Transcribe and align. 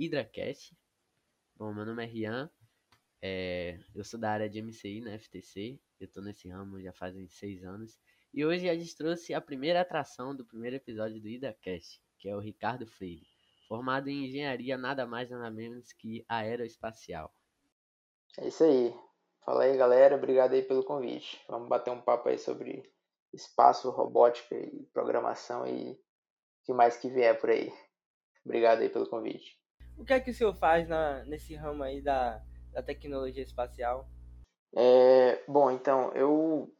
HydraCast. 0.00 0.74
Bom, 1.54 1.74
meu 1.74 1.84
nome 1.84 2.02
é 2.02 2.06
Rian, 2.06 2.50
é, 3.20 3.78
eu 3.94 4.02
sou 4.02 4.18
da 4.18 4.30
área 4.30 4.48
de 4.48 4.62
MCI 4.62 5.02
na 5.02 5.18
FTC, 5.18 5.78
eu 6.00 6.08
tô 6.08 6.22
nesse 6.22 6.48
ramo 6.48 6.80
já 6.80 6.90
fazem 6.90 7.28
seis 7.28 7.62
anos. 7.62 8.00
E 8.32 8.42
hoje 8.42 8.70
a 8.70 8.74
gente 8.74 8.96
trouxe 8.96 9.34
a 9.34 9.40
primeira 9.42 9.82
atração 9.82 10.34
do 10.34 10.46
primeiro 10.46 10.76
episódio 10.76 11.20
do 11.20 11.28
HydraCast, 11.28 12.00
que 12.18 12.30
é 12.30 12.34
o 12.34 12.40
Ricardo 12.40 12.86
Freire, 12.86 13.26
formado 13.68 14.08
em 14.08 14.24
engenharia 14.24 14.78
nada 14.78 15.06
mais 15.06 15.28
nada 15.28 15.50
menos 15.50 15.92
que 15.92 16.24
aeroespacial. 16.26 17.30
É 18.38 18.48
isso 18.48 18.64
aí. 18.64 18.94
Fala 19.44 19.64
aí, 19.64 19.76
galera. 19.76 20.16
Obrigado 20.16 20.54
aí 20.54 20.62
pelo 20.62 20.82
convite. 20.82 21.44
Vamos 21.46 21.68
bater 21.68 21.90
um 21.90 22.00
papo 22.00 22.30
aí 22.30 22.38
sobre 22.38 22.90
espaço, 23.34 23.90
robótica 23.90 24.54
e 24.56 24.86
programação 24.94 25.66
e 25.66 25.92
o 25.92 25.98
que 26.64 26.72
mais 26.72 26.96
que 26.96 27.10
vier 27.10 27.38
por 27.38 27.50
aí. 27.50 27.70
Obrigado 28.46 28.80
aí 28.80 28.88
pelo 28.88 29.08
convite. 29.08 29.59
O 30.00 30.04
que 30.04 30.14
é 30.14 30.20
que 30.20 30.30
o 30.30 30.34
senhor 30.34 30.54
faz 30.54 30.88
na, 30.88 31.22
nesse 31.24 31.54
ramo 31.54 31.82
aí 31.82 32.00
da, 32.00 32.42
da 32.72 32.82
tecnologia 32.82 33.42
espacial? 33.42 34.08
É, 34.74 35.44
bom, 35.46 35.70
então, 35.70 36.10
eu 36.14 36.74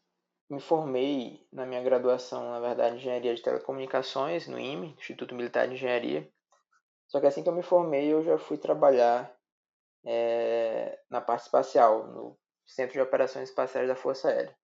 me 0.48 0.58
formei 0.58 1.46
na 1.52 1.66
minha 1.66 1.82
graduação, 1.82 2.50
na 2.50 2.58
verdade, 2.60 2.94
em 2.94 2.98
Engenharia 2.98 3.34
de 3.34 3.42
Telecomunicações, 3.42 4.48
no 4.48 4.58
IME, 4.58 4.94
Instituto 4.98 5.34
Militar 5.34 5.68
de 5.68 5.74
Engenharia. 5.74 6.26
Só 7.08 7.20
que 7.20 7.26
assim 7.26 7.42
que 7.42 7.48
eu 7.50 7.54
me 7.54 7.62
formei, 7.62 8.10
eu 8.10 8.24
já 8.24 8.38
fui 8.38 8.56
trabalhar 8.56 9.30
é, 10.06 10.98
na 11.10 11.20
parte 11.20 11.42
espacial, 11.42 12.06
no 12.06 12.38
Centro 12.66 12.94
de 12.94 13.00
Operações 13.02 13.50
Espaciais 13.50 13.86
da 13.86 13.94
Força 13.94 14.28
Aérea. 14.28 14.56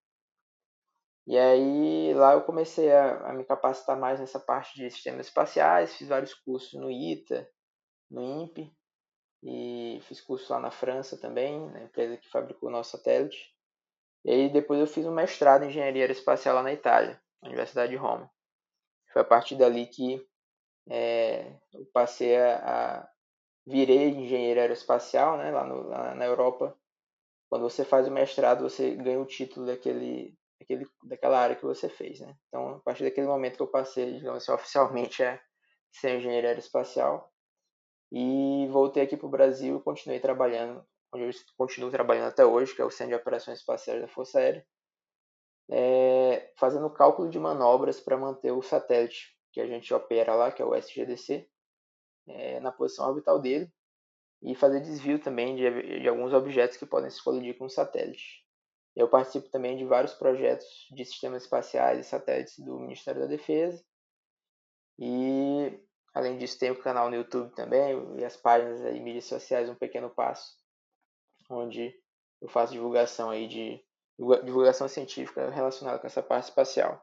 E 1.27 1.37
aí 1.37 2.11
lá 2.15 2.33
eu 2.33 2.41
comecei 2.41 2.91
a, 2.91 3.29
a, 3.29 3.33
me 3.33 3.45
capacitar 3.45 3.99
mais 3.99 4.19
nessa 4.19 4.39
parte 4.39 4.75
de 4.75 4.89
sistemas 4.89 5.27
espaciais, 5.27 5.95
fiz 5.95 6.07
vários 6.07 6.33
cursos 6.33 6.73
no 6.73 6.89
ITA, 6.89 7.47
no 8.09 8.21
INPE, 8.21 8.71
e 9.43 9.99
fiz 10.03 10.19
curso 10.21 10.51
lá 10.51 10.59
na 10.59 10.71
França 10.71 11.17
também, 11.17 11.69
na 11.71 11.83
empresa 11.83 12.17
que 12.17 12.29
fabricou 12.29 12.69
o 12.69 12.71
nosso 12.71 12.97
satélite. 12.97 13.53
E 14.25 14.31
aí 14.31 14.49
depois 14.49 14.79
eu 14.79 14.87
fiz 14.87 15.05
um 15.05 15.13
mestrado 15.13 15.63
em 15.63 15.67
engenharia 15.67 16.03
aeroespacial 16.03 16.55
lá 16.55 16.63
na 16.63 16.73
Itália, 16.73 17.21
na 17.41 17.49
Universidade 17.49 17.91
de 17.91 17.97
Roma. 17.97 18.29
Foi 19.13 19.21
a 19.21 19.25
partir 19.25 19.55
dali 19.55 19.85
que 19.85 20.25
é, 20.89 21.53
eu 21.73 21.85
passei 21.93 22.35
a, 22.37 22.57
a 22.99 23.09
virei 23.65 24.09
engenheiro 24.09 24.59
aeroespacial, 24.59 25.37
né, 25.37 25.51
lá, 25.51 25.63
no, 25.65 25.87
lá 25.87 26.15
na 26.15 26.25
Europa. 26.25 26.77
Quando 27.49 27.63
você 27.63 27.85
faz 27.85 28.07
o 28.07 28.11
mestrado, 28.11 28.63
você 28.63 28.95
ganha 28.95 29.19
o 29.19 29.25
título 29.25 29.65
daquele 29.65 30.37
daquele, 30.59 30.87
daquela 31.03 31.39
área 31.39 31.55
que 31.55 31.63
você 31.63 31.87
fez, 31.87 32.19
né? 32.19 32.35
Então, 32.47 32.75
a 32.75 32.79
partir 32.79 33.03
daquele 33.03 33.27
momento 33.27 33.57
que 33.57 33.61
eu 33.61 33.67
passei, 33.67 34.13
digamos 34.17 34.41
assim, 34.43 34.51
oficialmente 34.51 35.23
a 35.23 35.39
ser 35.91 36.17
engenheiro 36.17 36.47
aeroespacial 36.47 37.31
e 38.11 38.67
voltei 38.71 39.03
aqui 39.03 39.17
para 39.17 39.27
o 39.27 39.31
Brasil 39.31 39.77
e 39.77 39.83
continuei 39.83 40.19
trabalhando, 40.19 40.85
onde 41.13 41.25
eu 41.25 41.31
continuo 41.57 41.91
trabalhando 41.91 42.27
até 42.27 42.45
hoje, 42.45 42.75
que 42.75 42.81
é 42.81 42.85
o 42.85 42.91
Centro 42.91 43.15
de 43.15 43.21
Operações 43.21 43.59
Espaciais 43.59 44.01
da 44.01 44.07
Força 44.07 44.39
Aérea, 44.39 44.65
é, 45.69 46.53
fazendo 46.57 46.89
cálculo 46.89 47.29
de 47.29 47.39
manobras 47.39 47.99
para 47.99 48.17
manter 48.17 48.51
o 48.51 48.61
satélite 48.61 49.35
que 49.51 49.59
a 49.59 49.67
gente 49.67 49.93
opera 49.93 50.35
lá, 50.35 50.51
que 50.51 50.61
é 50.61 50.65
o 50.65 50.75
SGDC, 50.75 51.49
é, 52.27 52.59
na 52.59 52.71
posição 52.71 53.07
orbital 53.07 53.39
dele 53.39 53.71
e 54.41 54.55
fazer 54.55 54.81
desvio 54.81 55.19
também 55.19 55.55
de, 55.55 55.99
de 56.01 56.07
alguns 56.07 56.33
objetos 56.33 56.77
que 56.77 56.85
podem 56.85 57.09
se 57.09 57.23
colidir 57.23 57.57
com 57.57 57.65
o 57.65 57.69
satélite. 57.69 58.45
Eu 58.95 59.07
participo 59.07 59.49
também 59.49 59.77
de 59.77 59.85
vários 59.85 60.13
projetos 60.13 60.87
de 60.91 61.05
sistemas 61.05 61.43
espaciais 61.43 62.05
e 62.05 62.09
satélites 62.09 62.59
do 62.59 62.79
Ministério 62.79 63.21
da 63.21 63.27
Defesa. 63.27 63.83
E, 64.99 65.79
além 66.17 66.37
disso, 66.37 66.57
tem 66.57 66.71
o 66.71 66.81
canal 66.81 67.09
no 67.09 67.15
YouTube 67.15 67.53
também 67.53 67.93
e 68.17 68.25
as 68.25 68.35
páginas 68.35 68.81
em 68.81 69.01
mídias 69.01 69.25
sociais 69.25 69.69
Um 69.69 69.75
Pequeno 69.75 70.09
Passo, 70.09 70.57
onde 71.49 71.93
eu 72.41 72.49
faço 72.49 72.73
divulgação 72.73 73.29
aí 73.29 73.47
de 73.47 73.79
divulgação 74.43 74.87
científica 74.87 75.49
relacionada 75.51 75.99
com 75.99 76.07
essa 76.07 76.23
parte 76.23 76.45
espacial. 76.45 77.01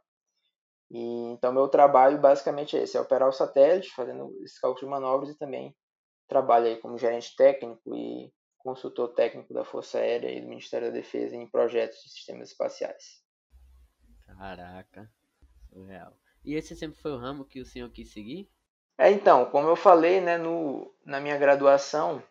E, 0.91 0.99
então, 1.33 1.53
meu 1.53 1.69
trabalho 1.69 2.21
basicamente 2.21 2.77
é 2.77 2.83
esse: 2.83 2.97
é 2.97 3.01
operar 3.01 3.29
o 3.29 3.33
satélite, 3.33 3.95
fazendo 3.95 4.37
esse 4.43 4.61
cálculo 4.61 4.85
de 4.85 4.91
manobras 4.91 5.31
e 5.31 5.39
também 5.39 5.75
trabalho 6.27 6.67
aí 6.67 6.77
como 6.79 6.99
gerente 6.99 7.37
técnico 7.37 7.95
e 7.95 8.33
consultor 8.59 9.15
técnico 9.15 9.53
da 9.55 9.65
Força 9.65 9.99
Aérea 9.99 10.31
e 10.31 10.41
do 10.41 10.49
Ministério 10.49 10.89
da 10.89 10.95
Defesa 10.95 11.37
em 11.37 11.49
projetos 11.49 12.03
de 12.03 12.11
sistemas 12.11 12.51
espaciais. 12.51 13.23
Caraca, 14.27 15.09
surreal. 15.71 16.19
E 16.45 16.55
esse 16.55 16.75
sempre 16.75 16.99
foi 16.99 17.13
o 17.13 17.19
ramo 17.19 17.45
que 17.45 17.61
o 17.61 17.67
senhor 17.67 17.91
quis 17.91 18.11
seguir? 18.11 18.51
É, 18.97 19.11
então, 19.11 19.45
como 19.47 19.69
eu 19.69 19.77
falei, 19.77 20.21
né, 20.21 20.39
no, 20.39 20.93
na 21.05 21.21
minha 21.21 21.37
graduação, 21.37 22.23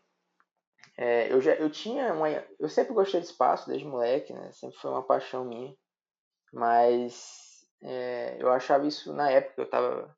é, 0.97 1.31
eu 1.31 1.41
já 1.41 1.53
eu 1.55 1.69
tinha 1.69 2.13
uma, 2.13 2.29
eu 2.59 2.69
sempre 2.69 2.93
gostei 2.93 3.19
de 3.19 3.27
espaço 3.27 3.67
desde 3.67 3.85
moleque, 3.85 4.31
né, 4.31 4.51
sempre 4.53 4.77
foi 4.77 4.91
uma 4.91 5.03
paixão 5.03 5.43
minha, 5.43 5.75
mas 6.53 7.65
é, 7.81 8.37
eu 8.39 8.49
achava 8.51 8.87
isso 8.87 9.13
na 9.13 9.29
época 9.29 9.61
eu 9.61 9.65
estava 9.65 10.15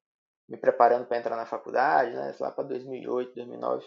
me 0.47 0.57
preparando 0.57 1.07
para 1.07 1.17
entrar 1.17 1.35
na 1.35 1.45
faculdade, 1.45 2.11
né, 2.15 2.35
lá 2.39 2.51
para 2.51 2.65
2008, 2.65 3.33
2009. 3.33 3.85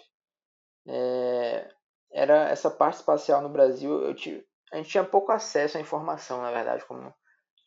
É, 0.88 1.70
era 2.10 2.48
essa 2.48 2.70
parte 2.70 2.96
espacial 2.96 3.40
no 3.42 3.48
Brasil, 3.48 4.02
eu 4.02 4.14
tive, 4.14 4.44
a 4.72 4.76
gente 4.78 4.90
tinha 4.90 5.04
pouco 5.04 5.30
acesso 5.30 5.78
à 5.78 5.80
informação, 5.80 6.42
na 6.42 6.50
verdade, 6.50 6.84
como 6.86 7.02
a 7.02 7.14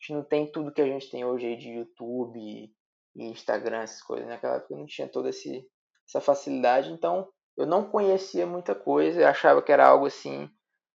gente 0.00 0.12
não 0.12 0.22
tem 0.22 0.50
tudo 0.50 0.72
que 0.72 0.82
a 0.82 0.86
gente 0.86 1.10
tem 1.10 1.24
hoje 1.24 1.56
de 1.56 1.70
YouTube 1.70 2.74
Instagram, 3.14 3.82
essas 3.82 4.02
coisas. 4.02 4.28
Naquela 4.28 4.56
época 4.56 4.74
eu 4.74 4.78
não 4.78 4.86
tinha 4.86 5.08
toda 5.08 5.30
esse, 5.30 5.66
essa 6.08 6.20
facilidade, 6.20 6.90
então 6.90 7.28
eu 7.56 7.66
não 7.66 7.90
conhecia 7.90 8.46
muita 8.46 8.74
coisa, 8.74 9.20
eu 9.20 9.28
achava 9.28 9.62
que 9.62 9.72
era 9.72 9.86
algo 9.86 10.06
assim 10.06 10.48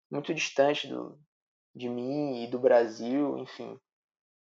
muito 0.10 0.34
distante 0.34 0.88
do, 0.88 1.20
de 1.76 1.90
mim 1.90 2.44
e 2.44 2.48
do 2.48 2.60
Brasil, 2.60 3.38
enfim. 3.38 3.78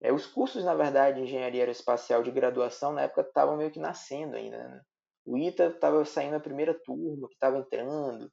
É, 0.01 0.11
os 0.13 0.25
cursos, 0.27 0.63
na 0.63 0.75
verdade, 0.75 1.17
de 1.17 1.23
engenharia 1.23 1.61
aeroespacial 1.61 2.21
de 2.21 2.31
graduação 2.31 2.93
na 2.93 3.03
época 3.03 3.21
estavam 3.21 3.57
meio 3.57 3.71
que 3.71 3.79
nascendo 3.79 4.35
ainda. 4.35 4.57
Né? 4.57 4.81
O 5.25 5.37
ITA 5.37 5.67
estava 5.67 6.03
saindo 6.05 6.35
a 6.35 6.39
primeira 6.39 6.73
turma, 6.85 7.27
que 7.27 7.33
estava 7.33 7.57
entrando. 7.57 8.31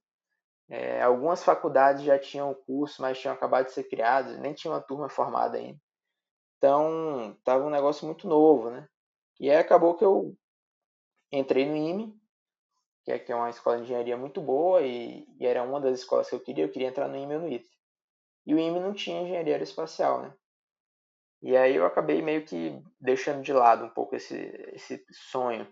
É, 0.68 1.02
algumas 1.02 1.42
faculdades 1.42 2.04
já 2.04 2.18
tinham 2.18 2.50
o 2.50 2.54
curso, 2.54 3.00
mas 3.00 3.18
tinham 3.18 3.34
acabado 3.34 3.66
de 3.66 3.72
ser 3.72 3.84
criadas, 3.84 4.38
nem 4.38 4.54
tinha 4.54 4.72
uma 4.72 4.82
turma 4.82 5.08
formada 5.08 5.56
ainda. 5.56 5.78
Então, 6.58 7.32
estava 7.38 7.64
um 7.64 7.70
negócio 7.70 8.06
muito 8.06 8.28
novo, 8.28 8.70
né? 8.70 8.86
E 9.42 9.50
aí 9.50 9.56
acabou 9.56 9.96
que 9.96 10.04
eu 10.04 10.36
entrei 11.32 11.66
no 11.66 11.74
IME, 11.74 12.14
que 13.04 13.10
é, 13.10 13.18
que 13.18 13.32
é 13.32 13.34
uma 13.34 13.50
escola 13.50 13.78
de 13.78 13.82
engenharia 13.82 14.16
muito 14.16 14.40
boa, 14.40 14.80
e, 14.82 15.26
e, 15.40 15.44
era 15.44 15.64
uma 15.64 15.80
das 15.80 15.98
escolas 15.98 16.28
que 16.28 16.34
eu 16.36 16.40
queria, 16.40 16.64
eu 16.64 16.70
queria 16.70 16.86
entrar 16.86 17.08
no 17.08 17.16
IME 17.16 17.34
ou 17.34 17.40
no 17.40 17.48
ITA. 17.48 17.68
E 18.46 18.54
o 18.54 18.58
IME 18.58 18.78
não 18.78 18.94
tinha 18.94 19.20
engenharia 19.20 19.54
aeroespacial, 19.54 20.22
né? 20.22 20.34
E 21.42 21.56
aí 21.56 21.74
eu 21.74 21.84
acabei 21.84 22.22
meio 22.22 22.44
que 22.44 22.80
deixando 23.00 23.42
de 23.42 23.52
lado 23.52 23.84
um 23.84 23.88
pouco 23.88 24.14
esse, 24.14 24.36
esse 24.74 25.04
sonho. 25.10 25.66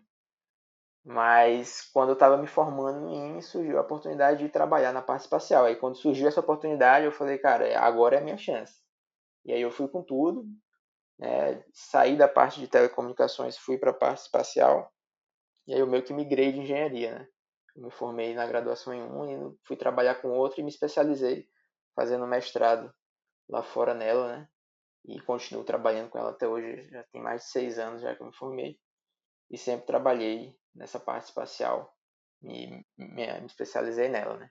Mas 1.05 1.89
quando 1.93 2.09
eu 2.09 2.15
estava 2.15 2.37
me 2.37 2.49
formando 2.49 3.03
no 3.03 3.15
INE, 3.15 3.41
surgiu 3.41 3.79
a 3.79 3.83
oportunidade 3.83 4.43
de 4.43 4.49
trabalhar 4.49 4.93
na 4.93 5.01
parte 5.01 5.21
espacial. 5.21 5.67
Aí 5.67 5.77
quando 5.77 5.95
surgiu 5.97 6.27
essa 6.27 6.41
oportunidade, 6.41 7.07
eu 7.07 7.13
falei, 7.13 7.39
cara, 7.39 7.69
é, 7.69 7.77
agora 7.77 8.17
é 8.17 8.19
a 8.19 8.25
minha 8.25 8.37
chance. 8.37 8.75
E 9.45 9.53
aí 9.53 9.63
eu 9.63 9.71
fui 9.71 9.87
com 9.87 10.03
tudo, 10.03 10.45
né? 11.21 11.63
saí 11.75 12.17
da 12.17 12.27
parte 12.27 12.59
de 12.59 12.67
telecomunicações, 12.67 13.59
fui 13.59 13.77
para 13.77 13.91
a 13.91 13.95
parte 13.95 14.23
espacial. 14.23 14.91
E 15.67 15.75
aí 15.75 15.81
eu 15.81 15.87
meio 15.87 16.03
que 16.03 16.15
migrei 16.15 16.51
de 16.51 16.61
engenharia, 16.61 17.19
né? 17.19 17.29
Eu 17.77 17.83
me 17.83 17.91
formei 17.91 18.35
na 18.35 18.47
graduação 18.47 18.95
em 18.95 19.03
um 19.03 19.53
e 19.53 19.59
fui 19.65 19.77
trabalhar 19.77 20.17
com 20.17 20.31
outro 20.31 20.61
e 20.61 20.65
me 20.65 20.71
especializei 20.71 21.47
fazendo 21.95 22.27
mestrado 22.27 22.93
lá 23.49 23.63
fora 23.63 23.93
nela, 23.93 24.39
né? 24.39 24.49
E 25.05 25.21
continuo 25.21 25.63
trabalhando 25.63 26.09
com 26.09 26.19
ela 26.19 26.31
até 26.31 26.49
hoje, 26.49 26.89
já 26.91 27.03
tem 27.05 27.23
mais 27.23 27.43
de 27.43 27.49
seis 27.51 27.79
anos 27.79 28.01
já 28.01 28.15
que 28.15 28.23
eu 28.23 28.27
me 28.27 28.35
formei. 28.35 28.81
E 29.51 29.59
sempre 29.59 29.87
trabalhei 29.87 30.57
nessa 30.75 30.99
parte 30.99 31.27
espacial. 31.27 31.95
Me, 32.41 32.85
me, 32.97 33.41
me 33.41 33.47
especializei 33.47 34.09
nela, 34.09 34.39
né? 34.39 34.51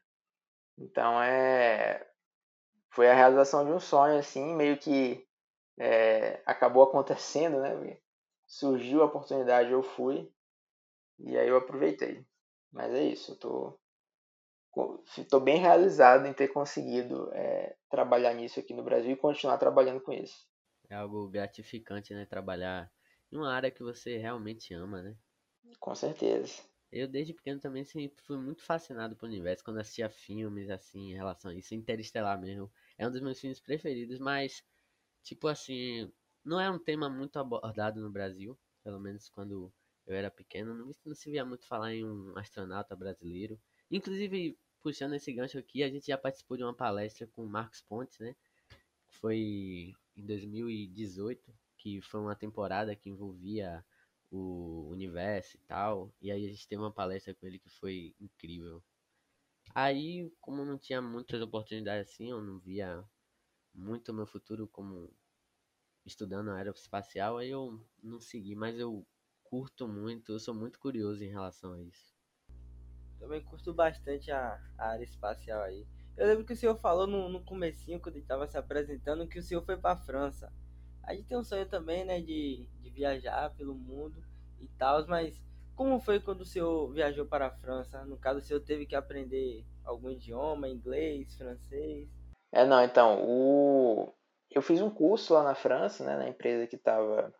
Então 0.77 1.21
é 1.21 2.07
foi 2.91 3.09
a 3.09 3.13
realização 3.13 3.65
de 3.65 3.71
um 3.71 3.79
sonho 3.79 4.17
assim, 4.17 4.55
meio 4.55 4.77
que 4.77 5.28
é, 5.79 6.41
acabou 6.45 6.83
acontecendo, 6.83 7.61
né? 7.61 7.97
Surgiu 8.45 9.01
a 9.01 9.05
oportunidade, 9.05 9.71
eu 9.71 9.81
fui 9.81 10.31
e 11.17 11.37
aí 11.37 11.47
eu 11.47 11.57
aproveitei. 11.57 12.25
Mas 12.71 12.93
é 12.93 13.03
isso, 13.03 13.31
eu 13.31 13.35
tô 13.37 13.79
estou 15.17 15.39
bem 15.39 15.57
realizado 15.57 16.25
em 16.25 16.33
ter 16.33 16.49
conseguido 16.49 17.29
é, 17.33 17.75
trabalhar 17.89 18.33
nisso 18.33 18.59
aqui 18.59 18.73
no 18.73 18.83
Brasil 18.83 19.11
e 19.11 19.17
continuar 19.17 19.57
trabalhando 19.57 19.99
com 19.99 20.13
isso. 20.13 20.47
É 20.89 20.95
algo 20.95 21.27
gratificante, 21.27 22.13
né? 22.13 22.25
Trabalhar 22.25 22.91
em 23.31 23.37
uma 23.37 23.53
área 23.53 23.71
que 23.71 23.83
você 23.83 24.17
realmente 24.17 24.73
ama, 24.73 25.01
né? 25.01 25.15
Com 25.79 25.95
certeza. 25.95 26.61
Eu 26.91 27.07
desde 27.07 27.33
pequeno 27.33 27.59
também 27.59 27.83
sempre 27.83 28.21
fui 28.23 28.37
muito 28.37 28.63
fascinado 28.63 29.15
pelo 29.15 29.31
universo, 29.31 29.63
quando 29.63 29.79
assistia 29.79 30.09
filmes 30.09 30.69
assim 30.69 31.11
em 31.11 31.15
relação 31.15 31.51
a 31.51 31.53
isso, 31.53 31.75
Interestelar 31.75 32.39
mesmo. 32.39 32.71
É 32.97 33.07
um 33.07 33.11
dos 33.11 33.21
meus 33.21 33.39
filmes 33.39 33.59
preferidos, 33.59 34.19
mas 34.19 34.63
tipo 35.23 35.47
assim, 35.47 36.11
não 36.43 36.59
é 36.59 36.69
um 36.69 36.79
tema 36.79 37.09
muito 37.09 37.37
abordado 37.39 38.01
no 38.01 38.09
Brasil, 38.09 38.57
pelo 38.83 38.99
menos 38.99 39.29
quando 39.29 39.71
eu 40.05 40.15
era 40.15 40.31
pequeno, 40.31 40.73
não, 40.73 40.91
não 41.05 41.15
se 41.15 41.29
via 41.29 41.45
muito 41.45 41.65
falar 41.67 41.93
em 41.93 42.05
um 42.05 42.37
astronauta 42.37 42.95
brasileiro. 42.95 43.59
Inclusive, 43.91 44.57
puxando 44.81 45.13
esse 45.13 45.31
gancho 45.31 45.57
aqui, 45.57 45.83
a 45.83 45.89
gente 45.89 46.07
já 46.07 46.17
participou 46.17 46.57
de 46.57 46.63
uma 46.63 46.73
palestra 46.73 47.27
com 47.27 47.43
o 47.43 47.49
Marcos 47.49 47.81
Pontes, 47.81 48.17
né? 48.19 48.35
Foi 49.09 49.93
em 50.15 50.25
2018, 50.25 51.53
que 51.77 52.01
foi 52.01 52.19
uma 52.19 52.35
temporada 52.35 52.95
que 52.95 53.09
envolvia 53.09 53.85
o 54.31 54.89
universo 54.89 55.57
e 55.57 55.59
tal. 55.61 56.13
E 56.21 56.31
aí 56.31 56.45
a 56.45 56.49
gente 56.49 56.67
teve 56.67 56.81
uma 56.81 56.91
palestra 56.91 57.33
com 57.35 57.45
ele 57.45 57.59
que 57.59 57.69
foi 57.69 58.15
incrível. 58.19 58.83
Aí, 59.73 60.31
como 60.41 60.65
não 60.65 60.77
tinha 60.77 61.01
muitas 61.01 61.41
oportunidades 61.41 62.09
assim, 62.09 62.31
eu 62.31 62.41
não 62.41 62.59
via 62.59 63.03
muito 63.73 64.13
meu 64.13 64.25
futuro 64.25 64.67
como 64.67 65.13
estudando 66.05 66.51
aeroespacial, 66.51 67.37
aí 67.37 67.49
eu 67.49 67.79
não 68.01 68.19
segui, 68.19 68.55
mas 68.55 68.77
eu 68.79 69.05
curto 69.43 69.87
muito, 69.87 70.31
eu 70.31 70.39
sou 70.39 70.53
muito 70.53 70.79
curioso 70.79 71.23
em 71.23 71.29
relação 71.29 71.73
a 71.73 71.81
isso. 71.81 72.13
Também 73.19 73.43
curto 73.43 73.73
bastante 73.73 74.31
a, 74.31 74.61
a 74.77 74.89
área 74.89 75.03
espacial 75.03 75.61
aí. 75.61 75.85
Eu 76.15 76.27
lembro 76.27 76.45
que 76.45 76.53
o 76.53 76.55
senhor 76.55 76.75
falou 76.75 77.07
no, 77.07 77.29
no 77.29 77.43
comecinho, 77.43 77.99
quando 77.99 78.15
ele 78.15 78.23
estava 78.23 78.47
se 78.47 78.57
apresentando, 78.57 79.27
que 79.27 79.39
o 79.39 79.43
senhor 79.43 79.63
foi 79.63 79.77
para 79.77 79.91
a 79.91 79.97
França. 80.03 80.51
A 81.03 81.13
gente 81.13 81.27
tem 81.27 81.37
um 81.37 81.43
sonho 81.43 81.67
também, 81.67 82.05
né, 82.05 82.21
de, 82.21 82.67
de 82.81 82.89
viajar 82.89 83.49
pelo 83.55 83.73
mundo 83.73 84.23
e 84.59 84.67
tal, 84.77 85.05
mas 85.07 85.41
como 85.75 85.99
foi 85.99 86.19
quando 86.19 86.41
o 86.41 86.45
senhor 86.45 86.91
viajou 86.91 87.25
para 87.25 87.47
a 87.47 87.51
França? 87.51 88.03
No 88.05 88.17
caso, 88.17 88.39
o 88.39 88.41
senhor 88.41 88.59
teve 88.59 88.85
que 88.85 88.95
aprender 88.95 89.65
algum 89.83 90.09
idioma, 90.09 90.67
inglês, 90.67 91.33
francês? 91.35 92.09
É, 92.51 92.65
não, 92.65 92.83
então, 92.83 93.23
o... 93.23 94.13
eu 94.49 94.61
fiz 94.61 94.81
um 94.81 94.89
curso 94.89 95.33
lá 95.33 95.43
na 95.43 95.55
França, 95.55 96.03
né, 96.03 96.17
na 96.17 96.29
empresa 96.29 96.67
que 96.67 96.75
estava 96.75 97.33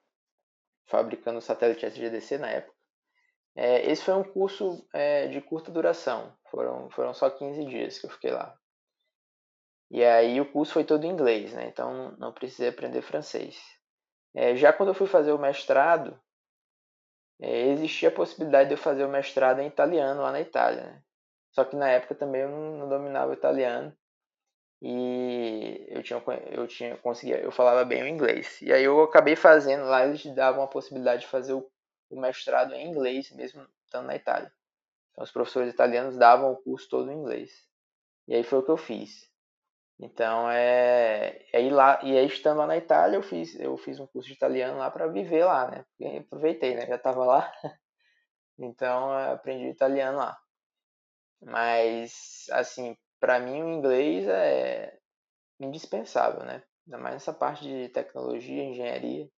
fabricando 0.88 1.40
o 1.40 1.42
satélite 1.42 1.86
SGDC 1.86 2.38
na 2.38 2.50
época. 2.50 2.78
É, 3.56 3.90
esse 3.90 4.04
foi 4.04 4.14
um 4.14 4.24
curso 4.24 4.88
é, 4.94 5.28
de 5.28 5.42
curta 5.42 5.72
duração, 5.72 6.34
foram, 6.50 6.90
foram 6.92 7.14
só 7.14 7.30
15 7.30 7.66
dias 7.66 8.00
que 8.00 8.06
eu 8.06 8.12
fiquei 8.12 8.32
lá. 8.32 8.56
E 9.92 10.04
aí 10.04 10.40
o 10.40 10.52
curso 10.52 10.74
foi 10.74 10.84
todo 10.84 11.04
em 11.04 11.10
inglês, 11.10 11.54
né, 11.54 11.68
então 11.68 12.16
não 12.18 12.32
precisei 12.32 12.70
aprender 12.70 13.02
francês. 13.02 13.60
É, 14.36 14.56
já 14.56 14.72
quando 14.72 14.90
eu 14.90 14.96
fui 14.96 15.08
fazer 15.08 15.32
o 15.32 15.40
mestrado, 15.40 16.20
é, 17.42 17.68
existia 17.70 18.10
a 18.10 18.12
possibilidade 18.12 18.70
de 18.70 18.76
eu 18.76 18.78
fazer 18.78 19.04
o 19.04 19.10
mestrado 19.10 19.60
em 19.60 19.68
italiano 19.68 20.22
lá 20.22 20.32
na 20.32 20.42
Itália. 20.42 20.84
Né? 20.84 21.04
Só 21.52 21.64
que 21.64 21.76
na 21.76 21.90
época 21.90 22.14
também 22.14 22.42
eu 22.42 22.50
não, 22.50 22.78
não 22.78 22.90
dominava 22.90 23.32
o 23.32 23.34
italiano 23.34 23.96
e 24.82 25.86
eu 25.90 26.02
tinha 26.02 26.22
eu 26.52 26.68
tinha 26.68 26.98
conseguia 26.98 27.38
eu 27.40 27.52
falava 27.52 27.84
bem 27.84 28.04
o 28.04 28.08
inglês. 28.08 28.62
E 28.62 28.72
aí 28.72 28.84
eu 28.84 29.02
acabei 29.04 29.36
fazendo 29.36 29.86
lá 29.86 30.06
eles 30.06 30.24
davam 30.34 30.64
a 30.64 30.68
possibilidade 30.68 31.22
de 31.24 31.28
fazer 31.28 31.54
o, 31.54 31.70
o 32.10 32.20
mestrado 32.20 32.74
em 32.74 32.88
inglês 32.90 33.32
mesmo 33.32 33.66
estando 33.86 34.08
na 34.08 34.16
Itália. 34.16 34.52
Então 35.12 35.24
os 35.24 35.32
professores 35.32 35.74
italianos 35.74 36.18
davam 36.18 36.52
o 36.54 36.58
curso 36.58 36.88
todo 36.90 37.12
em 37.12 37.16
inglês. 37.16 37.52
E 38.28 38.36
aí 38.36 38.44
foi 38.44 38.60
o 38.60 38.64
que 38.64 38.72
eu 38.72 38.78
fiz. 38.78 39.30
Então 40.00 40.50
é 40.50 41.46
aí 41.54 41.70
lá 41.70 42.00
e 42.04 42.18
aí 42.18 42.26
estando 42.28 42.60
lá 42.60 42.68
na 42.68 42.78
Itália 42.78 43.18
eu 43.18 43.24
fiz 43.24 43.60
eu 43.60 43.78
fiz 43.78 44.00
um 44.00 44.08
curso 44.08 44.30
de 44.30 44.36
italiano 44.36 44.78
lá 44.78 44.90
para 44.90 45.08
viver 45.08 45.44
lá 45.46 45.70
né? 45.70 45.86
Aproveitei 46.20 46.76
né? 46.76 46.86
Já 46.88 46.96
estava 46.96 47.26
lá. 47.26 47.52
Então 48.62 49.12
aprendi 49.14 49.70
italiano 49.70 50.18
lá. 50.18 50.38
Mas 51.42 52.46
assim 52.52 52.98
para 53.20 53.40
mim 53.40 53.62
o 53.62 53.70
inglês 53.70 54.28
é 54.28 54.98
indispensável, 55.60 56.44
né? 56.44 56.64
Ainda 56.88 56.98
mais 56.98 57.16
nessa 57.16 57.34
parte 57.34 57.64
de 57.64 57.90
tecnologia, 57.90 58.64
engenharia, 58.64 59.30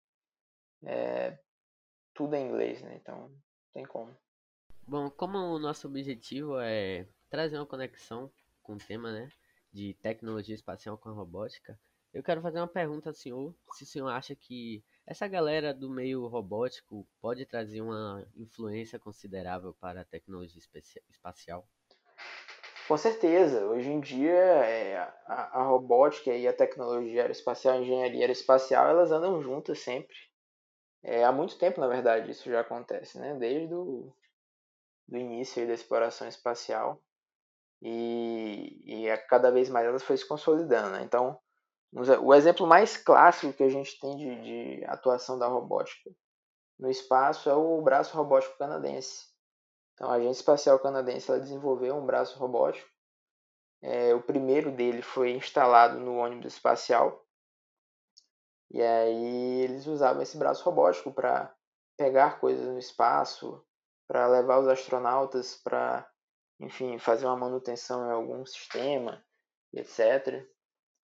é, 0.84 1.38
tudo 2.14 2.34
é 2.36 2.40
inglês, 2.40 2.82
né? 2.82 2.96
Então 2.96 3.28
não 3.28 3.42
tem 3.72 3.84
como. 3.84 4.16
Bom, 4.86 5.10
como 5.10 5.38
o 5.38 5.58
nosso 5.58 5.86
objetivo 5.86 6.58
é 6.60 7.06
trazer 7.28 7.56
uma 7.56 7.66
conexão 7.66 8.30
com 8.62 8.74
o 8.74 8.78
tema, 8.78 9.12
né, 9.12 9.28
de 9.72 9.94
tecnologia 9.94 10.54
espacial 10.54 10.98
com 10.98 11.08
a 11.08 11.12
robótica, 11.12 11.78
eu 12.12 12.24
quero 12.24 12.42
fazer 12.42 12.58
uma 12.58 12.66
pergunta 12.66 13.08
ao 13.08 13.14
senhor, 13.14 13.54
se 13.72 13.84
o 13.84 13.86
senhor 13.86 14.08
acha 14.08 14.34
que 14.34 14.82
essa 15.06 15.28
galera 15.28 15.72
do 15.72 15.88
meio 15.88 16.26
robótico 16.26 17.06
pode 17.20 17.46
trazer 17.46 17.80
uma 17.80 18.26
influência 18.36 18.98
considerável 18.98 19.72
para 19.74 20.00
a 20.00 20.04
tecnologia 20.04 20.60
espacial? 21.08 21.68
Com 22.90 22.96
certeza, 22.96 23.64
hoje 23.66 23.88
em 23.88 24.00
dia 24.00 24.32
é, 24.32 24.96
a, 25.24 25.60
a, 25.60 25.62
robótica 25.62 26.32
e 26.32 26.48
a 26.48 26.52
tecnologia 26.52 27.22
aeroespacial, 27.22 27.76
a 27.76 27.80
engenharia 27.80 28.22
aeroespacial, 28.22 28.88
elas 28.88 29.12
andam 29.12 29.40
juntas 29.40 29.78
sempre. 29.78 30.16
É, 31.00 31.22
há 31.22 31.30
muito 31.30 31.56
tempo, 31.56 31.80
na 31.80 31.86
verdade, 31.86 32.32
isso 32.32 32.50
já 32.50 32.58
acontece, 32.58 33.16
né? 33.16 33.36
Desde 33.36 33.72
o 33.72 34.12
início 35.08 35.64
da 35.68 35.72
exploração 35.72 36.26
espacial 36.26 37.00
e, 37.80 38.82
e 38.84 39.08
a, 39.08 39.16
cada 39.16 39.52
vez 39.52 39.68
mais 39.68 39.86
elas 39.86 40.02
foi 40.02 40.16
se 40.16 40.26
consolidando. 40.26 40.90
Né? 40.90 41.04
Então, 41.04 41.38
o 41.92 42.34
exemplo 42.34 42.66
mais 42.66 42.96
clássico 42.96 43.52
que 43.52 43.62
a 43.62 43.68
gente 43.68 44.00
tem 44.00 44.16
de, 44.16 44.42
de 44.80 44.84
atuação 44.86 45.38
da 45.38 45.46
robótica 45.46 46.10
no 46.76 46.90
espaço 46.90 47.48
é 47.48 47.54
o 47.54 47.80
braço 47.82 48.16
robótico 48.16 48.58
canadense 48.58 49.29
então, 50.00 50.10
a 50.10 50.14
Agência 50.14 50.40
Espacial 50.40 50.78
Canadense 50.78 51.30
desenvolveu 51.40 51.94
um 51.94 52.06
braço 52.06 52.38
robótico. 52.38 52.88
É, 53.82 54.14
o 54.14 54.22
primeiro 54.22 54.72
dele 54.72 55.02
foi 55.02 55.32
instalado 55.32 56.00
no 56.00 56.16
ônibus 56.16 56.54
espacial. 56.54 57.22
E 58.70 58.80
aí 58.80 59.60
eles 59.60 59.86
usavam 59.86 60.22
esse 60.22 60.38
braço 60.38 60.64
robótico 60.64 61.12
para 61.12 61.54
pegar 61.98 62.40
coisas 62.40 62.66
no 62.66 62.78
espaço, 62.78 63.62
para 64.08 64.26
levar 64.26 64.60
os 64.60 64.68
astronautas 64.68 65.56
para, 65.56 66.10
enfim, 66.58 66.98
fazer 66.98 67.26
uma 67.26 67.36
manutenção 67.36 68.06
em 68.06 68.10
algum 68.10 68.46
sistema, 68.46 69.22
etc. 69.70 70.48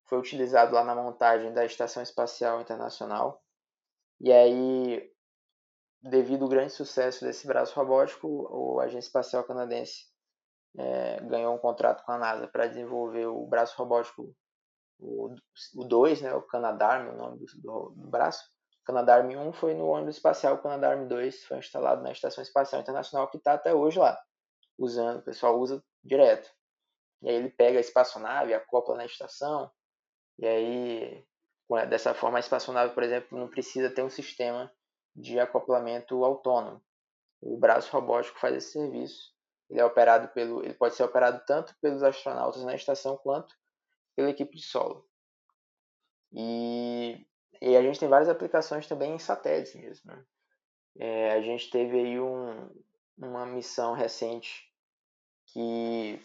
Foi 0.07 0.19
utilizado 0.19 0.75
lá 0.75 0.83
na 0.83 0.95
montagem 0.95 1.53
da 1.53 1.67
Estação 1.67 2.03
Espacial 2.03 2.63
Internacional. 2.63 3.45
E 4.19 4.33
aí 4.33 5.15
devido 6.09 6.43
ao 6.43 6.49
grande 6.49 6.73
sucesso 6.73 7.25
desse 7.25 7.47
braço 7.47 7.75
robótico, 7.75 8.79
a 8.81 8.85
Agência 8.85 9.09
Espacial 9.09 9.45
Canadense 9.45 10.07
é, 10.79 11.21
ganhou 11.23 11.55
um 11.55 11.59
contrato 11.59 12.05
com 12.05 12.13
a 12.13 12.19
NASA 12.19 12.49
para 12.49 12.67
desenvolver 12.67 13.27
o 13.27 13.47
braço 13.47 13.77
robótico, 13.77 14.35
o, 14.99 15.35
2, 15.75 16.23
né, 16.23 16.35
o 16.35 16.43
Canadarm, 16.43 17.11
o 17.11 17.17
nome 17.17 17.45
do, 17.57 17.91
do, 17.91 18.09
braço. 18.09 18.45
O 18.83 18.85
Canadarm 18.85 19.29
1 19.29 19.53
foi 19.53 19.75
no 19.75 19.87
ônibus 19.87 20.17
espacial, 20.17 20.55
o 20.55 20.63
Canadarm 20.63 21.07
2 21.09 21.45
foi 21.45 21.59
instalado 21.59 22.03
na 22.03 22.13
Estação 22.13 22.43
Espacial 22.43 22.81
Internacional, 22.81 23.29
que 23.29 23.37
está 23.37 23.55
até 23.55 23.75
hoje 23.75 23.99
lá, 23.99 24.19
usando, 24.79 25.19
o 25.19 25.23
pessoal 25.23 25.59
usa 25.59 25.83
direto. 26.05 26.49
E 27.23 27.29
aí 27.29 27.35
ele 27.35 27.51
pega 27.51 27.79
a 27.79 27.81
espaçonave, 27.81 28.55
acopla 28.55 28.97
na 28.97 29.07
estação, 29.07 29.71
e 30.39 30.47
aí, 30.47 31.27
dessa 31.89 32.15
forma, 32.15 32.39
a 32.39 32.41
espaçonave, 32.41 32.93
por 32.93 33.03
exemplo, 33.03 33.39
não 33.39 33.49
precisa 33.49 33.91
ter 33.91 34.03
um 34.03 34.11
sistema 34.11 34.71
de 35.17 35.41
acoplamento 35.41 36.25
autônomo. 36.25 36.83
O 37.41 37.57
braço 37.57 37.91
robótico 37.91 38.39
faz 38.39 38.55
esse 38.57 38.73
serviço. 38.73 39.35
Ele 39.69 39.81
é 39.81 39.85
operado 39.85 40.29
pelo, 40.29 40.63
ele 40.63 40.75
pode 40.75 40.95
ser 40.95 41.03
operado 41.03 41.43
tanto 41.47 41.75
pelos 41.81 42.03
astronautas 42.03 42.63
na 42.65 42.75
estação 42.75 43.17
quanto 43.17 43.55
pela 44.15 44.31
equipe 44.31 44.57
de 44.57 44.63
solo. 44.63 45.09
E, 46.33 47.27
e 47.61 47.77
a 47.77 47.83
gente 47.83 47.99
tem 47.99 48.09
várias 48.09 48.29
aplicações 48.29 48.87
também 48.87 49.15
em 49.15 49.19
satélites 49.19 49.75
mesmo. 49.75 50.13
Né? 50.13 50.25
É, 50.99 51.33
a 51.33 51.41
gente 51.41 51.71
teve 51.71 51.99
aí 51.99 52.21
um, 52.21 52.71
uma 53.17 53.47
missão 53.47 53.95
recente 53.95 54.71
que 55.47 56.21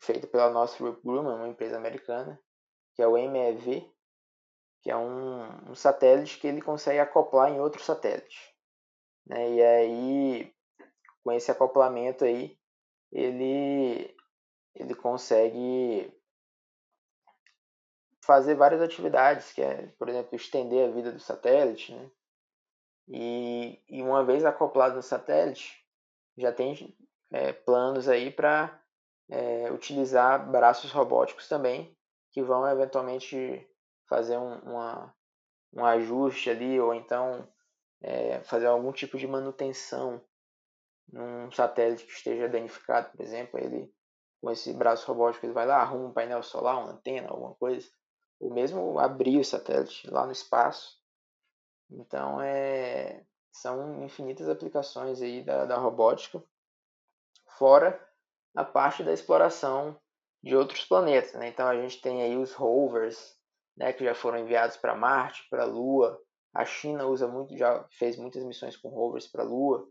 feita 0.00 0.26
pela 0.26 0.50
Northrop 0.50 1.02
Grumman, 1.02 1.36
uma 1.36 1.48
empresa 1.48 1.76
americana, 1.76 2.40
que 2.94 3.02
é 3.02 3.06
o 3.06 3.14
MEV, 3.14 3.90
que 4.88 4.92
é 4.92 4.96
um, 4.96 5.70
um 5.70 5.74
satélite 5.74 6.38
que 6.38 6.46
ele 6.46 6.62
consegue 6.62 6.98
acoplar 6.98 7.52
em 7.52 7.60
outro 7.60 7.84
satélite. 7.84 8.56
Né? 9.26 9.56
E 9.56 9.62
aí, 9.62 10.54
com 11.22 11.30
esse 11.30 11.50
acoplamento 11.50 12.24
aí, 12.24 12.58
ele, 13.12 14.16
ele 14.74 14.94
consegue 14.94 16.10
fazer 18.24 18.54
várias 18.54 18.80
atividades, 18.80 19.52
que 19.52 19.60
é, 19.60 19.88
por 19.98 20.08
exemplo, 20.08 20.34
estender 20.34 20.88
a 20.88 20.90
vida 20.90 21.12
do 21.12 21.20
satélite, 21.20 21.94
né? 21.94 22.10
E, 23.08 23.82
e 23.90 24.02
uma 24.02 24.24
vez 24.24 24.42
acoplado 24.42 24.96
no 24.96 25.02
satélite, 25.02 25.84
já 26.34 26.50
tem 26.50 26.96
é, 27.30 27.52
planos 27.52 28.08
aí 28.08 28.30
para 28.30 28.82
é, 29.28 29.70
utilizar 29.70 30.50
braços 30.50 30.90
robóticos 30.90 31.46
também, 31.46 31.94
que 32.32 32.42
vão 32.42 32.66
eventualmente 32.66 33.67
fazer 34.08 34.36
um, 34.38 34.58
uma, 34.60 35.14
um 35.72 35.84
ajuste 35.84 36.50
ali, 36.50 36.80
ou 36.80 36.94
então 36.94 37.48
é, 38.00 38.40
fazer 38.44 38.66
algum 38.66 38.92
tipo 38.92 39.18
de 39.18 39.26
manutenção 39.26 40.22
num 41.12 41.50
satélite 41.52 42.04
que 42.04 42.12
esteja 42.12 42.48
danificado, 42.48 43.10
por 43.10 43.20
exemplo, 43.20 43.58
ele 43.58 43.92
com 44.40 44.50
esse 44.50 44.72
braço 44.72 45.06
robótico 45.06 45.46
ele 45.46 45.52
vai 45.52 45.66
lá, 45.66 45.78
arruma 45.78 46.08
um 46.08 46.12
painel 46.12 46.42
solar, 46.42 46.78
uma 46.78 46.92
antena, 46.92 47.28
alguma 47.28 47.54
coisa, 47.54 47.88
ou 48.38 48.52
mesmo 48.52 48.98
abrir 48.98 49.38
o 49.38 49.44
satélite 49.44 50.08
lá 50.08 50.24
no 50.26 50.32
espaço. 50.32 50.96
Então 51.90 52.40
é 52.40 53.24
são 53.50 54.04
infinitas 54.04 54.48
aplicações 54.48 55.20
aí 55.20 55.42
da, 55.42 55.64
da 55.64 55.76
robótica, 55.76 56.42
fora 57.58 58.00
a 58.54 58.64
parte 58.64 59.02
da 59.02 59.12
exploração 59.12 60.00
de 60.42 60.54
outros 60.54 60.84
planetas. 60.84 61.32
Né? 61.32 61.48
Então 61.48 61.66
a 61.66 61.74
gente 61.74 62.00
tem 62.00 62.22
aí 62.22 62.36
os 62.36 62.52
rovers, 62.52 63.36
né, 63.78 63.92
que 63.92 64.04
já 64.04 64.14
foram 64.14 64.38
enviados 64.38 64.76
para 64.76 64.94
Marte, 64.94 65.46
para 65.48 65.62
a 65.62 65.66
Lua. 65.66 66.20
A 66.52 66.64
China 66.64 67.06
usa 67.06 67.28
muito, 67.28 67.56
já 67.56 67.86
fez 67.92 68.16
muitas 68.16 68.42
missões 68.44 68.76
com 68.76 68.88
rovers 68.88 69.28
para 69.28 69.42
a 69.42 69.46
Lua. 69.46 69.88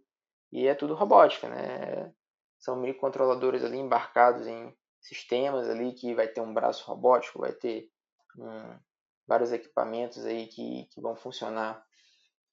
E 0.52 0.68
é 0.68 0.76
tudo 0.76 0.94
robótica, 0.94 1.48
né? 1.48 2.14
São 2.60 2.76
microcontroladores 2.76 3.64
ali 3.64 3.78
embarcados 3.78 4.46
em 4.46 4.76
sistemas 5.00 5.70
ali 5.70 5.94
que 5.94 6.14
vai 6.14 6.28
ter 6.28 6.42
um 6.42 6.54
braço 6.54 6.86
robótico, 6.86 7.40
vai 7.40 7.54
ter 7.54 7.90
um, 8.38 8.78
vários 9.26 9.52
equipamentos 9.52 10.26
aí 10.26 10.48
que, 10.48 10.86
que 10.92 11.00
vão 11.00 11.16
funcionar 11.16 11.82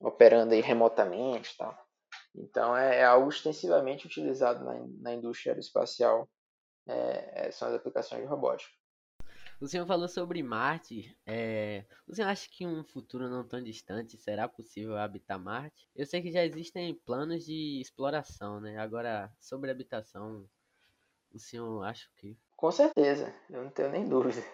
operando 0.01 0.55
aí 0.55 0.61
remotamente, 0.61 1.57
tá? 1.57 1.77
Então 2.35 2.77
é, 2.77 2.99
é 3.01 3.05
algo 3.05 3.29
extensivamente 3.29 4.07
utilizado 4.07 4.65
na, 4.65 4.75
na 5.01 5.15
indústria 5.15 5.53
aeroespacial, 5.53 6.29
é, 6.87 7.47
é, 7.47 7.51
são 7.51 7.69
as 7.69 7.75
aplicações 7.75 8.23
de 8.23 8.29
robótica. 8.29 8.71
O 9.65 9.67
senhor 9.67 9.87
falou 9.87 10.07
sobre 10.07 10.43
Marte. 10.43 11.17
É... 11.25 11.87
O 12.07 12.15
senhor 12.15 12.29
acha 12.29 12.47
que 12.51 12.65
em 12.65 12.67
um 12.67 12.85
futuro 12.85 13.31
não 13.31 13.43
tão 13.43 13.63
distante 13.63 14.19
será 14.19 14.47
possível 14.47 14.99
habitar 14.99 15.39
Marte? 15.39 15.89
Eu 15.97 16.05
sei 16.05 16.21
que 16.21 16.31
já 16.31 16.45
existem 16.45 16.95
planos 16.95 17.47
de 17.47 17.81
exploração, 17.81 18.61
né? 18.61 18.77
Agora, 18.77 19.33
sobre 19.41 19.71
habitação, 19.71 20.47
o 21.33 21.39
senhor 21.39 21.83
acha 21.83 22.07
que? 22.17 22.37
Com 22.55 22.71
certeza, 22.71 23.35
eu 23.49 23.65
não 23.65 23.71
tenho 23.71 23.89
nem 23.89 24.07
dúvida. 24.07 24.45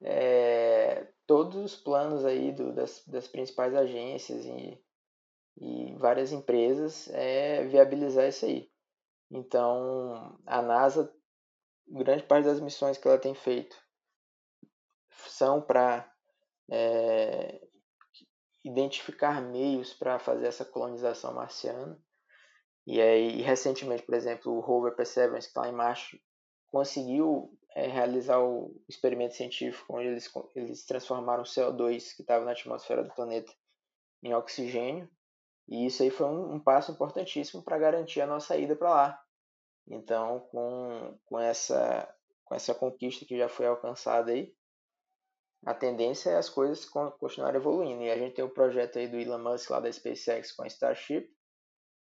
É... 0.00 1.08
Todos 1.26 1.56
os 1.56 1.74
planos 1.74 2.24
aí 2.24 2.52
do, 2.52 2.72
das, 2.72 3.02
das 3.08 3.26
principais 3.26 3.74
agências 3.74 4.44
e, 4.44 4.80
e 5.60 5.96
várias 5.96 6.30
empresas 6.30 7.08
é 7.08 7.64
viabilizar 7.64 8.28
isso 8.28 8.46
aí. 8.46 8.70
Então, 9.32 10.38
a 10.46 10.62
NASA, 10.62 11.12
grande 11.88 12.22
parte 12.22 12.44
das 12.44 12.60
missões 12.60 12.96
que 12.96 13.08
ela 13.08 13.18
tem 13.18 13.34
feito 13.34 13.87
são 15.26 15.60
para 15.60 16.10
é, 16.70 17.60
identificar 18.64 19.40
meios 19.40 19.94
para 19.94 20.18
fazer 20.18 20.46
essa 20.46 20.64
colonização 20.64 21.34
marciana. 21.34 21.98
E 22.86 23.00
aí, 23.00 23.42
recentemente, 23.42 24.02
por 24.02 24.14
exemplo, 24.14 24.52
o 24.52 24.60
rover 24.60 24.94
Perseverance, 24.94 25.46
que 25.46 25.58
está 25.58 25.68
em 25.68 25.72
Marte, 25.72 26.22
conseguiu 26.70 27.52
é, 27.74 27.86
realizar 27.86 28.40
o 28.40 28.74
experimento 28.88 29.34
científico 29.34 29.96
onde 29.96 30.08
eles, 30.08 30.30
eles 30.54 30.84
transformaram 30.84 31.42
o 31.42 31.46
CO2 31.46 32.14
que 32.14 32.22
estava 32.22 32.44
na 32.44 32.52
atmosfera 32.52 33.02
do 33.02 33.14
planeta 33.14 33.52
em 34.22 34.34
oxigênio. 34.34 35.08
E 35.68 35.86
isso 35.86 36.02
aí 36.02 36.10
foi 36.10 36.26
um, 36.26 36.54
um 36.54 36.60
passo 36.60 36.92
importantíssimo 36.92 37.62
para 37.62 37.78
garantir 37.78 38.20
a 38.20 38.26
nossa 38.26 38.56
ida 38.56 38.74
para 38.74 38.90
lá. 38.90 39.22
Então, 39.86 40.40
com, 40.50 41.18
com, 41.26 41.38
essa, 41.38 42.08
com 42.44 42.54
essa 42.54 42.74
conquista 42.74 43.24
que 43.24 43.36
já 43.36 43.48
foi 43.48 43.66
alcançada 43.66 44.32
aí, 44.32 44.54
a 45.64 45.74
tendência 45.74 46.30
é 46.30 46.36
as 46.36 46.48
coisas 46.48 46.84
continuarem 46.84 47.60
evoluindo. 47.60 48.02
E 48.02 48.10
a 48.10 48.16
gente 48.16 48.34
tem 48.34 48.44
o 48.44 48.50
projeto 48.50 48.98
aí 48.98 49.08
do 49.08 49.18
Elon 49.18 49.38
Musk 49.38 49.70
lá 49.70 49.80
da 49.80 49.92
SpaceX 49.92 50.52
com 50.52 50.62
a 50.62 50.66
Starship, 50.66 51.28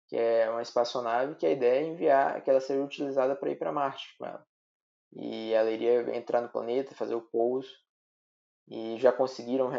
que 0.07 0.15
é 0.15 0.49
uma 0.49 0.61
espaçonave 0.61 1.35
que 1.35 1.45
a 1.45 1.51
ideia 1.51 1.81
é 1.81 1.87
enviar, 1.87 2.43
que 2.43 2.49
ela 2.49 2.59
seja 2.59 2.83
utilizada 2.83 3.35
para 3.35 3.49
ir 3.49 3.57
para 3.57 3.71
Marte 3.71 4.15
com 4.17 4.25
ela. 4.25 4.45
E 5.13 5.51
ela 5.53 5.69
iria 5.69 6.15
entrar 6.15 6.41
no 6.41 6.49
planeta, 6.49 6.95
fazer 6.95 7.15
o 7.15 7.21
pouso. 7.21 7.69
E 8.67 8.97
já 8.99 9.11
conseguiram, 9.11 9.69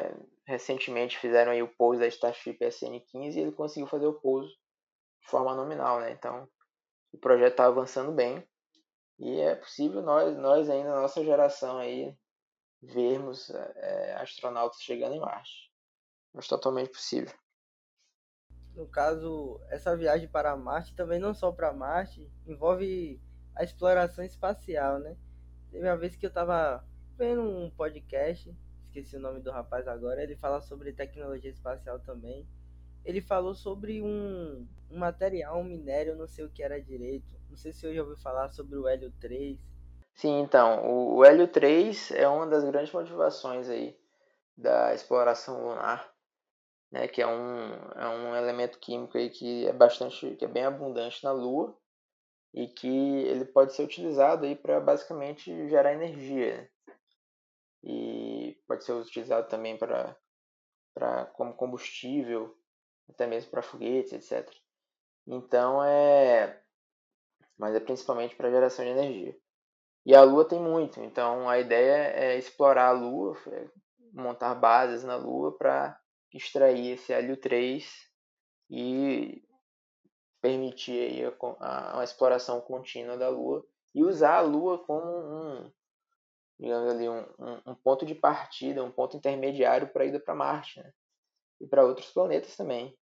recentemente 0.46 1.18
fizeram 1.18 1.52
aí 1.52 1.62
o 1.62 1.74
pouso 1.76 2.00
da 2.00 2.06
Starship 2.06 2.58
SN-15 2.60 3.36
e 3.36 3.40
ele 3.40 3.52
conseguiu 3.52 3.86
fazer 3.86 4.06
o 4.06 4.20
pouso 4.20 4.48
de 4.48 5.30
forma 5.30 5.54
nominal, 5.54 6.00
né? 6.00 6.10
Então, 6.10 6.46
o 7.12 7.18
projeto 7.18 7.52
está 7.52 7.66
avançando 7.66 8.12
bem. 8.12 8.46
E 9.18 9.40
é 9.40 9.54
possível 9.54 10.02
nós, 10.02 10.36
nós 10.36 10.68
ainda, 10.68 11.00
nossa 11.00 11.24
geração 11.24 11.78
aí, 11.78 12.14
vermos 12.82 13.50
é, 13.50 14.14
astronautas 14.14 14.80
chegando 14.80 15.14
em 15.14 15.20
Marte. 15.20 15.72
Mas 16.34 16.48
totalmente 16.48 16.90
possível. 16.90 17.32
No 18.74 18.86
caso, 18.86 19.60
essa 19.68 19.96
viagem 19.96 20.28
para 20.28 20.56
Marte 20.56 20.94
também 20.94 21.20
não 21.20 21.34
só 21.34 21.52
para 21.52 21.72
Marte, 21.72 22.26
envolve 22.46 23.20
a 23.54 23.62
exploração 23.62 24.24
espacial, 24.24 24.98
né? 24.98 25.16
Teve 25.70 25.86
uma 25.86 25.96
vez 25.96 26.16
que 26.16 26.24
eu 26.24 26.28
estava 26.28 26.84
vendo 27.16 27.42
um 27.42 27.70
podcast, 27.70 28.54
esqueci 28.84 29.16
o 29.16 29.20
nome 29.20 29.40
do 29.40 29.50
rapaz 29.50 29.86
agora, 29.86 30.22
ele 30.22 30.36
fala 30.36 30.60
sobre 30.60 30.92
tecnologia 30.92 31.50
espacial 31.50 32.00
também. 32.00 32.48
Ele 33.04 33.20
falou 33.20 33.54
sobre 33.54 34.00
um, 34.00 34.66
um 34.90 34.98
material, 34.98 35.60
um 35.60 35.64
minério, 35.64 36.16
não 36.16 36.26
sei 36.26 36.44
o 36.44 36.50
que 36.50 36.62
era 36.62 36.80
direito. 36.80 37.26
Não 37.50 37.56
sei 37.56 37.72
se 37.72 37.92
já 37.94 38.00
ouviu 38.00 38.16
falar 38.16 38.48
sobre 38.48 38.76
o 38.78 38.86
hélio 38.88 39.12
3 39.20 39.58
Sim, 40.14 40.40
então, 40.40 41.16
o, 41.16 41.24
hélio 41.24 41.48
3 41.48 42.10
é 42.12 42.28
uma 42.28 42.46
das 42.46 42.64
grandes 42.64 42.92
motivações 42.92 43.68
aí 43.68 43.98
da 44.56 44.94
exploração 44.94 45.68
lunar, 45.68 46.12
né, 46.90 47.08
que 47.08 47.22
é 47.22 47.26
um, 47.26 47.72
é 47.96 48.08
um 48.08 48.36
elemento 48.36 48.78
químico 48.78 49.16
aí 49.16 49.30
que 49.30 49.66
é 49.66 49.72
bastante, 49.72 50.36
que 50.36 50.44
é 50.44 50.48
bem 50.48 50.64
abundante 50.64 51.24
na 51.24 51.32
Lua 51.32 51.76
e 52.54 52.68
que 52.68 52.88
ele 52.88 53.44
pode 53.46 53.74
ser 53.74 53.82
utilizado 53.82 54.44
aí 54.44 54.54
para 54.54 54.80
basicamente 54.80 55.68
gerar 55.68 55.94
energia. 55.94 56.58
Né? 56.58 56.68
E 57.84 58.62
pode 58.66 58.84
ser 58.84 58.92
utilizado 58.92 59.48
também 59.48 59.76
para 59.76 60.16
para 60.94 61.24
como 61.26 61.54
combustível, 61.54 62.54
até 63.08 63.26
mesmo 63.26 63.50
para 63.50 63.62
foguetes, 63.62 64.12
etc. 64.12 64.54
Então 65.26 65.82
é 65.82 66.62
mas 67.56 67.74
é 67.74 67.80
principalmente 67.80 68.36
para 68.36 68.50
geração 68.50 68.84
de 68.84 68.90
energia. 68.90 69.36
E 70.04 70.14
a 70.14 70.22
Lua 70.22 70.44
tem 70.44 70.60
muito, 70.60 71.00
então 71.00 71.48
a 71.48 71.58
ideia 71.60 72.12
é 72.12 72.36
explorar 72.36 72.88
a 72.88 72.92
Lua, 72.92 73.36
é 73.48 73.68
montar 74.12 74.54
bases 74.54 75.04
na 75.04 75.16
Lua 75.16 75.56
para 75.56 75.98
extrair 76.32 76.92
esse 76.92 77.12
hélio 77.12 77.36
3 77.36 77.88
e 78.68 79.44
permitir 80.40 81.24
a, 81.24 81.56
a, 81.60 82.00
a, 82.00 82.04
exploração 82.04 82.60
contínua 82.60 83.16
da 83.16 83.28
Lua 83.28 83.64
e 83.94 84.02
usar 84.02 84.38
a 84.38 84.40
Lua 84.40 84.78
como 84.84 85.06
um, 85.06 85.72
digamos 86.58 86.90
ali, 86.90 87.08
um, 87.08 87.20
um, 87.38 87.72
um 87.72 87.74
ponto 87.76 88.04
de 88.04 88.14
partida, 88.14 88.82
um 88.82 88.90
ponto 88.90 89.16
intermediário 89.16 89.88
para 89.88 90.02
a 90.02 90.06
ida 90.06 90.18
para 90.18 90.34
Marte, 90.34 90.80
né? 90.80 90.92
E 91.60 91.66
para 91.66 91.84
outros 91.84 92.10
planetas 92.10 92.56
também. 92.56 92.96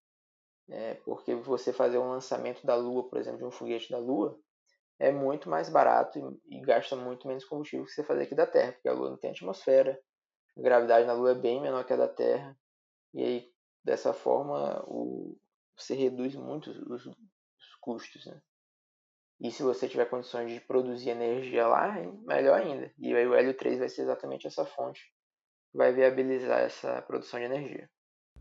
É, 0.69 0.95
porque 0.97 1.35
você 1.35 1.73
fazer 1.73 1.99
um 1.99 2.11
lançamento 2.11 2.64
da 2.64 2.76
Lua, 2.76 3.09
por 3.09 3.19
exemplo, 3.19 3.38
de 3.38 3.45
um 3.45 3.50
foguete 3.50 3.90
da 3.90 3.99
Lua, 3.99 4.38
é 5.00 5.11
muito 5.11 5.49
mais 5.49 5.71
barato 5.71 6.19
e, 6.19 6.59
e, 6.59 6.61
gasta 6.61 6.95
muito 6.95 7.26
menos 7.26 7.45
combustível 7.45 7.87
que 7.87 7.92
você 7.92 8.04
fazer 8.04 8.25
aqui 8.25 8.35
da 8.35 8.47
Terra, 8.47 8.73
porque 8.73 8.88
a 8.88 8.92
Lua 8.92 9.09
não 9.09 9.16
tem 9.16 9.30
atmosfera, 9.30 9.99
a 10.57 10.61
gravidade 10.61 11.07
na 11.07 11.14
Lua 11.14 11.33
é 11.33 11.35
bem 11.35 11.61
menor 11.61 11.85
que 11.85 11.92
a 11.95 11.97
da 11.97 12.07
Terra, 12.07 12.57
e 13.14 13.25
aí 13.25 13.52
dessa 13.83 14.12
forma 14.12 14.85
o, 14.87 15.38
você 15.75 15.95
reduz 15.95 16.35
muito 16.37 16.71
os, 16.71 17.07
os 17.07 17.75
custos. 17.80 18.26
Né? 18.26 18.40
E 19.40 19.50
se 19.50 19.62
você 19.62 19.88
tiver 19.88 20.04
condições 20.04 20.52
de 20.52 20.61
produzir 20.61 21.11
energia 21.11 21.66
lá, 21.66 21.95
melhor 22.26 22.61
ainda. 22.61 22.92
E 22.99 23.14
aí 23.14 23.26
o 23.26 23.35
Hélio 23.35 23.57
3 23.57 23.78
vai 23.78 23.88
ser 23.88 24.02
exatamente 24.02 24.47
essa 24.47 24.66
fonte 24.66 25.02
que 25.73 25.78
vai 25.78 25.95
viabilizar 25.95 26.61
essa 26.61 27.00
produção 27.02 27.40
de 27.40 27.47
energia. 27.47 27.88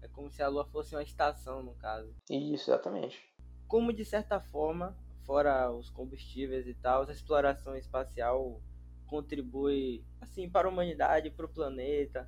É 0.02 0.10
como 0.10 0.30
se 0.30 0.44
a 0.44 0.50
Lua 0.50 0.66
fosse 0.66 0.94
uma 0.94 1.04
estação, 1.04 1.64
no 1.64 1.74
caso. 1.76 2.14
Isso, 2.30 2.70
exatamente. 2.70 3.18
Como 3.66 3.94
de 3.94 4.04
certa 4.04 4.42
forma 4.42 4.98
fora 5.30 5.72
os 5.72 5.92
combustíveis 5.92 6.66
e 6.66 6.74
tal, 6.74 7.08
a 7.08 7.12
exploração 7.12 7.76
espacial 7.76 8.60
contribui 9.06 10.04
assim 10.20 10.50
para 10.50 10.68
a 10.68 10.72
humanidade, 10.72 11.30
para 11.30 11.46
o 11.46 11.54
planeta. 11.54 12.28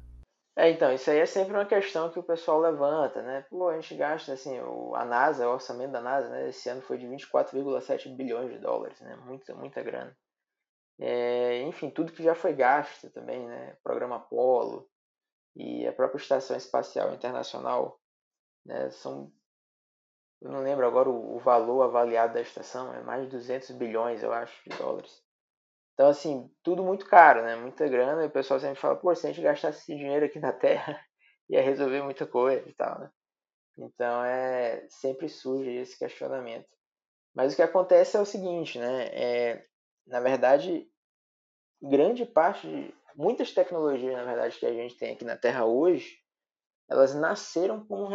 É, 0.55 0.69
então, 0.69 0.93
isso 0.93 1.09
aí 1.09 1.17
é 1.17 1.25
sempre 1.25 1.53
uma 1.53 1.65
questão 1.65 2.11
que 2.11 2.19
o 2.19 2.23
pessoal 2.23 2.59
levanta, 2.59 3.23
né? 3.23 3.43
Pô, 3.49 3.69
a 3.69 3.79
gente 3.79 3.95
gasta, 3.95 4.33
assim, 4.33 4.59
o, 4.59 4.93
a 4.93 5.03
NASA, 5.03 5.47
o 5.47 5.53
orçamento 5.53 5.93
da 5.93 6.01
NASA, 6.01 6.29
né, 6.29 6.49
esse 6.49 6.69
ano 6.69 6.83
foi 6.83 6.99
de 6.99 7.07
24,7 7.07 8.15
bilhões 8.15 8.51
de 8.51 8.59
dólares, 8.59 8.99
né? 9.01 9.15
Muita, 9.25 9.55
muita 9.55 9.81
grana. 9.81 10.15
É, 10.99 11.63
enfim, 11.63 11.89
tudo 11.89 12.11
que 12.11 12.21
já 12.21 12.35
foi 12.35 12.53
gasto 12.53 13.09
também, 13.09 13.47
né? 13.47 13.75
Programa 13.81 14.17
Apollo 14.17 14.87
e 15.55 15.87
a 15.87 15.93
própria 15.93 16.21
Estação 16.21 16.55
Espacial 16.55 17.11
Internacional, 17.15 17.99
né? 18.63 18.91
São 18.91 19.31
eu 20.41 20.51
não 20.51 20.61
lembro 20.61 20.85
agora 20.85 21.09
o, 21.09 21.35
o, 21.35 21.39
valor 21.39 21.83
avaliado 21.83 22.33
da 22.33 22.41
estação, 22.41 22.93
é 22.93 23.01
mais 23.03 23.23
de 23.23 23.29
200 23.29 23.71
bilhões, 23.71 24.23
eu 24.23 24.33
acho, 24.33 24.61
de 24.67 24.75
dólares. 24.75 25.21
Então, 25.93 26.09
assim, 26.09 26.51
tudo 26.63 26.83
muito 26.83 27.05
caro, 27.05 27.43
né? 27.43 27.55
Muita 27.55 27.87
grana, 27.87 28.23
e 28.23 28.27
o 28.27 28.31
pessoal 28.31 28.59
sempre 28.59 28.79
fala, 28.79 28.95
pô, 28.95 29.13
se 29.13 29.27
a 29.27 29.29
gente 29.31 29.43
gastasse 29.43 29.79
esse 29.79 29.95
dinheiro 29.95 30.25
aqui 30.25 30.39
na 30.39 30.51
Terra, 30.53 30.99
ia 31.47 31.61
resolver 31.61 32.01
muita 32.01 32.25
coisa 32.25 32.67
e 32.67 32.73
tal, 32.73 32.99
né? 32.99 33.11
Então, 33.77 34.23
é, 34.23 34.85
sempre 34.89 35.29
surge 35.29 35.69
esse 35.71 35.97
questionamento. 35.97 36.67
Mas 37.33 37.53
o 37.53 37.55
que 37.55 37.61
acontece 37.61 38.17
é 38.17 38.19
o 38.19 38.25
seguinte, 38.25 38.79
né? 38.79 39.05
É, 39.13 39.65
na 40.07 40.19
verdade, 40.19 40.89
grande 41.81 42.25
parte, 42.25 42.67
de, 42.67 42.93
muitas 43.15 43.51
tecnologias, 43.53 44.13
na 44.13 44.23
verdade, 44.23 44.57
que 44.57 44.65
a 44.65 44.73
gente 44.73 44.97
tem 44.97 45.13
aqui 45.13 45.23
na 45.23 45.37
Terra 45.37 45.65
hoje, 45.65 46.17
elas 46.89 47.15
nasceram 47.15 47.85
com, 47.85 48.09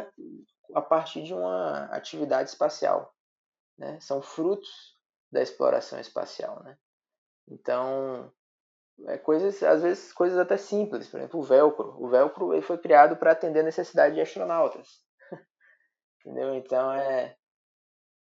a 0.75 0.83
partir 0.83 1.23
de 1.23 1.35
uma 1.35 1.85
atividade 1.87 2.51
espacial. 2.51 3.15
Né? 3.79 3.99
São 4.01 4.23
frutos 4.23 4.97
da 5.31 5.43
exploração 5.43 5.99
espacial. 6.01 6.63
Né? 6.63 6.79
Então, 7.49 8.33
é 9.07 9.19
coisas, 9.19 9.63
às 9.63 9.83
vezes, 9.83 10.13
coisas 10.13 10.39
até 10.39 10.57
simples. 10.57 11.09
Por 11.09 11.19
exemplo, 11.19 11.41
o 11.41 11.43
velcro. 11.43 11.97
O 12.03 12.09
velcro 12.09 12.53
ele 12.53 12.63
foi 12.63 12.79
criado 12.79 13.17
para 13.17 13.33
atender 13.33 13.61
a 13.61 13.65
necessidade 13.65 14.15
de 14.15 14.21
astronautas. 14.21 15.03
Entendeu? 16.21 16.55
Então, 16.55 16.93
é, 16.93 17.37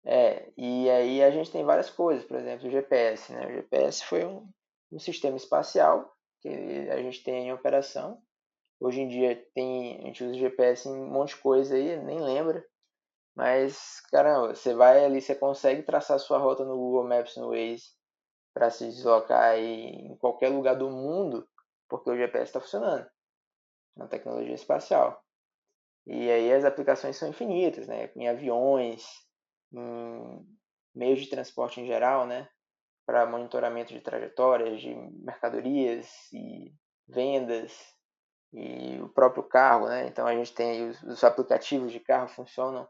é, 0.04 0.52
e 0.56 0.88
aí 0.90 1.22
a 1.22 1.30
gente 1.30 1.50
tem 1.50 1.64
várias 1.64 1.90
coisas, 1.90 2.24
por 2.24 2.36
exemplo, 2.36 2.68
o 2.68 2.70
GPS. 2.70 3.32
Né? 3.32 3.46
O 3.46 3.52
GPS 3.52 4.04
foi 4.04 4.24
um, 4.24 4.48
um 4.92 4.98
sistema 4.98 5.36
espacial 5.36 6.14
que 6.40 6.48
a 6.90 6.96
gente 6.96 7.22
tem 7.22 7.48
em 7.48 7.52
operação. 7.52 8.20
Hoje 8.80 9.02
em 9.02 9.08
dia 9.08 9.36
tem, 9.54 10.00
a 10.00 10.06
gente 10.06 10.24
usa 10.24 10.34
GPS 10.34 10.88
em 10.88 10.92
um 10.92 11.10
monte 11.10 11.34
de 11.34 11.42
coisa 11.42 11.76
aí, 11.76 12.02
nem 12.02 12.18
lembra. 12.18 12.64
Mas, 13.36 14.00
caramba, 14.10 14.54
você 14.54 14.74
vai 14.74 15.04
ali, 15.04 15.20
você 15.20 15.34
consegue 15.34 15.82
traçar 15.82 16.18
sua 16.18 16.38
rota 16.38 16.64
no 16.64 16.76
Google 16.76 17.06
Maps, 17.06 17.36
no 17.36 17.50
Waze, 17.50 17.90
para 18.54 18.70
se 18.70 18.86
deslocar 18.86 19.56
em 19.58 20.16
qualquer 20.16 20.48
lugar 20.48 20.76
do 20.76 20.90
mundo, 20.90 21.46
porque 21.88 22.10
o 22.10 22.16
GPS 22.16 22.44
está 22.44 22.60
funcionando 22.60 23.06
na 23.96 24.08
tecnologia 24.08 24.54
espacial. 24.54 25.22
E 26.06 26.30
aí 26.30 26.52
as 26.52 26.64
aplicações 26.64 27.16
são 27.16 27.28
infinitas, 27.28 27.86
né? 27.86 28.10
Em 28.16 28.28
aviões, 28.28 29.04
em 29.72 30.46
meios 30.94 31.20
de 31.20 31.28
transporte 31.28 31.80
em 31.80 31.86
geral, 31.86 32.26
né? 32.26 32.48
Para 33.06 33.26
monitoramento 33.26 33.92
de 33.92 34.00
trajetórias, 34.00 34.80
de 34.80 34.94
mercadorias 34.94 36.08
e 36.32 36.74
vendas 37.06 37.99
e 38.52 39.00
o 39.00 39.08
próprio 39.08 39.42
carro, 39.42 39.88
né? 39.88 40.06
Então 40.08 40.26
a 40.26 40.34
gente 40.34 40.52
tem 40.52 40.88
os, 40.88 41.02
os 41.02 41.24
aplicativos 41.24 41.92
de 41.92 42.00
carro 42.00 42.28
funcionam 42.28 42.88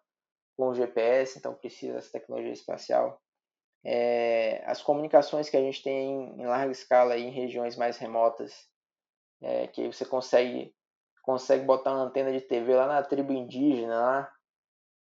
com 0.57 0.69
o 0.69 0.75
GPS, 0.75 1.38
então 1.38 1.55
precisa 1.55 1.95
dessa 1.95 2.12
tecnologia 2.12 2.52
espacial. 2.52 3.21
É, 3.85 4.62
as 4.67 4.83
comunicações 4.83 5.49
que 5.49 5.57
a 5.57 5.61
gente 5.61 5.83
tem 5.83 6.11
em, 6.11 6.43
em 6.43 6.47
larga 6.47 6.73
escala 6.73 7.17
em 7.17 7.31
regiões 7.31 7.76
mais 7.76 7.97
remotas, 7.97 8.69
é, 9.43 9.67
que 9.69 9.87
você 9.87 10.05
consegue 10.05 10.75
consegue 11.23 11.64
botar 11.64 11.93
uma 11.93 12.05
antena 12.05 12.33
de 12.33 12.40
TV 12.40 12.75
lá 12.75 12.87
na 12.87 13.02
tribo 13.02 13.33
indígena 13.33 14.00
lá 14.00 14.33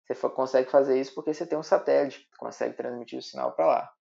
você 0.07 0.29
consegue 0.29 0.71
fazer 0.71 0.99
isso 0.99 1.13
porque 1.13 1.33
você 1.33 1.45
tem 1.45 1.57
um 1.57 1.63
satélite 1.63 2.19
que 2.19 2.37
consegue 2.37 2.75
transmitir 2.75 3.19
o 3.19 3.21
sinal 3.21 3.53
para 3.53 3.65
lá. 3.65 3.91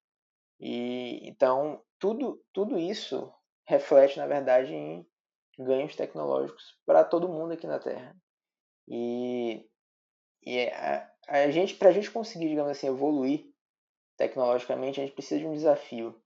E 0.61 1.29
então 1.29 1.83
tudo 1.99 2.43
tudo 2.53 2.79
isso 2.79 3.33
reflete 3.67 4.19
na 4.19 4.27
verdade 4.27 4.73
em 4.73 5.07
ganhos 5.59 5.97
tecnológicos 5.97 6.77
para 6.85 7.05
todo 7.05 7.29
mundo 7.29 7.53
aqui 7.53 7.67
na 7.67 7.79
Terra. 7.79 8.17
E, 8.89 9.69
e 10.43 10.59
é, 10.59 10.75
a, 10.75 11.13
a 11.29 11.51
gente 11.51 11.75
para 11.75 11.89
a 11.89 11.93
gente 11.93 12.11
conseguir 12.11 12.49
digamos 12.49 12.71
assim 12.71 12.87
evoluir 12.87 13.47
tecnologicamente 14.17 15.01
a 15.01 15.05
gente 15.05 15.15
precisa 15.15 15.41
de 15.41 15.47
um 15.47 15.55
desafio. 15.55 16.21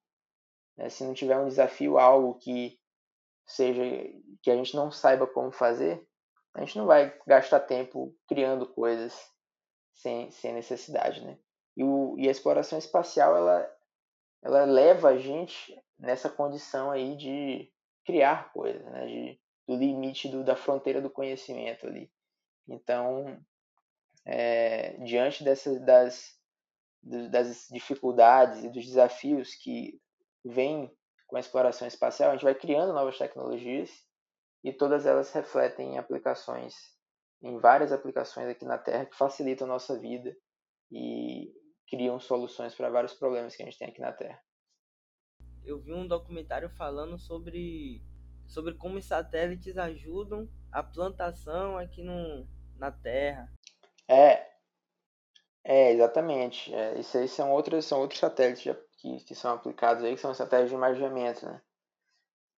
Né? 0.77 0.89
Se 0.89 1.05
não 1.05 1.15
tiver 1.15 1.39
um 1.39 1.49
desafio 1.49 1.99
algo 1.99 2.35
que 2.39 2.79
seja 3.47 3.83
que 4.43 4.51
a 4.51 4.57
gente 4.57 4.75
não 4.77 4.91
saiba 4.91 5.27
como 5.27 5.51
fazer, 5.51 6.07
a 6.55 6.61
gente 6.61 6.79
não 6.79 6.87
vai 6.87 7.17
gastar 7.27 7.61
tempo 7.61 8.15
criando 8.29 8.67
coisas 8.67 9.31
sem, 9.95 10.31
sem 10.31 10.53
necessidade, 10.53 11.25
né? 11.25 11.39
E, 11.77 11.85
o, 11.85 12.17
e 12.19 12.29
a 12.29 12.31
exploração 12.31 12.79
espacial, 12.79 13.37
ela, 13.37 13.77
ela 14.43 14.65
leva 14.65 15.11
a 15.11 15.19
gente 15.19 15.77
nessa 15.99 16.29
condição 16.29 16.91
aí 16.91 17.17
de 17.17 17.71
criar 18.05 18.53
coisas, 18.53 18.85
né? 18.85 19.07
De, 19.07 19.41
do 19.67 19.77
limite 19.77 20.29
do, 20.29 20.43
da 20.43 20.57
fronteira 20.57 21.01
do 21.01 21.11
conhecimento 21.11 21.87
ali. 21.87 22.11
Então, 22.69 23.39
é, 24.27 24.97
diante 25.05 25.45
dessas 25.45 25.81
das, 25.85 26.37
das 27.03 27.69
dificuldades 27.71 28.65
e 28.65 28.69
dos 28.69 28.85
desafios 28.85 29.55
que 29.55 30.01
vêm 30.45 30.91
com 31.27 31.37
a 31.37 31.41
exploração 31.41 31.87
espacial, 31.87 32.31
a 32.31 32.33
gente 32.35 32.45
vai 32.45 32.55
criando 32.55 32.93
novas 32.93 33.17
tecnologias 33.17 33.91
e 34.65 34.73
todas 34.73 35.07
elas 35.07 35.33
refletem 35.33 35.95
em 35.95 35.99
aplicações 35.99 36.75
em 37.43 37.59
várias 37.59 37.93
aplicações 37.93 38.49
aqui 38.49 38.65
na 38.65 38.79
Terra 38.79 39.07
que 39.07 39.17
facilitam 39.17 39.67
a 39.67 39.71
nossa 39.71 39.99
vida 39.99 40.37
e 40.91 41.53
criam 41.89 42.21
soluções 42.21 42.75
para 42.75 42.91
vários 42.91 43.15
problemas 43.15 43.57
que 43.57 43.63
a 43.63 43.67
gente 43.67 43.79
tem 43.79 43.89
aqui 43.89 44.01
na 44.01 44.13
Terra. 44.13 44.41
Eu 45.71 45.79
vi 45.79 45.93
um 45.93 46.07
documentário 46.07 46.69
falando 46.69 47.17
sobre, 47.17 48.03
sobre 48.45 48.75
como 48.75 48.99
os 48.99 49.05
satélites 49.05 49.79
ajudam 49.79 50.49
a 50.73 50.83
plantação 50.83 51.79
aqui 51.79 52.03
no, 52.03 52.45
na 52.77 52.91
Terra. 52.91 53.49
É, 54.09 54.49
é 55.63 55.93
exatamente. 55.93 56.75
É, 56.75 56.99
isso 56.99 57.17
aí 57.17 57.29
são 57.29 57.53
outros, 57.53 57.85
são 57.85 58.01
outros 58.01 58.19
satélites 58.19 58.77
que, 58.99 59.25
que 59.25 59.35
são 59.35 59.55
aplicados 59.55 60.03
aí, 60.03 60.15
que 60.17 60.21
são 60.21 60.35
satélites 60.35 60.71
de 60.71 60.77
imaginamento, 60.77 61.47
né? 61.47 61.63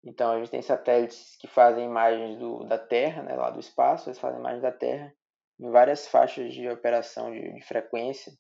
Então 0.05 0.31
a 0.31 0.39
gente 0.39 0.51
tem 0.51 0.63
satélites 0.63 1.37
que 1.37 1.49
fazem 1.49 1.85
imagens 1.85 2.39
do, 2.39 2.65
da 2.65 2.79
Terra, 2.79 3.23
né, 3.23 3.35
lá 3.35 3.51
do 3.51 3.61
espaço, 3.61 4.09
eles 4.09 4.19
fazem 4.19 4.39
imagens 4.39 4.63
da 4.63 4.73
Terra 4.73 5.13
em 5.59 5.71
várias 5.71 6.07
faixas 6.07 6.55
de 6.55 6.67
operação 6.69 7.31
de, 7.31 7.53
de 7.53 7.61
frequência. 7.63 8.33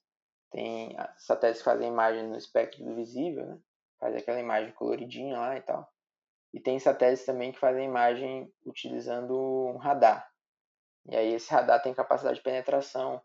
Tem 0.50 0.96
satélites 1.18 1.60
que 1.60 1.68
fazem 1.68 1.88
imagens 1.88 2.28
no 2.28 2.36
espectro 2.36 2.82
do 2.82 2.94
visível, 2.94 3.44
né, 3.44 3.58
faz 4.00 4.16
aquela 4.16 4.40
imagem 4.40 4.72
coloridinha 4.72 5.38
lá 5.38 5.56
e 5.56 5.60
tal. 5.60 5.88
E 6.52 6.58
tem 6.58 6.78
satélites 6.80 7.24
também 7.24 7.52
que 7.52 7.58
fazem 7.58 7.84
imagem 7.84 8.52
utilizando 8.64 9.38
um 9.38 9.76
radar. 9.76 10.28
E 11.06 11.16
aí 11.16 11.34
esse 11.34 11.52
radar 11.52 11.80
tem 11.82 11.94
capacidade 11.94 12.38
de 12.38 12.42
penetração 12.42 13.22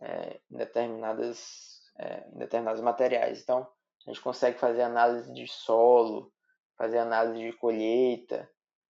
é, 0.00 0.40
em, 0.50 0.56
determinadas, 0.56 1.80
é, 1.98 2.28
em 2.28 2.38
determinados 2.38 2.80
materiais. 2.80 3.42
Então 3.42 3.66
a 4.06 4.10
gente 4.10 4.22
consegue 4.22 4.58
fazer 4.58 4.82
análise 4.82 5.32
de 5.32 5.48
solo, 5.48 6.32
fazer 6.76 6.98
análise 6.98 7.38
de 7.38 7.56
colheita, 7.56 8.48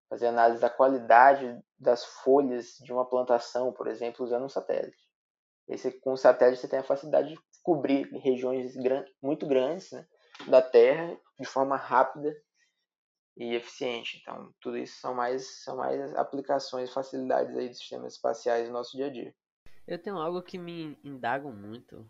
fazer 0.09 0.27
análise 0.27 0.61
da 0.61 0.69
qualidade 0.69 1.59
das 1.79 2.05
folhas 2.05 2.77
de 2.83 2.93
uma 2.93 3.09
plantação, 3.09 3.73
por 3.73 3.87
exemplo, 3.87 4.25
usando 4.25 4.45
um 4.45 4.49
satélite. 4.49 5.03
Esse, 5.67 5.91
com 5.91 6.13
o 6.13 6.17
satélite 6.17 6.61
você 6.61 6.69
tem 6.69 6.81
a 6.81 6.85
facilidade 6.85 7.31
de 7.31 7.41
cobrir 7.63 8.07
regiões 8.19 8.77
gran, 8.77 9.05
muito 9.23 9.47
grandes 9.47 9.91
né, 9.93 10.07
da 10.47 10.61
Terra 10.61 11.19
de 11.39 11.47
forma 11.47 11.77
rápida 11.77 12.35
e 13.37 13.55
eficiente. 13.55 14.19
Então, 14.21 14.55
tudo 14.61 14.77
isso 14.79 15.01
são 15.01 15.15
mais, 15.15 15.63
são 15.63 15.77
mais 15.77 16.15
aplicações, 16.15 16.93
facilidades 16.93 17.57
aí 17.57 17.69
dos 17.69 17.79
sistemas 17.79 18.15
espaciais 18.15 18.69
no 18.69 18.75
nosso 18.75 18.97
dia 18.97 19.07
a 19.07 19.11
dia. 19.11 19.35
Eu 19.87 19.99
tenho 19.99 20.17
algo 20.17 20.43
que 20.43 20.59
me 20.59 20.99
indagam 21.05 21.53
muito. 21.53 22.09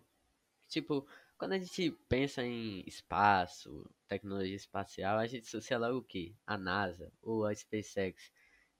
Tipo, 0.68 1.06
quando 1.38 1.52
a 1.52 1.58
gente 1.58 1.90
pensa 2.08 2.42
em 2.42 2.84
espaço, 2.87 3.88
tecnologia 4.06 4.54
espacial, 4.54 5.18
a 5.18 5.26
gente 5.26 5.46
associa 5.46 5.78
logo 5.78 5.98
o 5.98 6.04
quê? 6.04 6.34
A 6.46 6.56
NASA 6.56 7.12
ou 7.22 7.44
a 7.44 7.54
SpaceX. 7.54 8.30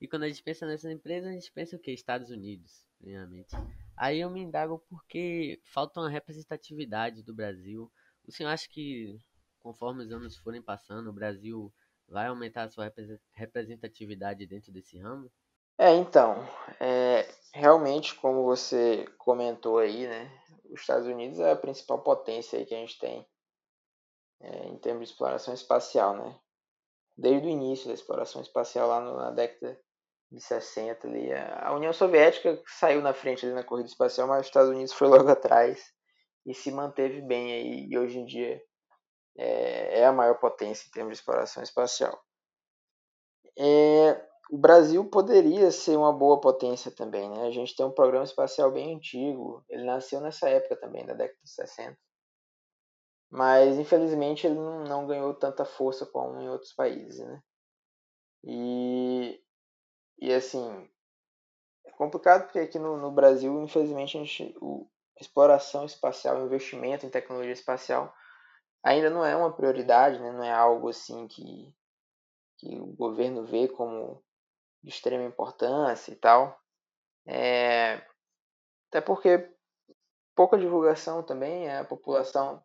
E 0.00 0.07
quando 0.07 0.24
a 0.24 0.28
gente 0.28 0.42
pensa 0.42 0.66
nessas 0.66 0.90
empresas, 0.90 1.30
a 1.30 1.33
gente 1.33 1.50
pensa 1.52 1.76
o 1.76 1.78
quê? 1.78 1.92
Estados 1.92 2.30
Unidos, 2.30 2.87
primeiramente. 2.98 3.54
Aí 3.96 4.20
eu 4.20 4.30
me 4.30 4.40
indago 4.40 4.85
porque 4.88 5.61
falta 5.64 6.00
uma 6.00 6.11
representatividade 6.11 7.22
do 7.22 7.35
Brasil. 7.35 7.90
O 8.26 8.33
senhor 8.33 8.50
acha 8.50 8.68
que 8.68 9.20
conforme 9.64 10.05
os 10.05 10.12
anos 10.12 10.37
forem 10.37 10.61
passando, 10.61 11.09
o 11.09 11.12
Brasil 11.12 11.72
vai 12.07 12.27
aumentar 12.27 12.64
a 12.64 12.68
sua 12.68 12.92
representatividade 13.33 14.46
dentro 14.46 14.70
desse 14.70 14.98
ramo? 14.98 15.33
É, 15.79 15.90
então, 15.94 16.37
é, 16.79 17.27
realmente, 17.55 18.14
como 18.16 18.44
você 18.44 19.07
comentou 19.16 19.79
aí, 19.79 20.07
né, 20.07 20.31
os 20.66 20.83
Estados 20.83 21.07
Unidos 21.07 21.40
é 21.40 21.53
a 21.53 21.57
principal 21.57 22.03
potência 22.03 22.59
aí 22.59 22.66
que 22.66 22.74
a 22.74 22.79
gente 22.79 22.98
tem 22.98 23.27
é, 24.42 24.66
em 24.66 24.77
termos 24.77 25.09
de 25.09 25.12
exploração 25.12 25.55
espacial, 25.55 26.14
né? 26.14 26.38
Desde 27.16 27.46
o 27.46 27.50
início 27.50 27.88
da 27.88 27.94
exploração 27.94 28.42
espacial 28.42 28.88
lá 28.88 29.00
na 29.00 29.31
década 29.31 29.81
de 30.31 30.40
60 30.40 31.07
ali, 31.07 31.33
a 31.33 31.72
União 31.72 31.92
Soviética 31.92 32.61
saiu 32.66 33.00
na 33.00 33.14
frente 33.14 33.46
ali 33.46 33.55
na 33.55 33.64
corrida 33.64 33.88
espacial, 33.88 34.29
mas 34.29 34.40
os 34.40 34.46
Estados 34.46 34.70
Unidos 34.70 34.92
foi 34.92 35.09
logo 35.09 35.29
atrás 35.31 35.92
e 36.44 36.53
se 36.53 36.70
manteve 36.70 37.22
bem 37.22 37.53
aí 37.53 37.88
e 37.88 37.96
hoje 37.96 38.18
em 38.18 38.27
dia 38.27 38.61
é, 39.37 40.01
é 40.01 40.07
a 40.07 40.12
maior 40.12 40.38
potência 40.38 40.87
em 40.88 40.90
termos 40.90 41.12
de 41.12 41.18
exploração 41.18 41.62
espacial. 41.62 42.23
É, 43.57 44.29
o 44.51 44.59
Brasil 44.59 45.05
poderia 45.09 45.70
ser 45.70 45.97
uma 45.97 46.12
boa 46.12 46.40
potência 46.40 46.90
também, 46.90 47.29
né? 47.31 47.47
A 47.47 47.51
gente 47.51 47.75
tem 47.75 47.87
um 47.87 47.90
programa 47.90 48.25
espacial 48.25 48.70
bem 48.70 48.94
antigo, 48.97 49.64
ele 49.68 49.85
nasceu 49.85 50.20
nessa 50.20 50.49
época 50.49 50.77
também, 50.77 51.07
da 51.07 51.14
década 51.14 51.38
de 51.42 51.51
60. 51.51 51.99
Mas, 53.31 53.79
infelizmente, 53.79 54.47
ele 54.47 54.57
não, 54.57 54.85
não 54.85 55.07
ganhou 55.07 55.35
tanta 55.35 55.64
força 55.64 56.07
como 56.07 56.40
em 56.40 56.49
outros 56.49 56.73
países, 56.73 57.18
né? 57.18 57.42
E, 58.44 59.40
e 60.18 60.33
assim, 60.33 60.88
é 61.87 61.90
complicado 61.92 62.44
porque 62.44 62.59
aqui 62.59 62.79
no, 62.79 62.97
no 62.97 63.11
Brasil, 63.11 63.62
infelizmente, 63.62 64.16
a, 64.16 64.20
gente, 64.20 64.57
o, 64.61 64.87
a 65.18 65.23
exploração 65.23 65.85
espacial, 65.85 66.37
o 66.37 66.47
investimento 66.47 67.07
em 67.07 67.11
tecnologia 67.11 67.53
espacial 67.53 68.14
ainda 68.85 69.09
não 69.09 69.25
é 69.25 69.35
uma 69.35 69.53
prioridade, 69.53 70.20
né? 70.20 70.31
Não 70.31 70.44
é 70.44 70.53
algo 70.53 70.90
assim 70.90 71.27
que, 71.27 71.75
que 72.59 72.79
o 72.79 72.87
governo 72.87 73.44
vê 73.44 73.66
como 73.66 74.23
de 74.83 74.90
extrema 74.90 75.25
importância 75.25 76.12
e 76.12 76.16
tal. 76.16 76.61
É, 77.27 78.07
até 78.90 79.01
porque 79.01 79.51
pouca 80.37 80.59
divulgação 80.59 81.23
também, 81.23 81.66
é 81.66 81.79
a 81.79 81.85
população. 81.85 82.62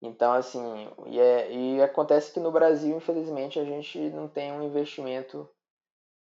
Então, 0.00 0.32
assim, 0.32 0.88
e, 1.06 1.18
é, 1.18 1.52
e 1.52 1.82
acontece 1.82 2.32
que 2.32 2.40
no 2.40 2.52
Brasil, 2.52 2.96
infelizmente, 2.96 3.58
a 3.58 3.64
gente 3.64 3.98
não 4.10 4.28
tem 4.28 4.52
um 4.52 4.62
investimento 4.62 5.48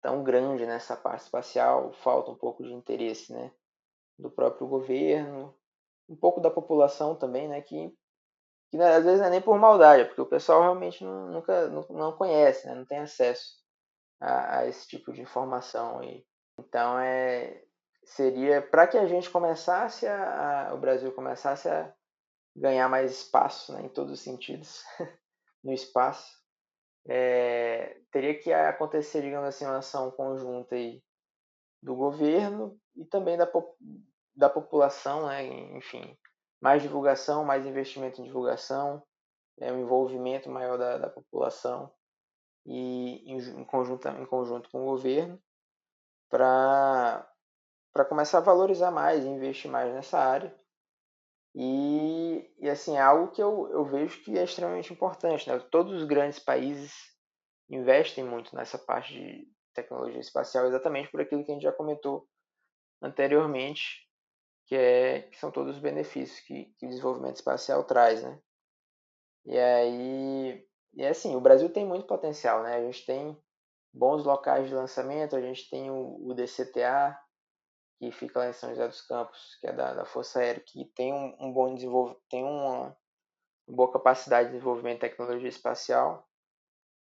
tão 0.02 0.22
grande 0.22 0.66
nessa 0.66 0.96
parte 0.96 1.22
espacial, 1.22 1.92
falta 1.92 2.30
um 2.30 2.36
pouco 2.36 2.62
de 2.62 2.72
interesse, 2.72 3.32
né? 3.32 3.52
Do 4.18 4.30
próprio 4.30 4.66
governo, 4.66 5.54
um 6.08 6.14
pouco 6.14 6.40
da 6.40 6.50
população 6.50 7.16
também, 7.16 7.48
né? 7.48 7.60
Que, 7.62 7.96
que 8.74 8.82
às 8.82 9.04
vezes 9.04 9.20
não 9.20 9.28
é 9.28 9.30
nem 9.30 9.40
por 9.40 9.56
maldade, 9.56 10.02
é 10.02 10.04
porque 10.04 10.20
o 10.20 10.26
pessoal 10.26 10.62
realmente 10.62 11.04
não, 11.04 11.28
nunca 11.28 11.68
não, 11.68 11.86
não 11.90 12.12
conhece, 12.16 12.66
né? 12.66 12.74
Não 12.74 12.84
tem 12.84 12.98
acesso 12.98 13.54
a, 14.20 14.58
a 14.58 14.66
esse 14.66 14.88
tipo 14.88 15.12
de 15.12 15.22
informação 15.22 16.00
aí. 16.00 16.26
Então, 16.58 16.98
é, 16.98 17.62
seria 18.04 18.60
para 18.60 18.88
que 18.88 18.98
a 18.98 19.06
gente 19.06 19.30
começasse 19.30 20.08
a, 20.08 20.70
a, 20.70 20.74
o 20.74 20.78
Brasil 20.78 21.12
começasse 21.12 21.68
a 21.68 21.94
ganhar 22.56 22.88
mais 22.88 23.12
espaço 23.12 23.72
né, 23.72 23.82
em 23.82 23.88
todos 23.88 24.12
os 24.12 24.20
sentidos 24.20 24.82
no 25.62 25.72
espaço 25.72 26.32
é, 27.06 28.00
teria 28.10 28.38
que 28.38 28.52
acontecer 28.52 29.22
digamos 29.22 29.48
assim 29.48 29.64
uma 29.64 29.78
ação 29.78 30.10
conjunta 30.12 30.74
aí 30.74 31.02
do 31.82 31.94
governo 31.96 32.78
e 32.96 33.04
também 33.04 33.36
da, 33.36 33.50
da 34.36 34.48
população 34.48 35.26
né, 35.26 35.44
enfim 35.76 36.16
mais 36.64 36.80
divulgação 36.82 37.44
mais 37.44 37.66
investimento 37.66 38.20
em 38.20 38.24
divulgação 38.24 39.02
é, 39.60 39.70
um 39.70 39.82
envolvimento 39.82 40.50
maior 40.50 40.78
da, 40.78 40.96
da 40.96 41.10
população 41.10 41.92
e 42.66 43.30
em, 43.30 43.38
em, 43.60 43.64
conjunto, 43.64 44.08
em 44.08 44.24
conjunto 44.24 44.70
com 44.70 44.80
o 44.82 44.86
governo 44.86 45.38
para 46.30 47.30
para 47.92 48.04
começar 48.04 48.38
a 48.38 48.40
valorizar 48.40 48.90
mais, 48.90 49.24
investir 49.24 49.70
mais 49.70 49.94
nessa 49.94 50.18
área. 50.18 50.52
E, 51.54 52.52
e 52.58 52.68
assim, 52.68 52.96
é 52.96 53.00
algo 53.00 53.30
que 53.30 53.40
eu, 53.40 53.70
eu 53.70 53.84
vejo 53.84 54.20
que 54.24 54.36
é 54.36 54.42
extremamente 54.42 54.92
importante. 54.92 55.48
Né? 55.48 55.56
Todos 55.70 55.92
os 55.92 56.04
grandes 56.04 56.40
países 56.40 56.92
investem 57.70 58.24
muito 58.24 58.52
nessa 58.56 58.76
parte 58.76 59.14
de 59.14 59.48
tecnologia 59.72 60.18
espacial, 60.18 60.66
exatamente 60.66 61.08
por 61.08 61.20
aquilo 61.20 61.44
que 61.44 61.52
a 61.52 61.54
gente 61.54 61.62
já 61.62 61.70
comentou 61.70 62.26
anteriormente, 63.00 64.03
que, 64.66 64.74
é, 64.74 65.22
que 65.22 65.38
são 65.38 65.50
todos 65.50 65.76
os 65.76 65.82
benefícios 65.82 66.40
que, 66.40 66.66
que 66.78 66.86
o 66.86 66.88
desenvolvimento 66.88 67.36
espacial 67.36 67.84
traz. 67.84 68.22
Né? 68.22 68.40
E 69.46 69.58
aí, 69.58 70.66
e 70.94 71.04
assim, 71.04 71.36
o 71.36 71.40
Brasil 71.40 71.68
tem 71.70 71.86
muito 71.86 72.06
potencial, 72.06 72.62
né? 72.62 72.76
A 72.76 72.80
gente 72.80 73.04
tem 73.04 73.36
bons 73.92 74.24
locais 74.24 74.68
de 74.68 74.74
lançamento, 74.74 75.36
a 75.36 75.40
gente 75.40 75.68
tem 75.68 75.90
o, 75.90 76.28
o 76.28 76.34
DCTA, 76.34 77.18
que 77.98 78.10
fica 78.10 78.40
lá 78.40 78.48
em 78.48 78.52
São 78.52 78.70
José 78.70 78.88
dos 78.88 79.02
Campos, 79.02 79.56
que 79.60 79.66
é 79.66 79.72
da, 79.72 79.94
da 79.94 80.04
Força 80.04 80.40
Aérea, 80.40 80.62
que 80.64 80.84
tem 80.96 81.12
um, 81.12 81.36
um 81.38 81.52
bom 81.52 81.74
desenvolvimento, 81.74 82.22
tem 82.28 82.42
uma, 82.42 82.96
uma, 83.66 83.76
boa 83.76 83.92
capacidade 83.92 84.48
de 84.48 84.54
desenvolvimento 84.54 84.96
de 84.96 85.08
tecnologia 85.08 85.48
espacial. 85.48 86.26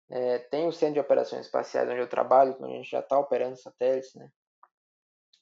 É, 0.10 0.38
tem 0.38 0.68
o 0.68 0.72
Centro 0.72 0.96
de 0.96 1.00
Operações 1.00 1.46
Espaciais, 1.46 1.90
onde 1.90 2.00
eu 2.00 2.10
trabalho, 2.10 2.56
onde 2.60 2.74
a 2.74 2.78
gente 2.78 2.90
já 2.90 3.00
está 3.00 3.18
operando 3.18 3.58
satélites, 3.58 4.14
né? 4.14 4.30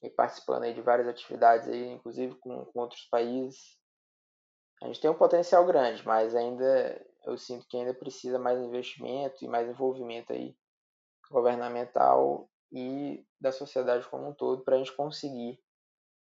E 0.04 0.10
participando 0.10 0.64
aí 0.64 0.74
de 0.74 0.82
várias 0.82 1.08
atividades, 1.08 1.66
aí, 1.66 1.92
inclusive 1.92 2.34
com, 2.36 2.64
com 2.66 2.80
outros 2.80 3.06
países. 3.06 3.78
A 4.82 4.86
gente 4.86 5.00
tem 5.00 5.10
um 5.10 5.16
potencial 5.16 5.64
grande, 5.64 6.04
mas 6.06 6.34
ainda 6.34 7.02
eu 7.24 7.38
sinto 7.38 7.66
que 7.66 7.76
ainda 7.76 7.94
precisa 7.94 8.38
mais 8.38 8.60
investimento 8.60 9.42
e 9.42 9.48
mais 9.48 9.66
envolvimento 9.66 10.32
aí 10.32 10.54
governamental 11.30 12.50
e 12.70 13.26
da 13.40 13.50
sociedade 13.50 14.06
como 14.08 14.28
um 14.28 14.34
todo 14.34 14.62
para 14.62 14.74
a 14.74 14.78
gente 14.78 14.92
conseguir 14.92 15.58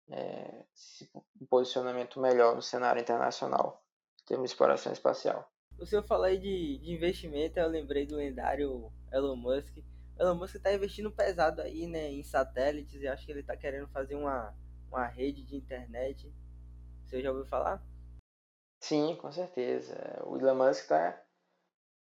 é, 0.10 0.66
um 1.40 1.46
posicionamento 1.46 2.20
melhor 2.20 2.56
no 2.56 2.62
cenário 2.62 3.02
internacional 3.02 3.82
em 4.22 4.26
termos 4.26 4.50
de 4.50 4.54
exploração 4.54 4.92
espacial. 4.92 5.50
O 5.80 5.86
senhor 5.86 6.04
falou 6.04 6.26
aí 6.26 6.38
de, 6.38 6.78
de 6.80 6.92
investimento, 6.92 7.58
eu 7.58 7.70
lembrei 7.70 8.06
do 8.06 8.16
lendário 8.16 8.92
Elon 9.12 9.36
Musk. 9.36 9.78
Elon 10.22 10.36
Musk 10.36 10.56
está 10.56 10.74
investindo 10.74 11.12
pesado 11.12 11.62
aí 11.62 11.88
né, 11.88 12.10
em 12.12 12.24
satélites 12.24 13.02
e 13.02 13.08
acho 13.08 13.26
que 13.26 13.32
ele 13.32 13.42
está 13.42 13.58
querendo 13.58 13.88
fazer 13.88 14.16
uma, 14.16 14.56
uma 14.88 15.08
rede 15.08 15.44
de 15.44 15.56
internet. 15.56 16.34
Você 17.06 17.22
já 17.22 17.32
ouviu 17.32 17.46
falar? 17.46 17.84
Sim, 18.80 19.16
com 19.16 19.32
certeza. 19.32 19.96
O 20.26 20.38
Elon 20.38 20.56
Musk 20.56 20.82
está 20.82 21.22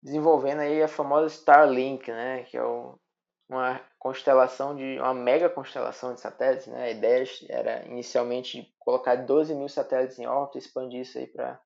desenvolvendo 0.02 0.60
aí 0.60 0.82
a 0.82 0.88
famosa 0.88 1.26
Starlink, 1.26 2.10
né, 2.10 2.44
que 2.44 2.56
é 2.56 2.62
o 2.62 2.98
uma 3.48 3.80
constelação 3.98 4.76
de 4.76 4.98
uma 4.98 5.14
mega 5.14 5.48
constelação 5.48 6.12
de 6.12 6.20
satélites, 6.20 6.66
né? 6.66 6.84
A 6.84 6.90
ideia 6.90 7.24
era 7.48 7.86
inicialmente 7.86 8.74
colocar 8.78 9.16
12 9.16 9.54
mil 9.54 9.68
satélites 9.68 10.18
em 10.18 10.26
órbita, 10.26 10.58
expandir 10.58 11.00
isso 11.00 11.16
aí 11.16 11.26
para 11.26 11.58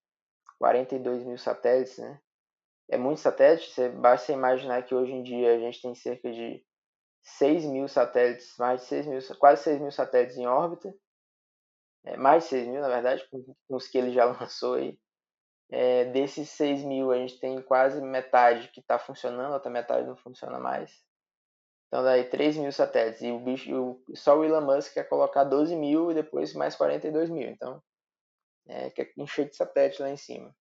42 0.59 1.25
mil 1.25 1.37
satélites, 1.37 1.99
né? 1.99 2.21
É 2.93 2.99
muito 2.99 3.21
satélite, 3.21 3.71
você 3.73 3.89
basta 3.89 4.33
imaginar 4.35 4.83
que 4.83 4.95
hoje 4.95 5.13
em 5.13 5.23
dia 5.23 5.55
a 5.55 5.59
gente 5.59 5.81
tem 5.81 5.95
cerca 5.95 6.31
de 6.31 6.63
6 7.23 7.65
mil 7.65 7.89
satélites, 7.89 8.55
mais 8.59 8.83
de 8.83 8.87
6 8.89 9.07
mil, 9.07 9.39
quase 9.39 9.63
6 9.63 9.81
mil 9.81 9.91
satélites 9.91 10.37
em 10.37 10.47
órbita, 10.47 10.95
é, 12.05 12.19
mais 12.19 12.45
de 12.45 12.51
6 12.51 12.69
mil 12.69 12.83
na 12.83 12.89
verdade, 12.89 13.27
com, 13.31 13.57
os 13.71 13.89
que 13.89 13.97
ele 13.97 14.13
já 14.13 14.27
lançou 14.39 14.75
aí. 14.75 14.99
É, 15.71 16.05
desses 16.13 16.51
6 16.51 16.85
mil 16.85 17.11
a 17.11 17.17
gente 17.17 17.41
tem 17.41 17.63
quase 17.63 17.99
metade 18.03 18.69
que 18.69 18.81
está 18.81 18.99
funcionando, 18.99 19.55
outra 19.55 19.71
metade 19.71 20.07
não 20.07 20.17
funciona 20.19 20.59
mais. 20.59 21.03
Então 21.89 22.05
daí 22.05 22.29
3 22.29 22.59
mil 22.59 22.73
satélites. 22.73 23.23
E 23.23 23.33
o 23.33 23.41
bicho, 23.41 23.75
o, 23.75 24.17
só 24.17 24.37
o 24.39 24.45
Elon 24.45 24.67
Musk 24.67 24.93
quer 24.93 25.09
colocar 25.09 25.45
12 25.45 25.75
mil 25.77 26.11
e 26.11 26.15
depois 26.15 26.53
mais 26.53 26.77
42 26.77 27.31
mil. 27.31 27.49
Então 27.49 27.83
é, 28.69 28.91
quer 28.91 29.11
encher 29.17 29.49
de 29.49 29.57
satélite 29.57 30.03
lá 30.03 30.11
em 30.11 30.17
cima. 30.19 30.55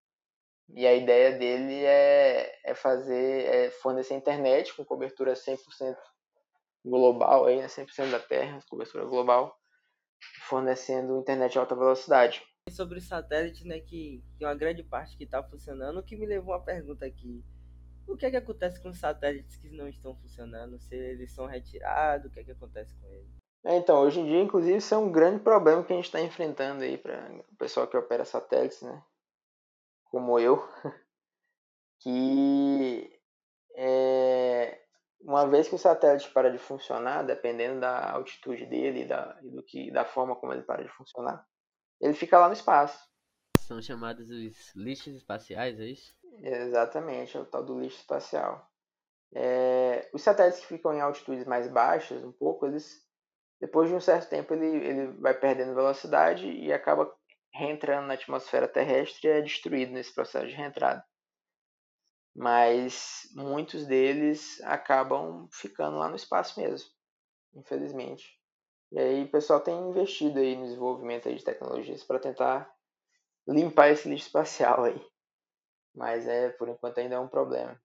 E 0.74 0.88
a 0.88 0.94
ideia 0.94 1.38
dele 1.38 1.84
é, 1.84 2.60
é 2.64 2.74
fazer, 2.74 3.46
é 3.46 3.70
fornecer 3.70 4.14
internet 4.14 4.74
com 4.74 4.86
cobertura 4.86 5.34
100% 5.34 5.96
global, 6.84 7.46
aí, 7.46 7.58
né, 7.58 7.68
100% 7.68 8.10
da 8.10 8.20
Terra, 8.20 8.60
cobertura 8.70 9.06
global, 9.06 9.56
fornecendo 10.48 11.20
internet 11.20 11.52
de 11.52 11.60
alta 11.60 11.76
velocidade. 11.76 12.44
Sobre 12.70 13.00
o 13.00 13.02
satélite, 13.02 13.68
né, 13.68 13.80
que 13.80 14.24
tem 14.38 14.48
uma 14.48 14.56
grande 14.56 14.84
parte 14.84 15.18
que 15.18 15.26
está 15.26 15.44
funcionando, 15.44 16.00
o 16.00 16.04
que 16.04 16.16
me 16.16 16.26
levou 16.26 16.54
a 16.54 16.58
uma 16.58 16.64
pergunta 16.64 17.06
aqui 17.06 17.44
o 18.08 18.18
que 18.18 18.26
é 18.26 18.32
que 18.32 18.38
acontece 18.38 18.82
com 18.82 18.90
os 18.90 19.00
satélites 19.00 19.58
que 19.58 19.70
não 19.70 19.88
estão 19.88 20.16
funcionando? 20.16 20.80
Se 20.80 20.96
eles 20.96 21.32
são 21.32 21.46
retirados, 21.46 22.30
o 22.30 22.34
que 22.34 22.40
é 22.40 22.44
que 22.44 22.52
acontece 22.52 22.94
com 22.96 23.08
eles? 23.08 23.30
É, 23.64 23.78
então, 23.78 24.02
hoje 24.02 24.20
em 24.20 24.26
dia, 24.26 24.42
inclusive, 24.42 24.78
isso 24.78 24.94
é 24.94 24.98
um 24.98 25.12
grande 25.12 25.40
problema 25.40 25.84
que 25.84 25.94
a 25.94 25.96
gente 25.96 26.06
está 26.06 26.20
enfrentando 26.20 26.84
aí 26.84 26.98
para 26.98 27.32
o 27.52 27.56
pessoal 27.56 27.88
que 27.88 27.96
opera 27.96 28.26
satélites, 28.26 28.82
né? 28.82 29.02
Como 30.12 30.38
eu, 30.38 30.62
que 32.02 33.20
é, 33.76 34.82
uma 35.22 35.48
vez 35.48 35.70
que 35.70 35.76
o 35.76 35.80
satélite 35.80 36.30
para 36.32 36.52
de 36.52 36.58
funcionar, 36.58 37.24
dependendo 37.24 37.80
da 37.80 38.12
altitude 38.12 38.66
dele 38.66 39.04
e 39.04 39.08
da, 39.08 39.40
e 39.42 39.50
do 39.50 39.64
que, 39.64 39.90
da 39.92 40.04
forma 40.04 40.36
como 40.36 40.54
ele 40.54 40.64
para 40.64 40.84
de 40.84 40.90
funcionar, 40.90 41.48
ele 42.00 42.14
fica 42.14 42.38
lá 42.38 42.48
no 42.48 42.54
espaço. 42.54 43.10
São 43.58 43.82
chamados 43.82 44.30
os 44.30 44.76
lixos 44.76 45.16
espaciais, 45.16 45.80
é 45.80 45.86
isso? 45.86 46.14
Exatamente, 46.44 47.38
é 47.38 47.40
o 47.40 47.46
tal 47.46 47.64
do 47.64 47.80
lixo 47.80 48.00
espacial. 48.00 48.70
É, 49.34 50.10
os 50.14 50.22
satélites 50.22 50.60
que 50.60 50.68
ficam 50.68 50.94
em 50.94 51.00
altitudes 51.00 51.46
mais 51.46 51.68
baixas, 51.70 52.22
um 52.24 52.34
pouco, 52.34 52.66
eles 52.66 53.02
depois 53.62 53.88
de 53.88 53.96
um 53.96 54.02
certo 54.02 54.28
tempo 54.28 54.56
ele, 54.56 54.66
ele 54.66 55.08
vai 55.20 55.36
perdendo 55.36 55.76
velocidade 55.76 56.48
e 56.48 56.74
acaba 56.74 57.16
reentrando 57.54 58.08
na 58.08 58.14
atmosfera 58.14 58.68
terrestre 58.68 59.28
é 59.28 59.42
destruído 59.42 59.92
nesse 59.92 60.14
processo 60.14 60.48
de 60.48 60.56
reentrada. 60.56 61.04
Mas 62.36 63.24
muitos 63.36 63.86
deles 63.86 64.62
acabam 64.62 65.48
ficando 65.52 65.98
lá 65.98 66.08
no 66.08 66.16
espaço 66.16 66.60
mesmo, 66.60 66.90
infelizmente. 67.54 68.40
E 68.92 69.00
aí 69.00 69.24
o 69.24 69.32
pessoal 69.32 69.60
tem 69.60 69.78
investido 69.90 70.40
aí 70.40 70.56
no 70.56 70.66
desenvolvimento 70.66 71.28
aí 71.28 71.36
de 71.36 71.44
tecnologias 71.44 72.04
para 72.04 72.20
tentar 72.20 72.74
limpar 73.48 73.90
esse 73.90 74.08
lixo 74.08 74.28
espacial 74.28 74.84
aí. 74.84 75.02
Mas 75.94 76.28
é, 76.28 76.50
por 76.50 76.70
enquanto 76.70 77.00
ainda 77.00 77.16
é 77.16 77.20
um 77.20 77.28
problema. 77.28 77.80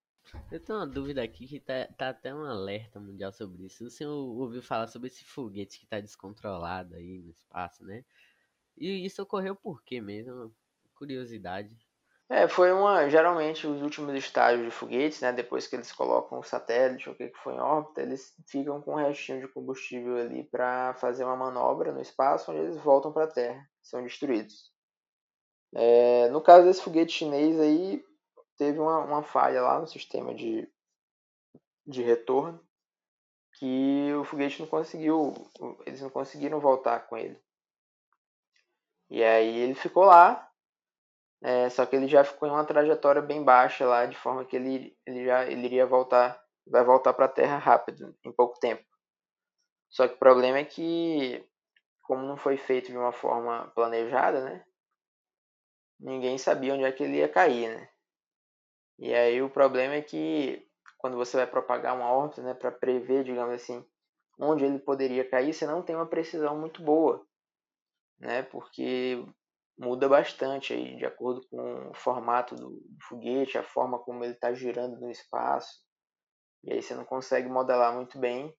Eu 0.50 0.60
tenho 0.60 0.78
uma 0.78 0.86
dúvida 0.86 1.22
aqui 1.22 1.46
que 1.46 1.60
tá, 1.60 1.86
tá 1.96 2.08
até 2.08 2.34
um 2.34 2.44
alerta 2.44 2.98
mundial 2.98 3.32
sobre 3.32 3.64
isso. 3.64 3.84
O 3.84 3.90
senhor 3.90 4.12
ouviu 4.12 4.60
falar 4.60 4.88
sobre 4.88 5.08
esse 5.08 5.24
foguete 5.24 5.78
que 5.78 5.84
está 5.84 6.00
descontrolado 6.00 6.94
aí 6.96 7.18
no 7.22 7.30
espaço, 7.30 7.84
né? 7.84 8.04
E 8.76 9.04
isso 9.04 9.22
ocorreu 9.22 9.56
por 9.56 9.82
quê 9.82 10.00
mesmo? 10.00 10.54
Curiosidade. 10.94 11.76
É, 12.28 12.48
foi 12.48 12.72
uma. 12.72 13.08
Geralmente 13.08 13.66
os 13.66 13.80
últimos 13.82 14.14
estágios 14.14 14.64
de 14.64 14.70
foguetes, 14.70 15.20
né? 15.20 15.32
Depois 15.32 15.66
que 15.66 15.76
eles 15.76 15.92
colocam 15.92 16.38
o 16.38 16.42
satélite 16.42 17.08
o 17.08 17.14
que 17.14 17.32
foi 17.42 17.54
em 17.54 17.60
órbita, 17.60 18.02
eles 18.02 18.34
ficam 18.48 18.82
com 18.82 18.92
um 18.92 18.96
restinho 18.96 19.40
de 19.40 19.48
combustível 19.48 20.16
ali 20.16 20.42
para 20.44 20.94
fazer 20.94 21.24
uma 21.24 21.36
manobra 21.36 21.92
no 21.92 22.00
espaço 22.00 22.50
onde 22.50 22.60
eles 22.60 22.76
voltam 22.78 23.12
para 23.12 23.24
a 23.24 23.30
Terra, 23.30 23.68
são 23.80 24.02
destruídos. 24.02 24.72
É, 25.74 26.28
no 26.30 26.40
caso 26.40 26.66
desse 26.66 26.82
foguete 26.82 27.12
chinês 27.12 27.60
aí, 27.60 28.04
teve 28.56 28.78
uma, 28.80 28.98
uma 29.04 29.22
falha 29.22 29.62
lá 29.62 29.78
no 29.78 29.86
sistema 29.86 30.34
de, 30.34 30.68
de 31.86 32.02
retorno 32.02 32.60
que 33.58 34.12
o 34.14 34.24
foguete 34.24 34.60
não 34.60 34.68
conseguiu, 34.68 35.32
eles 35.86 36.00
não 36.00 36.10
conseguiram 36.10 36.60
voltar 36.60 37.06
com 37.06 37.16
ele. 37.16 37.40
E 39.10 39.22
aí 39.22 39.58
ele 39.58 39.74
ficou 39.74 40.04
lá, 40.04 40.50
é, 41.42 41.68
só 41.70 41.86
que 41.86 41.94
ele 41.94 42.08
já 42.08 42.24
ficou 42.24 42.48
em 42.48 42.52
uma 42.52 42.64
trajetória 42.64 43.22
bem 43.22 43.42
baixa 43.44 43.86
lá, 43.86 44.06
de 44.06 44.16
forma 44.16 44.44
que 44.44 44.56
ele, 44.56 44.96
ele 45.06 45.24
já 45.24 45.44
ele 45.46 45.64
iria 45.64 45.86
voltar, 45.86 46.42
vai 46.66 46.84
voltar 46.84 47.12
para 47.12 47.26
a 47.26 47.28
Terra 47.28 47.58
rápido, 47.58 48.16
em 48.24 48.32
pouco 48.32 48.58
tempo. 48.58 48.84
Só 49.88 50.08
que 50.08 50.14
o 50.14 50.18
problema 50.18 50.58
é 50.58 50.64
que, 50.64 51.44
como 52.02 52.26
não 52.26 52.36
foi 52.36 52.56
feito 52.56 52.90
de 52.90 52.98
uma 52.98 53.12
forma 53.12 53.70
planejada, 53.74 54.44
né? 54.44 54.64
Ninguém 56.00 56.36
sabia 56.36 56.74
onde 56.74 56.84
é 56.84 56.92
que 56.92 57.02
ele 57.04 57.18
ia 57.18 57.28
cair, 57.28 57.68
né? 57.68 57.88
E 58.98 59.14
aí 59.14 59.40
o 59.40 59.50
problema 59.50 59.94
é 59.94 60.02
que 60.02 60.66
quando 60.98 61.16
você 61.16 61.36
vai 61.36 61.46
propagar 61.46 61.94
uma 61.94 62.10
órbita, 62.10 62.42
né, 62.42 62.54
para 62.54 62.72
prever, 62.72 63.24
digamos 63.24 63.54
assim, 63.54 63.86
onde 64.38 64.64
ele 64.64 64.78
poderia 64.78 65.28
cair, 65.28 65.52
você 65.52 65.66
não 65.66 65.82
tem 65.82 65.94
uma 65.94 66.06
precisão 66.06 66.58
muito 66.58 66.82
boa, 66.82 67.24
né? 68.18 68.42
Porque 68.42 69.24
muda 69.78 70.08
bastante 70.08 70.72
aí, 70.72 70.96
de 70.96 71.04
acordo 71.04 71.46
com 71.48 71.90
o 71.90 71.94
formato 71.94 72.54
do 72.54 72.80
foguete, 73.08 73.58
a 73.58 73.62
forma 73.62 73.98
como 73.98 74.24
ele 74.24 74.32
está 74.32 74.52
girando 74.52 74.98
no 74.98 75.10
espaço. 75.10 75.80
E 76.64 76.72
aí 76.72 76.82
você 76.82 76.94
não 76.94 77.04
consegue 77.04 77.48
modelar 77.48 77.94
muito 77.94 78.18
bem 78.18 78.54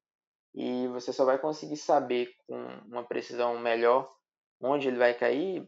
e 0.53 0.87
você 0.87 1.11
só 1.11 1.25
vai 1.25 1.37
conseguir 1.37 1.77
saber 1.77 2.29
com 2.47 2.55
uma 2.87 3.03
precisão 3.03 3.59
melhor 3.59 4.09
onde 4.61 4.87
ele 4.87 4.97
vai 4.97 5.13
cair 5.13 5.67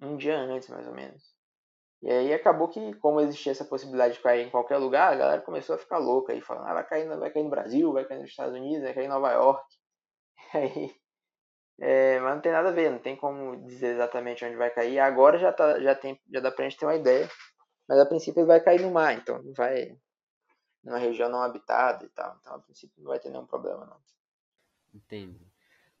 um 0.00 0.16
dia 0.16 0.36
antes, 0.36 0.68
mais 0.68 0.86
ou 0.86 0.94
menos. 0.94 1.22
E 2.02 2.10
aí 2.10 2.34
acabou 2.34 2.68
que, 2.68 2.94
como 2.94 3.20
existia 3.20 3.52
essa 3.52 3.64
possibilidade 3.64 4.14
de 4.14 4.20
cair 4.20 4.46
em 4.46 4.50
qualquer 4.50 4.76
lugar, 4.76 5.12
a 5.12 5.16
galera 5.16 5.42
começou 5.42 5.76
a 5.76 5.78
ficar 5.78 5.98
louca 5.98 6.32
aí, 6.32 6.40
falando, 6.40 6.66
ah, 6.66 6.74
vai 6.74 6.86
cair, 6.86 7.08
vai 7.16 7.30
cair 7.30 7.44
no 7.44 7.50
Brasil, 7.50 7.92
vai 7.92 8.04
cair 8.04 8.20
nos 8.20 8.30
Estados 8.30 8.54
Unidos, 8.56 8.82
vai 8.82 8.92
cair 8.92 9.04
em 9.04 9.08
Nova 9.08 9.32
York. 9.32 9.64
E 10.54 10.58
aí, 10.58 10.94
é, 11.84 12.20
mas 12.20 12.36
não 12.36 12.40
tem 12.40 12.52
nada 12.52 12.68
a 12.68 12.72
ver, 12.72 12.92
não 12.92 13.00
tem 13.00 13.16
como 13.16 13.56
dizer 13.66 13.94
exatamente 13.94 14.44
onde 14.44 14.54
vai 14.54 14.70
cair. 14.70 15.00
Agora 15.00 15.36
já, 15.36 15.52
tá, 15.52 15.80
já, 15.80 15.96
tem, 15.96 16.16
já 16.30 16.38
dá 16.38 16.48
pra 16.52 16.62
gente 16.62 16.78
ter 16.78 16.86
uma 16.86 16.94
ideia, 16.94 17.28
mas 17.88 17.98
a 17.98 18.06
princípio 18.06 18.38
ele 18.38 18.46
vai 18.46 18.60
cair 18.60 18.80
no 18.80 18.92
mar, 18.92 19.12
então 19.14 19.42
não 19.42 19.52
vai 19.52 19.98
numa 20.84 20.98
região 20.98 21.28
não 21.28 21.42
habitada 21.42 22.04
e 22.04 22.08
tal. 22.10 22.38
Então 22.40 22.54
a 22.54 22.60
princípio 22.60 23.02
não 23.02 23.08
vai 23.08 23.18
ter 23.18 23.30
nenhum 23.30 23.46
problema 23.46 23.84
não. 23.84 23.96
Entendi. 24.94 25.44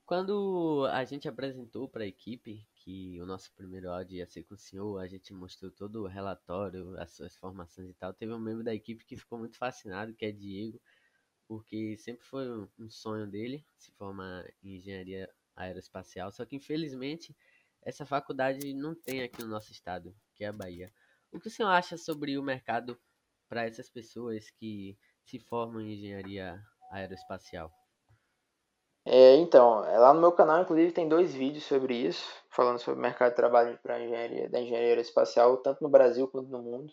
Quando 0.06 0.86
a 0.92 1.02
gente 1.02 1.28
apresentou 1.28 1.88
para 1.88 2.04
a 2.04 2.06
equipe 2.06 2.64
que 2.76 3.20
o 3.20 3.26
nosso 3.26 3.52
primeiro 3.52 3.90
áudio 3.90 4.18
ia 4.18 4.26
ser 4.26 4.44
com 4.44 4.54
o 4.54 4.58
senhor, 4.58 4.98
a 5.00 5.08
gente 5.08 5.34
mostrou 5.34 5.72
todo 5.72 6.04
o 6.04 6.06
relatório, 6.06 6.96
as 7.00 7.10
suas 7.10 7.34
formações 7.34 7.90
e 7.90 7.94
tal. 7.94 8.14
Teve 8.14 8.32
um 8.32 8.38
membro 8.38 8.62
da 8.62 8.72
equipe 8.72 9.04
que 9.04 9.16
ficou 9.16 9.36
muito 9.36 9.58
fascinado, 9.58 10.14
que 10.14 10.26
é 10.26 10.30
Diego, 10.30 10.80
porque 11.48 11.96
sempre 11.96 12.24
foi 12.24 12.48
um 12.78 12.88
sonho 12.88 13.26
dele 13.26 13.66
se 13.76 13.90
formar 13.90 14.48
em 14.62 14.76
engenharia 14.76 15.28
aeroespacial, 15.56 16.30
só 16.32 16.44
que 16.44 16.56
infelizmente 16.56 17.36
essa 17.82 18.06
faculdade 18.06 18.72
não 18.74 18.94
tem 18.94 19.22
aqui 19.22 19.42
no 19.42 19.48
nosso 19.48 19.72
estado, 19.72 20.14
que 20.34 20.44
é 20.44 20.48
a 20.48 20.52
Bahia. 20.52 20.92
O 21.32 21.40
que 21.40 21.48
o 21.48 21.50
senhor 21.50 21.70
acha 21.70 21.96
sobre 21.96 22.38
o 22.38 22.42
mercado 22.42 22.98
para 23.48 23.66
essas 23.66 23.90
pessoas 23.90 24.50
que 24.50 24.96
se 25.24 25.38
formam 25.38 25.80
em 25.80 25.94
engenharia 25.94 26.62
aeroespacial? 26.90 27.72
É, 29.04 29.34
então, 29.36 29.84
é, 29.84 29.98
lá 29.98 30.14
no 30.14 30.20
meu 30.20 30.30
canal, 30.30 30.62
inclusive, 30.62 30.92
tem 30.92 31.08
dois 31.08 31.34
vídeos 31.34 31.64
sobre 31.64 31.94
isso, 31.94 32.24
falando 32.48 32.78
sobre 32.78 33.00
o 33.00 33.02
mercado 33.02 33.30
de 33.30 33.36
trabalho 33.36 33.76
para 33.82 34.00
engenharia, 34.00 34.48
da 34.48 34.60
engenharia 34.60 35.00
espacial, 35.00 35.56
tanto 35.56 35.82
no 35.82 35.90
Brasil 35.90 36.28
quanto 36.28 36.48
no 36.48 36.62
mundo. 36.62 36.92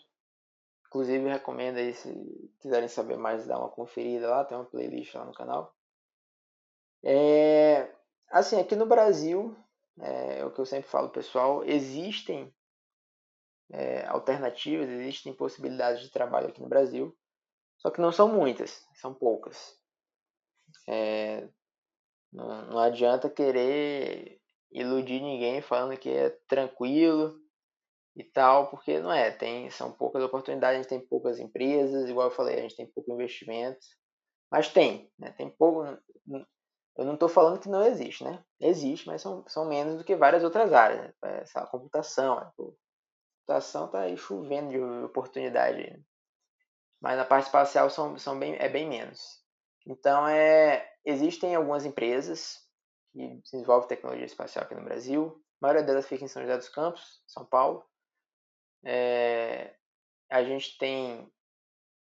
Inclusive, 0.88 1.28
recomendo 1.28 1.76
aí, 1.76 1.94
se 1.94 2.52
quiserem 2.60 2.88
saber 2.88 3.16
mais, 3.16 3.46
dar 3.46 3.60
uma 3.60 3.68
conferida 3.68 4.28
lá, 4.28 4.44
tem 4.44 4.58
uma 4.58 4.64
playlist 4.64 5.14
lá 5.14 5.24
no 5.24 5.32
canal. 5.32 5.72
É, 7.04 7.94
assim, 8.30 8.60
aqui 8.60 8.76
no 8.76 8.86
Brasil, 8.86 9.56
é, 10.00 10.38
é 10.38 10.44
o 10.44 10.50
que 10.52 10.60
eu 10.60 10.66
sempre 10.66 10.88
falo, 10.88 11.10
pessoal, 11.10 11.64
existem 11.64 12.54
é, 13.70 14.06
alternativas, 14.06 14.88
existem 14.88 15.34
possibilidades 15.34 16.02
de 16.02 16.10
trabalho 16.10 16.48
aqui 16.48 16.60
no 16.60 16.68
Brasil, 16.68 17.16
só 17.78 17.90
que 17.90 18.00
não 18.00 18.12
são 18.12 18.28
muitas, 18.28 18.86
são 18.94 19.14
poucas. 19.14 19.78
É, 20.88 21.48
não, 22.32 22.66
não 22.66 22.78
adianta 22.78 23.28
querer 23.28 24.40
iludir 24.70 25.20
ninguém 25.20 25.60
falando 25.60 25.98
que 25.98 26.08
é 26.08 26.30
tranquilo 26.48 27.40
e 28.16 28.24
tal, 28.24 28.70
porque 28.70 29.00
não 29.00 29.12
é. 29.12 29.30
Tem, 29.30 29.70
são 29.70 29.92
poucas 29.92 30.22
oportunidades, 30.22 30.78
a 30.78 30.82
gente 30.82 30.88
tem 30.88 31.06
poucas 31.06 31.38
empresas, 31.38 32.08
igual 32.08 32.28
eu 32.28 32.34
falei, 32.34 32.58
a 32.58 32.62
gente 32.62 32.76
tem 32.76 32.86
pouco 32.86 33.12
investimento. 33.12 33.80
Mas 34.50 34.72
tem, 34.72 35.10
né? 35.18 35.32
Tem 35.32 35.48
pouco. 35.50 35.84
Eu 37.00 37.06
não 37.06 37.14
estou 37.14 37.30
falando 37.30 37.58
que 37.58 37.68
não 37.70 37.82
existe, 37.82 38.22
né? 38.22 38.44
Existe, 38.60 39.06
mas 39.06 39.22
são, 39.22 39.42
são 39.48 39.64
menos 39.64 39.96
do 39.96 40.04
que 40.04 40.14
várias 40.14 40.44
outras 40.44 40.70
áreas. 40.70 41.00
Né? 41.00 41.40
Essa 41.40 41.66
computação, 41.66 42.38
né? 42.38 42.52
computação 42.54 43.86
está 43.86 44.00
aí 44.00 44.18
chovendo 44.18 44.68
de 44.68 44.78
oportunidade. 44.78 45.78
Né? 45.78 45.98
Mas 47.00 47.16
na 47.16 47.24
parte 47.24 47.46
espacial 47.46 47.88
são, 47.88 48.18
são 48.18 48.38
bem, 48.38 48.54
é 48.58 48.68
bem 48.68 48.86
menos. 48.86 49.42
Então, 49.86 50.28
é, 50.28 50.92
existem 51.02 51.54
algumas 51.54 51.86
empresas 51.86 52.58
que 53.14 53.40
desenvolvem 53.50 53.88
tecnologia 53.88 54.26
espacial 54.26 54.66
aqui 54.66 54.74
no 54.74 54.84
Brasil. 54.84 55.42
A 55.58 55.68
maioria 55.68 55.82
delas 55.82 56.06
fica 56.06 56.22
em 56.22 56.28
São 56.28 56.42
José 56.42 56.58
dos 56.58 56.68
Campos, 56.68 57.22
São 57.26 57.46
Paulo. 57.46 57.82
É, 58.84 59.74
a 60.28 60.44
gente 60.44 60.76
tem 60.76 61.32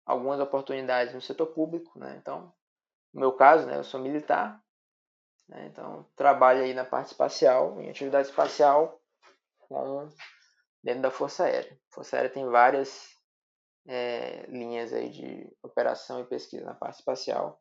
algumas 0.06 0.38
oportunidades 0.38 1.12
no 1.12 1.20
setor 1.20 1.48
público, 1.48 1.98
né? 1.98 2.16
Então, 2.22 2.54
no 3.12 3.18
meu 3.18 3.32
caso, 3.32 3.66
né, 3.66 3.78
eu 3.78 3.82
sou 3.82 3.98
militar, 3.98 4.64
né? 5.48 5.66
então 5.66 6.06
trabalho 6.16 6.62
aí 6.62 6.74
na 6.74 6.84
parte 6.84 7.08
espacial, 7.08 7.80
em 7.80 7.90
atividade 7.90 8.28
espacial, 8.28 9.00
com, 9.58 10.08
dentro 10.82 11.02
da 11.02 11.10
Força 11.10 11.44
Aérea. 11.44 11.72
A 11.90 11.94
Força 11.94 12.16
Aérea 12.16 12.30
tem 12.30 12.46
várias 12.46 13.08
é, 13.86 14.46
linhas 14.48 14.92
aí 14.92 15.10
de 15.10 15.56
operação 15.62 16.20
e 16.20 16.24
pesquisa 16.24 16.64
na 16.64 16.74
parte 16.74 16.98
espacial. 16.98 17.60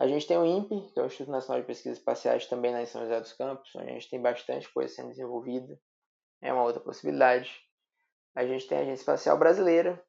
A 0.00 0.06
gente 0.06 0.26
tem 0.26 0.38
o 0.38 0.46
INPE, 0.46 0.90
que 0.92 0.98
é 0.98 1.02
o 1.02 1.06
Instituto 1.06 1.30
Nacional 1.30 1.60
de 1.60 1.66
Pesquisas 1.66 1.98
Espaciais, 1.98 2.46
também 2.46 2.72
na 2.72 2.84
São 2.86 3.02
José 3.02 3.20
dos 3.20 3.34
Campos, 3.34 3.74
onde 3.76 3.90
a 3.90 3.92
gente 3.92 4.08
tem 4.08 4.20
bastante 4.20 4.72
coisa 4.72 4.92
sendo 4.92 5.10
desenvolvida. 5.10 5.78
É 6.40 6.52
uma 6.52 6.62
outra 6.62 6.80
possibilidade. 6.80 7.54
A 8.34 8.46
gente 8.46 8.66
tem 8.66 8.78
a 8.78 8.80
Agência 8.80 9.02
Espacial 9.02 9.38
Brasileira, 9.38 10.02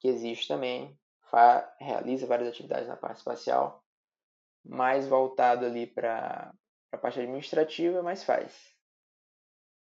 que 0.00 0.08
existe 0.08 0.48
também, 0.48 0.98
realiza 1.78 2.26
várias 2.26 2.48
atividades 2.48 2.88
na 2.88 2.96
parte 2.96 3.18
espacial, 3.18 3.84
mais 4.68 5.08
voltado 5.08 5.64
ali 5.64 5.86
para 5.86 6.52
a 6.92 6.98
parte 6.98 7.20
administrativa, 7.20 8.02
mas 8.02 8.22
faz. 8.22 8.54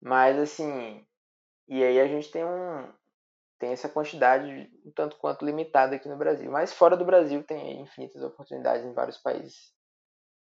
Mas 0.02 0.38
assim, 0.38 1.06
e 1.68 1.82
aí 1.82 2.00
a 2.00 2.06
gente 2.06 2.30
tem 2.30 2.44
um, 2.44 2.92
tem 3.58 3.72
essa 3.72 3.88
quantidade 3.88 4.70
um 4.84 4.92
tanto 4.92 5.16
quanto 5.16 5.44
limitada 5.44 5.96
aqui 5.96 6.08
no 6.08 6.18
Brasil. 6.18 6.50
Mas 6.50 6.72
fora 6.72 6.96
do 6.96 7.04
Brasil 7.04 7.42
tem 7.44 7.80
infinitas 7.80 8.22
oportunidades 8.22 8.84
em 8.84 8.92
vários 8.92 9.18
países 9.18 9.72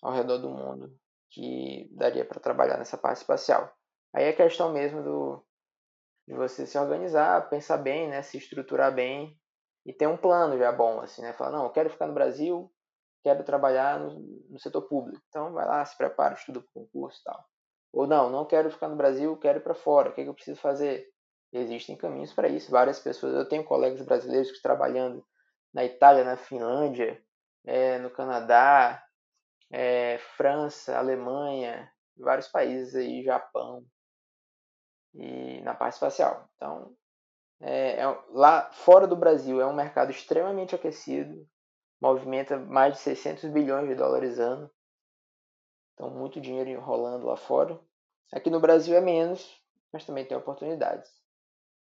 ao 0.00 0.12
redor 0.12 0.38
do 0.38 0.48
mundo 0.48 0.96
que 1.30 1.88
daria 1.92 2.24
para 2.24 2.40
trabalhar 2.40 2.78
nessa 2.78 2.96
parte 2.96 3.18
espacial. 3.18 3.72
Aí 4.12 4.24
é 4.24 4.32
questão 4.32 4.72
mesmo 4.72 5.02
do, 5.02 5.44
de 6.26 6.34
você 6.34 6.66
se 6.66 6.78
organizar, 6.78 7.48
pensar 7.48 7.76
bem, 7.76 8.08
né, 8.08 8.22
se 8.22 8.38
estruturar 8.38 8.92
bem 8.92 9.38
e 9.86 9.92
ter 9.92 10.06
um 10.06 10.16
plano 10.16 10.58
já 10.58 10.72
bom, 10.72 11.00
assim, 11.00 11.22
né? 11.22 11.32
Falar, 11.32 11.52
não, 11.52 11.64
eu 11.64 11.70
quero 11.70 11.90
ficar 11.90 12.06
no 12.06 12.14
Brasil, 12.14 12.72
quero 13.22 13.44
trabalhar 13.44 13.98
no, 13.98 14.20
no 14.48 14.58
setor 14.58 14.82
público. 14.82 15.22
Então 15.28 15.52
vai 15.52 15.66
lá, 15.66 15.84
se 15.84 15.96
prepara, 15.96 16.34
estuda 16.34 16.60
para 16.60 16.68
o 16.68 16.72
concurso 16.72 17.20
e 17.20 17.24
tal. 17.24 17.44
Ou 17.92 18.06
não, 18.06 18.30
não 18.30 18.46
quero 18.46 18.70
ficar 18.70 18.88
no 18.88 18.96
Brasil, 18.96 19.36
quero 19.36 19.58
ir 19.58 19.62
para 19.62 19.74
fora. 19.74 20.10
O 20.10 20.14
que, 20.14 20.20
é 20.20 20.24
que 20.24 20.30
eu 20.30 20.34
preciso 20.34 20.60
fazer? 20.60 21.08
Existem 21.52 21.96
caminhos 21.96 22.32
para 22.32 22.48
isso. 22.48 22.70
Várias 22.70 23.00
pessoas, 23.00 23.34
eu 23.34 23.48
tenho 23.48 23.64
colegas 23.64 24.00
brasileiros 24.02 24.52
que 24.52 24.62
trabalhando 24.62 25.24
na 25.74 25.84
Itália, 25.84 26.24
na 26.24 26.36
Finlândia, 26.36 27.20
é, 27.64 27.98
no 27.98 28.10
Canadá, 28.10 29.04
é, 29.70 30.18
França, 30.36 30.96
Alemanha, 30.96 31.90
vários 32.16 32.48
países 32.48 32.94
aí, 32.94 33.22
Japão, 33.22 33.84
e 35.14 35.60
na 35.62 35.74
parte 35.74 35.94
espacial. 35.94 36.48
Então, 36.56 36.94
é, 37.60 38.00
é, 38.00 38.18
lá 38.30 38.70
fora 38.72 39.06
do 39.06 39.16
Brasil 39.16 39.60
é 39.60 39.66
um 39.66 39.74
mercado 39.74 40.10
extremamente 40.10 40.74
aquecido, 40.74 41.46
movimenta 42.00 42.58
mais 42.58 42.94
de 42.94 43.00
600 43.00 43.50
bilhões 43.50 43.88
de 43.88 43.94
dólares 43.94 44.38
ano. 44.38 44.70
Então, 45.94 46.10
muito 46.10 46.40
dinheiro 46.40 46.80
rolando 46.80 47.26
lá 47.26 47.36
fora. 47.36 47.78
Aqui 48.32 48.48
no 48.48 48.60
Brasil 48.60 48.96
é 48.96 49.00
menos, 49.00 49.60
mas 49.92 50.04
também 50.04 50.24
tem 50.24 50.36
oportunidades 50.36 51.20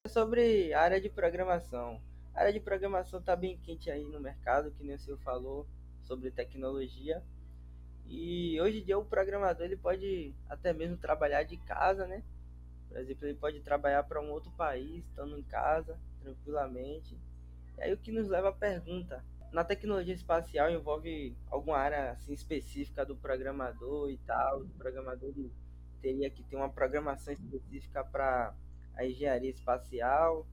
sobre 0.08 0.74
a 0.74 0.82
área 0.82 1.02
de 1.02 1.10
programação. 1.10 2.02
A 2.34 2.42
área 2.42 2.54
de 2.54 2.60
programação 2.60 3.20
está 3.20 3.36
bem 3.36 3.58
quente 3.58 3.90
aí 3.92 4.04
no 4.06 4.20
mercado, 4.20 4.72
que 4.72 4.84
nem 4.84 4.96
o 4.96 5.00
senhor 5.00 5.18
falou 5.20 5.68
sobre 6.04 6.32
tecnologia. 6.32 7.24
E 8.06 8.60
hoje 8.62 8.80
em 8.80 8.86
dia 8.86 8.98
o 8.98 9.06
programador 9.06 9.66
ele 9.66 9.76
pode 9.76 10.34
até 10.50 10.72
mesmo 10.72 10.98
trabalhar 10.98 11.44
de 11.44 11.58
casa, 11.58 12.08
né? 12.08 12.24
Por 12.88 12.98
exemplo, 12.98 13.28
ele 13.28 13.38
pode 13.38 13.60
trabalhar 13.60 14.04
para 14.04 14.22
um 14.22 14.32
outro 14.32 14.50
país, 14.52 15.06
estando 15.06 15.38
em 15.38 15.44
casa, 15.44 16.00
tranquilamente. 16.22 17.18
E 17.78 17.82
aí 17.82 17.94
o 17.94 17.98
que 17.98 18.12
nos 18.12 18.30
leva 18.30 18.50
à 18.50 18.54
pergunta: 18.54 19.26
na 19.52 19.64
tecnologia 19.64 20.14
espacial 20.14 20.70
envolve 20.70 21.36
alguma 21.50 21.78
área 21.78 22.12
assim 22.12 22.34
específica 22.34 23.06
do 23.06 23.16
programador 23.16 24.10
e 24.10 24.18
tal, 24.20 24.64
do 24.64 24.74
programador 24.74 25.34
teria 26.02 26.30
que 26.30 26.44
ter 26.44 26.56
uma 26.56 26.70
programação 26.70 27.34
específica 27.34 28.04
para 28.04 28.54
a 28.96 29.06
engenharia 29.06 29.50
espacial, 29.50 30.46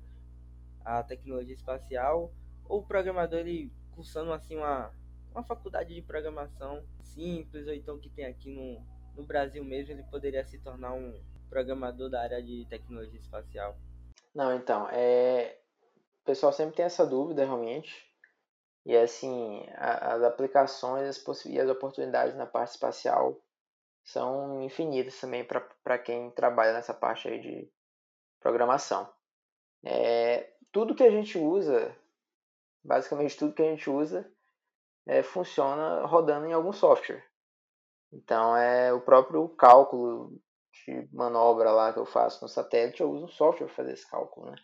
a 0.84 1.02
tecnologia 1.02 1.54
espacial, 1.54 2.32
ou 2.64 2.80
o 2.80 2.86
programador 2.86 3.40
ele 3.40 3.72
cursando 3.92 4.32
assim 4.32 4.56
uma, 4.56 4.90
uma 5.32 5.42
faculdade 5.42 5.94
de 5.94 6.02
programação 6.02 6.84
simples, 7.02 7.66
ou 7.66 7.74
então 7.74 7.98
que 7.98 8.10
tem 8.10 8.26
aqui 8.26 8.50
no, 8.50 8.84
no 9.16 9.26
Brasil 9.26 9.64
mesmo, 9.64 9.92
ele 9.92 10.02
poderia 10.04 10.44
se 10.44 10.58
tornar 10.58 10.92
um 10.92 11.20
programador 11.48 12.10
da 12.10 12.20
área 12.20 12.42
de 12.42 12.66
tecnologia 12.68 13.20
espacial? 13.20 13.76
Não, 14.34 14.54
então, 14.54 14.88
é... 14.90 15.58
o 16.22 16.24
pessoal 16.24 16.52
sempre 16.52 16.74
tem 16.74 16.84
essa 16.84 17.06
dúvida 17.06 17.44
realmente. 17.44 18.13
E 18.86 18.96
assim, 18.96 19.66
as 19.76 20.22
aplicações 20.22 21.08
as 21.08 21.44
e 21.46 21.58
as 21.58 21.70
oportunidades 21.70 22.36
na 22.36 22.46
parte 22.46 22.72
espacial 22.72 23.40
são 24.04 24.62
infinitas 24.62 25.18
também 25.18 25.46
para 25.82 25.98
quem 25.98 26.30
trabalha 26.32 26.74
nessa 26.74 26.92
parte 26.92 27.26
aí 27.26 27.40
de 27.40 27.72
programação. 28.38 29.10
É, 29.82 30.52
tudo 30.70 30.94
que 30.94 31.02
a 31.02 31.10
gente 31.10 31.38
usa, 31.38 31.96
basicamente 32.84 33.38
tudo 33.38 33.54
que 33.54 33.62
a 33.62 33.70
gente 33.70 33.88
usa, 33.88 34.30
é, 35.06 35.22
funciona 35.22 36.04
rodando 36.04 36.46
em 36.46 36.52
algum 36.52 36.72
software. 36.72 37.24
Então 38.12 38.54
é 38.54 38.92
o 38.92 39.00
próprio 39.00 39.48
cálculo 39.50 40.38
de 40.84 41.08
manobra 41.12 41.70
lá 41.70 41.92
que 41.92 41.98
eu 41.98 42.06
faço 42.06 42.42
no 42.42 42.48
satélite, 42.48 43.00
eu 43.00 43.10
uso 43.10 43.24
um 43.24 43.28
software 43.28 43.66
para 43.66 43.76
fazer 43.76 43.92
esse 43.92 44.08
cálculo, 44.08 44.50
né? 44.50 44.56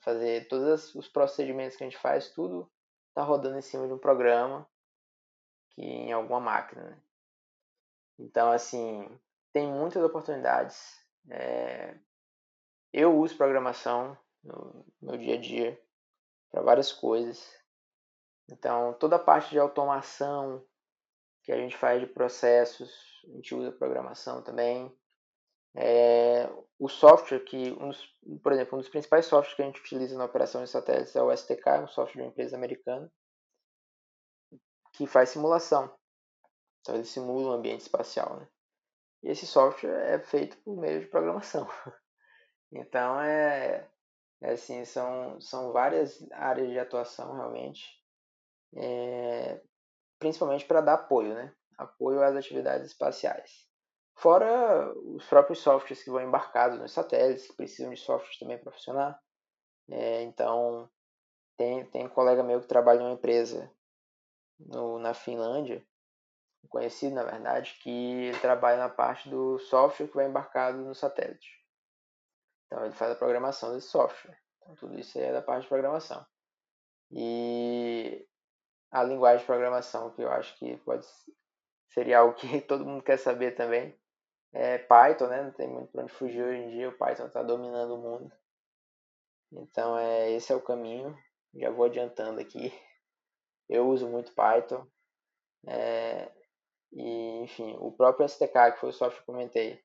Fazer 0.00 0.48
todos 0.48 0.94
os 0.94 1.06
procedimentos 1.06 1.76
que 1.76 1.84
a 1.84 1.86
gente 1.86 1.98
faz, 1.98 2.30
tudo 2.30 2.70
está 3.12 3.22
rodando 3.22 3.58
em 3.58 3.62
cima 3.62 3.86
de 3.86 3.92
um 3.92 3.98
programa 3.98 4.66
que 5.70 5.82
em 5.82 6.12
alguma 6.12 6.40
máquina, 6.40 6.82
né? 6.82 7.02
Então, 8.18 8.50
assim, 8.50 9.08
tem 9.52 9.70
muitas 9.70 10.02
oportunidades. 10.02 11.00
É... 11.30 11.96
Eu 12.92 13.16
uso 13.18 13.36
programação 13.36 14.16
no 14.42 14.84
meu 15.00 15.16
dia 15.16 15.34
a 15.34 15.40
dia 15.40 15.80
para 16.50 16.62
várias 16.62 16.92
coisas. 16.92 17.54
Então, 18.50 18.92
toda 18.94 19.16
a 19.16 19.22
parte 19.22 19.50
de 19.50 19.58
automação 19.58 20.64
que 21.42 21.52
a 21.52 21.56
gente 21.56 21.76
faz 21.76 22.00
de 22.00 22.06
processos, 22.06 23.22
a 23.24 23.36
gente 23.36 23.54
usa 23.54 23.72
programação 23.72 24.42
também. 24.42 24.94
É, 25.74 26.48
o 26.78 26.88
software 26.88 27.40
que, 27.44 27.72
um 27.72 27.88
dos, 27.88 28.14
por 28.42 28.52
exemplo, 28.52 28.76
um 28.76 28.80
dos 28.80 28.90
principais 28.90 29.26
softwares 29.26 29.54
que 29.54 29.62
a 29.62 29.66
gente 29.66 29.80
utiliza 29.80 30.18
na 30.18 30.24
operação 30.24 30.62
de 30.62 30.70
satélites 30.70 31.14
é 31.16 31.22
o 31.22 31.34
STK, 31.34 31.82
um 31.82 31.88
software 31.88 32.16
de 32.16 32.22
uma 32.22 32.28
empresa 32.28 32.56
americana, 32.56 33.10
que 34.92 35.06
faz 35.06 35.30
simulação. 35.30 35.92
Então 36.80 36.94
ele 36.94 37.04
simula 37.04 37.50
um 37.50 37.52
ambiente 37.52 37.82
espacial. 37.82 38.36
Né? 38.38 38.48
E 39.22 39.30
esse 39.30 39.46
software 39.46 40.14
é 40.14 40.18
feito 40.18 40.56
por 40.58 40.76
meio 40.76 41.00
de 41.00 41.06
programação. 41.06 41.66
Então 42.74 43.20
é, 43.20 43.86
é 44.40 44.52
assim, 44.52 44.82
são, 44.86 45.38
são 45.42 45.72
várias 45.72 46.26
áreas 46.32 46.70
de 46.70 46.78
atuação 46.78 47.34
realmente, 47.34 48.02
é, 48.74 49.60
principalmente 50.18 50.64
para 50.64 50.80
dar 50.80 50.94
apoio, 50.94 51.34
né? 51.34 51.54
apoio 51.76 52.22
às 52.22 52.34
atividades 52.34 52.86
espaciais. 52.86 53.68
Fora 54.14 54.92
os 54.94 55.24
próprios 55.26 55.60
softwares 55.60 56.02
que 56.02 56.10
vão 56.10 56.22
embarcados 56.22 56.78
nos 56.78 56.92
satélites, 56.92 57.46
que 57.46 57.56
precisam 57.56 57.92
de 57.92 58.00
softwares 58.00 58.38
também 58.38 58.58
para 58.58 58.72
funcionar. 58.72 59.20
É, 59.90 60.22
então, 60.22 60.88
tem, 61.56 61.84
tem 61.86 62.06
um 62.06 62.10
colega 62.10 62.42
meu 62.42 62.60
que 62.60 62.68
trabalha 62.68 63.00
em 63.00 63.04
uma 63.04 63.12
empresa 63.12 63.70
no, 64.58 64.98
na 64.98 65.12
Finlândia, 65.12 65.84
conhecido 66.68 67.14
na 67.14 67.24
verdade, 67.24 67.78
que 67.82 68.30
trabalha 68.40 68.78
na 68.78 68.88
parte 68.88 69.28
do 69.28 69.58
software 69.58 70.08
que 70.08 70.14
vai 70.14 70.26
embarcado 70.26 70.78
no 70.78 70.94
satélite. 70.94 71.60
Então, 72.66 72.84
ele 72.84 72.94
faz 72.94 73.12
a 73.12 73.16
programação 73.16 73.74
desse 73.74 73.88
software. 73.88 74.38
Então, 74.58 74.74
tudo 74.76 74.98
isso 74.98 75.18
é 75.18 75.32
da 75.32 75.42
parte 75.42 75.62
de 75.62 75.68
programação. 75.68 76.24
E 77.10 78.26
a 78.90 79.02
linguagem 79.02 79.40
de 79.40 79.46
programação, 79.46 80.10
que 80.12 80.22
eu 80.22 80.30
acho 80.30 80.56
que 80.58 80.76
pode 80.78 81.06
seria 81.88 82.20
algo 82.20 82.34
que 82.34 82.60
todo 82.62 82.84
mundo 82.86 83.02
quer 83.02 83.18
saber 83.18 83.52
também, 83.52 83.98
é 84.52 84.78
Python, 84.78 85.26
né? 85.28 85.42
Não 85.42 85.52
tem 85.52 85.68
muito 85.68 85.90
para 85.90 86.02
onde 86.02 86.12
fugir 86.12 86.42
hoje 86.42 86.60
em 86.60 86.70
dia, 86.70 86.88
o 86.88 86.96
Python 86.96 87.26
está 87.26 87.42
dominando 87.42 87.94
o 87.94 87.98
mundo. 87.98 88.32
Então, 89.52 89.98
é, 89.98 90.30
esse 90.32 90.52
é 90.52 90.56
o 90.56 90.60
caminho. 90.60 91.16
Já 91.54 91.70
vou 91.70 91.84
adiantando 91.84 92.40
aqui. 92.40 92.72
Eu 93.68 93.88
uso 93.88 94.08
muito 94.08 94.32
Python. 94.34 94.86
É, 95.66 96.30
e, 96.92 97.42
enfim, 97.42 97.76
o 97.78 97.92
próprio 97.92 98.28
STK, 98.28 98.72
que 98.72 98.80
foi 98.80 98.90
o 98.90 98.92
software 98.92 99.22
que 99.22 99.30
eu 99.30 99.34
comentei. 99.34 99.82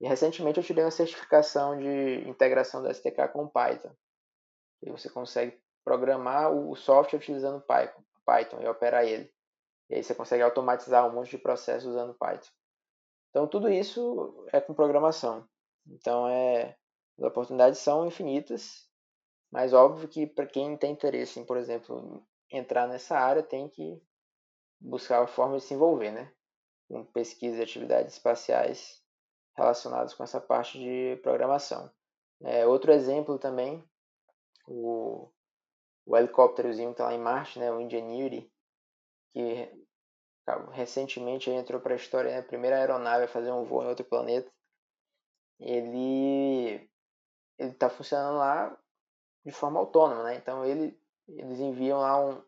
E 0.00 0.06
recentemente 0.06 0.58
eu 0.58 0.64
tirei 0.64 0.84
uma 0.84 0.90
certificação 0.90 1.78
de 1.78 2.28
integração 2.28 2.82
do 2.82 2.92
STK 2.92 3.28
com 3.32 3.48
Python. 3.48 3.94
E 4.82 4.90
você 4.90 5.08
consegue 5.08 5.58
programar 5.84 6.52
o 6.52 6.74
software 6.74 7.18
utilizando 7.18 7.64
Python 7.64 8.60
e 8.60 8.66
operar 8.66 9.04
ele. 9.04 9.32
E 9.88 9.94
aí 9.94 10.02
você 10.02 10.14
consegue 10.14 10.42
automatizar 10.42 11.06
um 11.06 11.12
monte 11.12 11.30
de 11.30 11.38
processos 11.38 11.90
usando 11.90 12.14
Python. 12.14 12.50
Então 13.34 13.48
tudo 13.48 13.68
isso 13.68 14.46
é 14.52 14.60
com 14.60 14.72
programação. 14.72 15.44
Então 15.88 16.28
é 16.28 16.76
as 17.18 17.24
oportunidades 17.24 17.80
são 17.80 18.06
infinitas, 18.06 18.88
mas 19.50 19.72
óbvio 19.72 20.08
que 20.08 20.24
para 20.24 20.46
quem 20.46 20.76
tem 20.76 20.92
interesse 20.92 21.40
em, 21.40 21.44
por 21.44 21.56
exemplo, 21.56 22.24
entrar 22.48 22.86
nessa 22.86 23.18
área, 23.18 23.42
tem 23.42 23.68
que 23.68 24.00
buscar 24.80 25.20
a 25.20 25.26
forma 25.26 25.56
de 25.58 25.64
se 25.64 25.74
envolver, 25.74 26.12
né? 26.12 26.32
Com 26.88 27.04
pesquisa 27.04 27.58
e 27.58 27.62
atividades 27.62 28.14
espaciais 28.14 29.02
relacionadas 29.56 30.14
com 30.14 30.22
essa 30.22 30.40
parte 30.40 30.78
de 30.78 31.16
programação. 31.20 31.90
É, 32.40 32.64
outro 32.64 32.92
exemplo 32.92 33.36
também, 33.36 33.82
o, 34.68 35.28
o 36.06 36.16
helicópterozinho 36.16 36.90
que 36.90 36.94
está 36.94 37.06
lá 37.06 37.14
em 37.14 37.18
Marte, 37.18 37.58
né, 37.58 37.72
o 37.72 37.80
Ingenuity, 37.80 38.48
que 39.30 39.83
recentemente 40.72 41.50
entrou 41.50 41.80
para 41.80 41.94
a 41.94 41.96
história, 41.96 42.30
né? 42.30 42.38
a 42.38 42.42
primeira 42.42 42.76
aeronave 42.76 43.24
a 43.24 43.28
fazer 43.28 43.50
um 43.50 43.64
voo 43.64 43.82
em 43.82 43.88
outro 43.88 44.04
planeta. 44.04 44.50
Ele 45.58 46.88
ele 47.58 47.70
está 47.70 47.88
funcionando 47.88 48.38
lá 48.38 48.76
de 49.44 49.52
forma 49.52 49.78
autônoma, 49.78 50.24
né? 50.24 50.36
Então 50.36 50.64
ele 50.64 50.98
eles 51.28 51.60
enviam 51.60 52.00
lá 52.00 52.18
um 52.18 52.42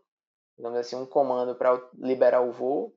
digamos 0.56 0.78
assim 0.78 0.96
um 0.96 1.06
comando 1.06 1.54
para 1.54 1.80
liberar 1.94 2.40
o 2.40 2.52
voo 2.52 2.94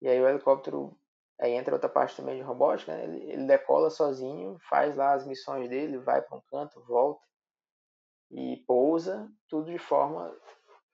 e 0.00 0.08
aí 0.08 0.20
o 0.20 0.28
helicóptero 0.28 0.96
aí 1.40 1.52
entra 1.52 1.74
outra 1.74 1.88
parte 1.88 2.16
também 2.16 2.36
de 2.36 2.42
robótica, 2.42 2.94
né? 2.94 3.04
ele, 3.04 3.32
ele 3.32 3.46
decola 3.46 3.90
sozinho, 3.90 4.58
faz 4.68 4.96
lá 4.96 5.12
as 5.12 5.26
missões 5.26 5.68
dele, 5.68 5.98
vai 5.98 6.22
para 6.22 6.36
um 6.36 6.40
canto, 6.42 6.82
volta 6.84 7.24
e 8.30 8.56
pousa 8.66 9.30
tudo 9.48 9.70
de 9.70 9.78
forma 9.78 10.36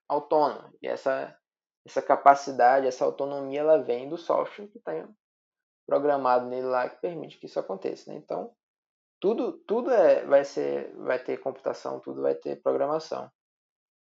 autônoma. 0.09 0.73
E 0.83 0.87
essa 0.87 1.37
essa 1.85 2.01
capacidade, 2.01 2.87
essa 2.87 3.05
autonomia, 3.05 3.61
ela 3.61 3.83
vem 3.83 4.09
do 4.09 4.17
software 4.17 4.69
que 4.69 4.79
está 4.79 4.93
programado 5.87 6.47
nele 6.47 6.67
lá 6.67 6.89
que 6.89 7.01
permite 7.01 7.39
que 7.39 7.47
isso 7.47 7.61
aconteça. 7.61 8.11
Né? 8.11 8.17
Então, 8.17 8.55
tudo, 9.21 9.53
tudo 9.67 9.91
é, 9.91 10.25
vai, 10.25 10.45
ser, 10.45 10.95
vai 10.97 11.23
ter 11.23 11.39
computação, 11.39 12.01
tudo 12.01 12.23
vai 12.23 12.35
ter 12.35 12.63
programação 12.63 13.31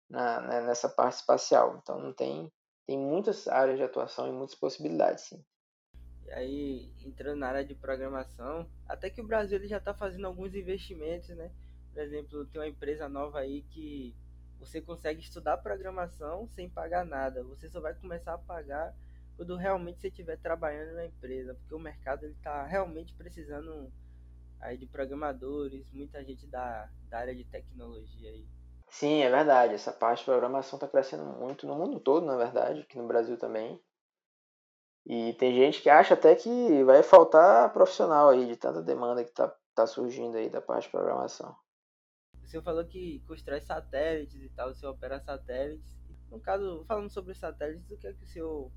na, 0.09 0.40
né, 0.40 0.61
nessa 0.62 0.88
parte 0.88 1.16
espacial. 1.16 1.78
Então, 1.80 1.98
não 2.00 2.12
tem, 2.12 2.52
tem 2.87 2.98
muitas 2.98 3.46
áreas 3.46 3.78
de 3.78 3.85
atuação 3.85 4.28
e 4.28 4.33
muitas 4.33 4.56
possibilidades, 4.56 5.24
sim. 5.24 5.44
E 6.26 6.33
aí, 6.33 6.92
entrando 7.04 7.38
na 7.38 7.48
área 7.48 7.64
de 7.64 7.74
programação, 7.74 8.68
até 8.88 9.11
que 9.11 9.20
o 9.20 9.26
Brasil 9.26 9.59
ele 9.59 9.68
já 9.68 9.78
está 9.78 9.94
fazendo 9.94 10.26
alguns 10.26 10.54
investimentos, 10.54 11.28
né? 11.30 11.52
Por 11.92 12.00
exemplo, 12.02 12.46
tem 12.46 12.61
uma 12.61 12.68
empresa 12.68 13.09
nova 13.09 13.40
aí 13.40 13.62
que 13.62 14.14
você 14.61 14.81
consegue 14.81 15.20
estudar 15.20 15.57
programação 15.57 16.46
sem 16.49 16.68
pagar 16.68 17.05
nada. 17.05 17.42
Você 17.44 17.68
só 17.68 17.81
vai 17.81 17.94
começar 17.94 18.35
a 18.35 18.38
pagar 18.38 18.94
quando 19.37 19.57
realmente 19.57 20.01
você 20.01 20.09
estiver 20.09 20.37
trabalhando 20.37 20.94
na 20.94 21.07
empresa, 21.07 21.55
porque 21.55 21.75
o 21.75 21.79
mercado 21.79 22.27
está 22.27 22.64
realmente 22.66 23.14
precisando 23.14 23.90
aí 24.61 24.77
de 24.77 24.87
programadores, 24.87 25.90
muita 25.92 26.23
gente 26.23 26.46
da, 26.46 26.90
da 27.08 27.19
área 27.19 27.35
de 27.35 27.44
tecnologia 27.44 28.29
aí. 28.29 28.46
Sim, 28.90 29.23
é 29.23 29.31
verdade. 29.31 29.75
Essa 29.75 29.92
parte 29.92 30.19
de 30.19 30.27
programação 30.27 30.77
está 30.77 30.87
crescendo 30.87 31.25
muito 31.25 31.67
no 31.67 31.75
mundo 31.75 31.98
todo, 31.98 32.27
na 32.27 32.37
verdade, 32.37 32.81
aqui 32.81 32.98
no 32.98 33.06
Brasil 33.06 33.38
também. 33.38 33.81
E 35.06 35.33
tem 35.35 35.54
gente 35.54 35.81
que 35.81 35.88
acha 35.88 36.13
até 36.13 36.35
que 36.35 36.85
vai 36.85 37.02
faltar 37.02 37.73
profissional 37.73 38.29
aí, 38.29 38.46
de 38.46 38.56
tanta 38.56 38.83
demanda 38.83 39.25
que 39.25 39.31
está 39.31 39.50
tá 39.75 39.87
surgindo 39.87 40.37
aí 40.37 40.50
da 40.50 40.61
parte 40.61 40.85
de 40.85 40.90
programação. 40.90 41.56
Senhor 42.51 42.63
falou 42.63 42.85
que 42.85 43.23
constrói 43.29 43.61
satélites 43.61 44.42
e 44.42 44.48
tal, 44.51 44.71
o 44.71 44.75
senhor 44.75 44.92
opera 44.92 45.21
satélites. 45.21 45.96
No 46.29 46.40
caso, 46.40 46.85
falando 46.87 47.09
sobre 47.09 47.35
satélites, 47.35 47.90
o 47.90 47.96
que 47.96 48.09
é 48.09 48.13
que 48.13 48.25
o 48.25 48.27
senhor 48.27 48.71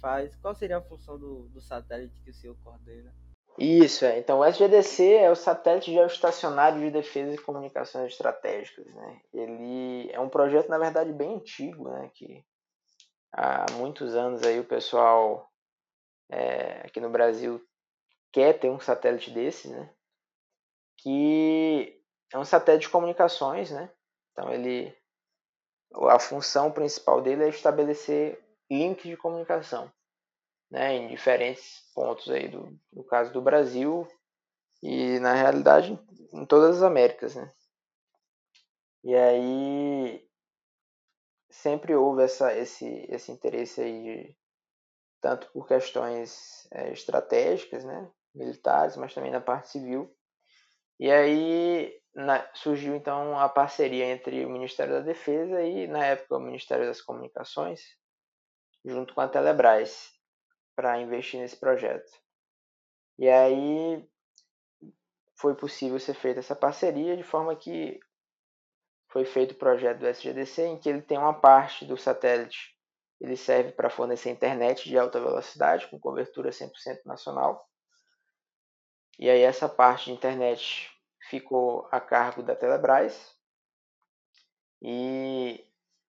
faz? 0.00 0.36
Qual 0.36 0.54
seria 0.54 0.78
a 0.78 0.82
função 0.82 1.18
do, 1.18 1.48
do 1.48 1.60
satélite 1.60 2.20
que 2.22 2.30
o 2.30 2.34
senhor 2.34 2.56
coordena? 2.62 3.12
Isso, 3.58 4.04
é. 4.04 4.18
Então 4.18 4.40
o 4.40 4.44
SGDC 4.44 5.14
é 5.14 5.30
o 5.30 5.34
Satélite 5.34 5.92
Geoestacionário 5.92 6.80
de 6.80 6.90
Defesa 6.90 7.34
e 7.34 7.38
Comunicações 7.38 8.12
Estratégicas. 8.12 8.86
Né? 8.94 9.20
Ele 9.32 10.10
é 10.12 10.20
um 10.20 10.28
projeto, 10.28 10.68
na 10.68 10.78
verdade, 10.78 11.12
bem 11.12 11.36
antigo, 11.36 11.88
né? 11.90 12.10
que 12.14 12.44
há 13.32 13.66
muitos 13.72 14.14
anos 14.14 14.42
aí 14.42 14.60
o 14.60 14.64
pessoal 14.64 15.50
é, 16.30 16.82
aqui 16.86 17.00
no 17.00 17.10
Brasil 17.10 17.60
quer 18.30 18.52
ter 18.58 18.70
um 18.70 18.78
satélite 18.78 19.30
desse, 19.30 19.68
né? 19.68 19.90
Que 20.98 21.95
é 22.32 22.38
um 22.38 22.44
satélite 22.44 22.86
de 22.86 22.92
comunicações, 22.92 23.70
né? 23.70 23.90
Então 24.32 24.52
ele 24.52 24.96
a 25.94 26.18
função 26.18 26.70
principal 26.70 27.22
dele 27.22 27.44
é 27.44 27.48
estabelecer 27.48 28.44
links 28.70 29.04
de 29.04 29.16
comunicação, 29.16 29.90
né, 30.70 30.94
em 30.94 31.08
diferentes 31.08 31.90
pontos 31.94 32.28
aí 32.28 32.48
do, 32.48 32.76
no 32.92 33.04
caso 33.04 33.32
do 33.32 33.40
Brasil 33.40 34.06
e 34.82 35.18
na 35.20 35.32
realidade 35.32 35.98
em 36.32 36.44
todas 36.44 36.76
as 36.76 36.82
Américas, 36.82 37.34
né? 37.34 37.52
E 39.04 39.14
aí 39.14 40.28
sempre 41.48 41.94
houve 41.94 42.24
essa, 42.24 42.52
esse, 42.56 43.06
esse 43.08 43.30
interesse 43.30 43.80
aí 43.80 44.02
de, 44.02 44.36
tanto 45.20 45.50
por 45.52 45.66
questões 45.66 46.66
é, 46.72 46.92
estratégicas, 46.92 47.84
né, 47.84 48.10
militares, 48.34 48.96
mas 48.96 49.14
também 49.14 49.30
na 49.30 49.40
parte 49.40 49.70
civil. 49.70 50.12
E 50.98 51.10
aí 51.10 52.02
na, 52.16 52.48
surgiu 52.54 52.96
então 52.96 53.38
a 53.38 53.46
parceria 53.46 54.06
entre 54.06 54.44
o 54.46 54.48
Ministério 54.48 54.94
da 54.94 55.00
Defesa 55.00 55.60
e, 55.62 55.86
na 55.86 56.02
época, 56.02 56.38
o 56.38 56.40
Ministério 56.40 56.86
das 56.86 57.02
Comunicações, 57.02 57.82
junto 58.82 59.14
com 59.14 59.20
a 59.20 59.28
Telebrás, 59.28 60.14
para 60.74 60.98
investir 60.98 61.38
nesse 61.38 61.56
projeto. 61.56 62.10
E 63.18 63.28
aí 63.28 64.08
foi 65.38 65.54
possível 65.54 66.00
ser 66.00 66.14
feita 66.14 66.40
essa 66.40 66.56
parceria 66.56 67.16
de 67.16 67.22
forma 67.22 67.54
que 67.54 68.00
foi 69.08 69.26
feito 69.26 69.52
o 69.52 69.58
projeto 69.58 69.98
do 69.98 70.06
SGDC, 70.06 70.62
em 70.62 70.78
que 70.78 70.88
ele 70.88 71.02
tem 71.02 71.18
uma 71.18 71.38
parte 71.38 71.84
do 71.84 71.98
satélite, 71.98 72.74
ele 73.20 73.36
serve 73.36 73.72
para 73.72 73.90
fornecer 73.90 74.30
internet 74.30 74.88
de 74.88 74.98
alta 74.98 75.20
velocidade, 75.20 75.86
com 75.88 76.00
cobertura 76.00 76.50
100% 76.50 76.70
nacional. 77.04 77.68
E 79.18 79.28
aí 79.28 79.42
essa 79.42 79.68
parte 79.68 80.06
de 80.06 80.12
internet 80.12 80.95
ficou 81.28 81.88
a 81.90 82.00
cargo 82.00 82.42
da 82.42 82.54
Telebrás 82.54 83.34
e 84.80 85.64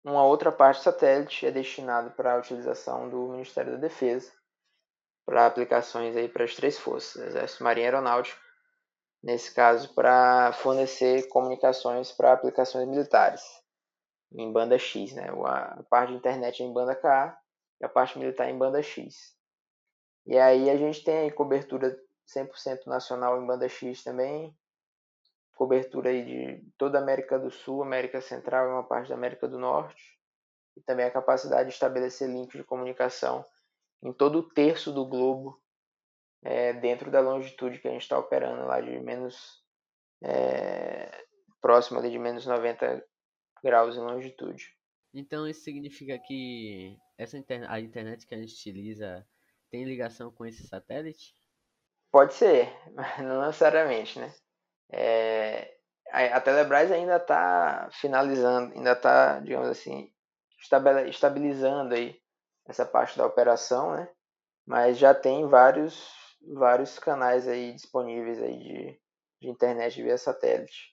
uma 0.04 0.24
outra 0.24 0.52
parte 0.52 0.82
satélite 0.82 1.46
é 1.46 1.52
destinado 1.52 2.12
para 2.12 2.34
a 2.34 2.38
utilização 2.38 3.10
do 3.10 3.30
Ministério 3.30 3.74
da 3.74 3.78
Defesa 3.78 4.32
para 5.26 5.46
aplicações 5.46 6.16
aí 6.16 6.28
para 6.28 6.44
as 6.44 6.56
três 6.56 6.78
forças, 6.78 7.22
Exército, 7.22 7.64
Marinha 7.64 7.86
e 7.86 7.88
Aeronáutico, 7.88 8.42
nesse 9.22 9.54
caso 9.54 9.94
para 9.94 10.52
fornecer 10.54 11.28
comunicações 11.28 12.12
para 12.12 12.34
aplicações 12.34 12.88
militares 12.88 13.44
em 14.34 14.52
banda 14.52 14.78
X, 14.78 15.14
né? 15.14 15.28
A 15.46 15.84
parte 15.90 16.12
de 16.12 16.18
internet 16.18 16.64
é 16.64 16.66
em 16.66 16.74
banda 16.74 16.96
K 16.96 17.38
e 17.82 17.86
a 17.86 17.90
parte 17.90 18.18
militar 18.18 18.50
em 18.50 18.58
banda 18.58 18.82
X. 18.82 19.36
E 20.26 20.38
aí 20.38 20.70
a 20.70 20.78
gente 20.78 21.04
tem 21.04 21.30
cobertura 21.32 22.00
100% 22.28 22.88
nacional 22.88 23.42
em 23.42 23.46
banda 23.46 23.68
X 23.68 24.04
também, 24.04 24.56
cobertura 25.62 26.10
aí 26.10 26.26
de 26.26 26.72
toda 26.76 26.98
a 26.98 27.02
América 27.04 27.38
do 27.38 27.52
Sul, 27.52 27.84
América 27.84 28.20
Central 28.20 28.66
e 28.66 28.72
uma 28.72 28.84
parte 28.84 29.10
da 29.10 29.14
América 29.14 29.48
do 29.48 29.60
Norte, 29.60 30.18
e 30.76 30.82
também 30.82 31.06
a 31.06 31.12
capacidade 31.12 31.70
de 31.70 31.76
estabelecer 31.76 32.28
links 32.28 32.60
de 32.60 32.64
comunicação 32.64 33.46
em 34.02 34.12
todo 34.12 34.40
o 34.40 34.50
terço 34.50 34.92
do 34.92 35.06
globo 35.06 35.62
é, 36.44 36.74
dentro 36.74 37.12
da 37.12 37.20
longitude 37.22 37.78
que 37.78 37.88
a 37.88 37.92
gente 37.92 38.02
está 38.02 38.18
operando 38.18 38.66
lá 38.66 38.82
de 38.82 39.00
menos 39.02 39.64
é, 40.24 41.26
próximo 41.62 42.00
ali 42.00 42.10
de 42.10 42.18
menos 42.18 42.44
90 42.44 43.06
graus 43.64 43.96
em 43.96 44.00
longitude. 44.00 44.76
Então 45.14 45.48
isso 45.48 45.62
significa 45.62 46.18
que 46.18 46.98
essa 47.20 47.38
internet, 47.38 47.70
a 47.70 47.80
internet 47.80 48.26
que 48.26 48.34
a 48.34 48.38
gente 48.40 48.56
utiliza 48.56 49.24
tem 49.70 49.84
ligação 49.84 50.32
com 50.32 50.44
esse 50.44 50.68
satélite? 50.68 51.36
Pode 52.12 52.34
ser, 52.34 52.68
mas 52.96 53.20
não 53.20 53.46
necessariamente, 53.46 54.18
né? 54.18 54.34
É, 54.92 55.74
a 56.12 56.42
Telebrás 56.42 56.92
ainda 56.92 57.16
está 57.16 57.90
finalizando, 57.94 58.74
ainda 58.74 58.92
está, 58.92 59.40
digamos 59.40 59.70
assim, 59.70 60.12
estabilizando 61.08 61.96
aí 61.96 62.20
essa 62.68 62.86
parte 62.86 63.18
da 63.18 63.26
operação, 63.26 63.96
né? 63.96 64.10
Mas 64.66 64.98
já 64.98 65.14
tem 65.14 65.48
vários, 65.48 66.12
vários 66.54 67.00
canais 67.00 67.48
aí 67.48 67.74
disponíveis 67.74 68.42
aí 68.42 68.58
de, 68.58 69.00
de 69.42 69.50
internet 69.50 70.02
via 70.02 70.18
satélite. 70.18 70.92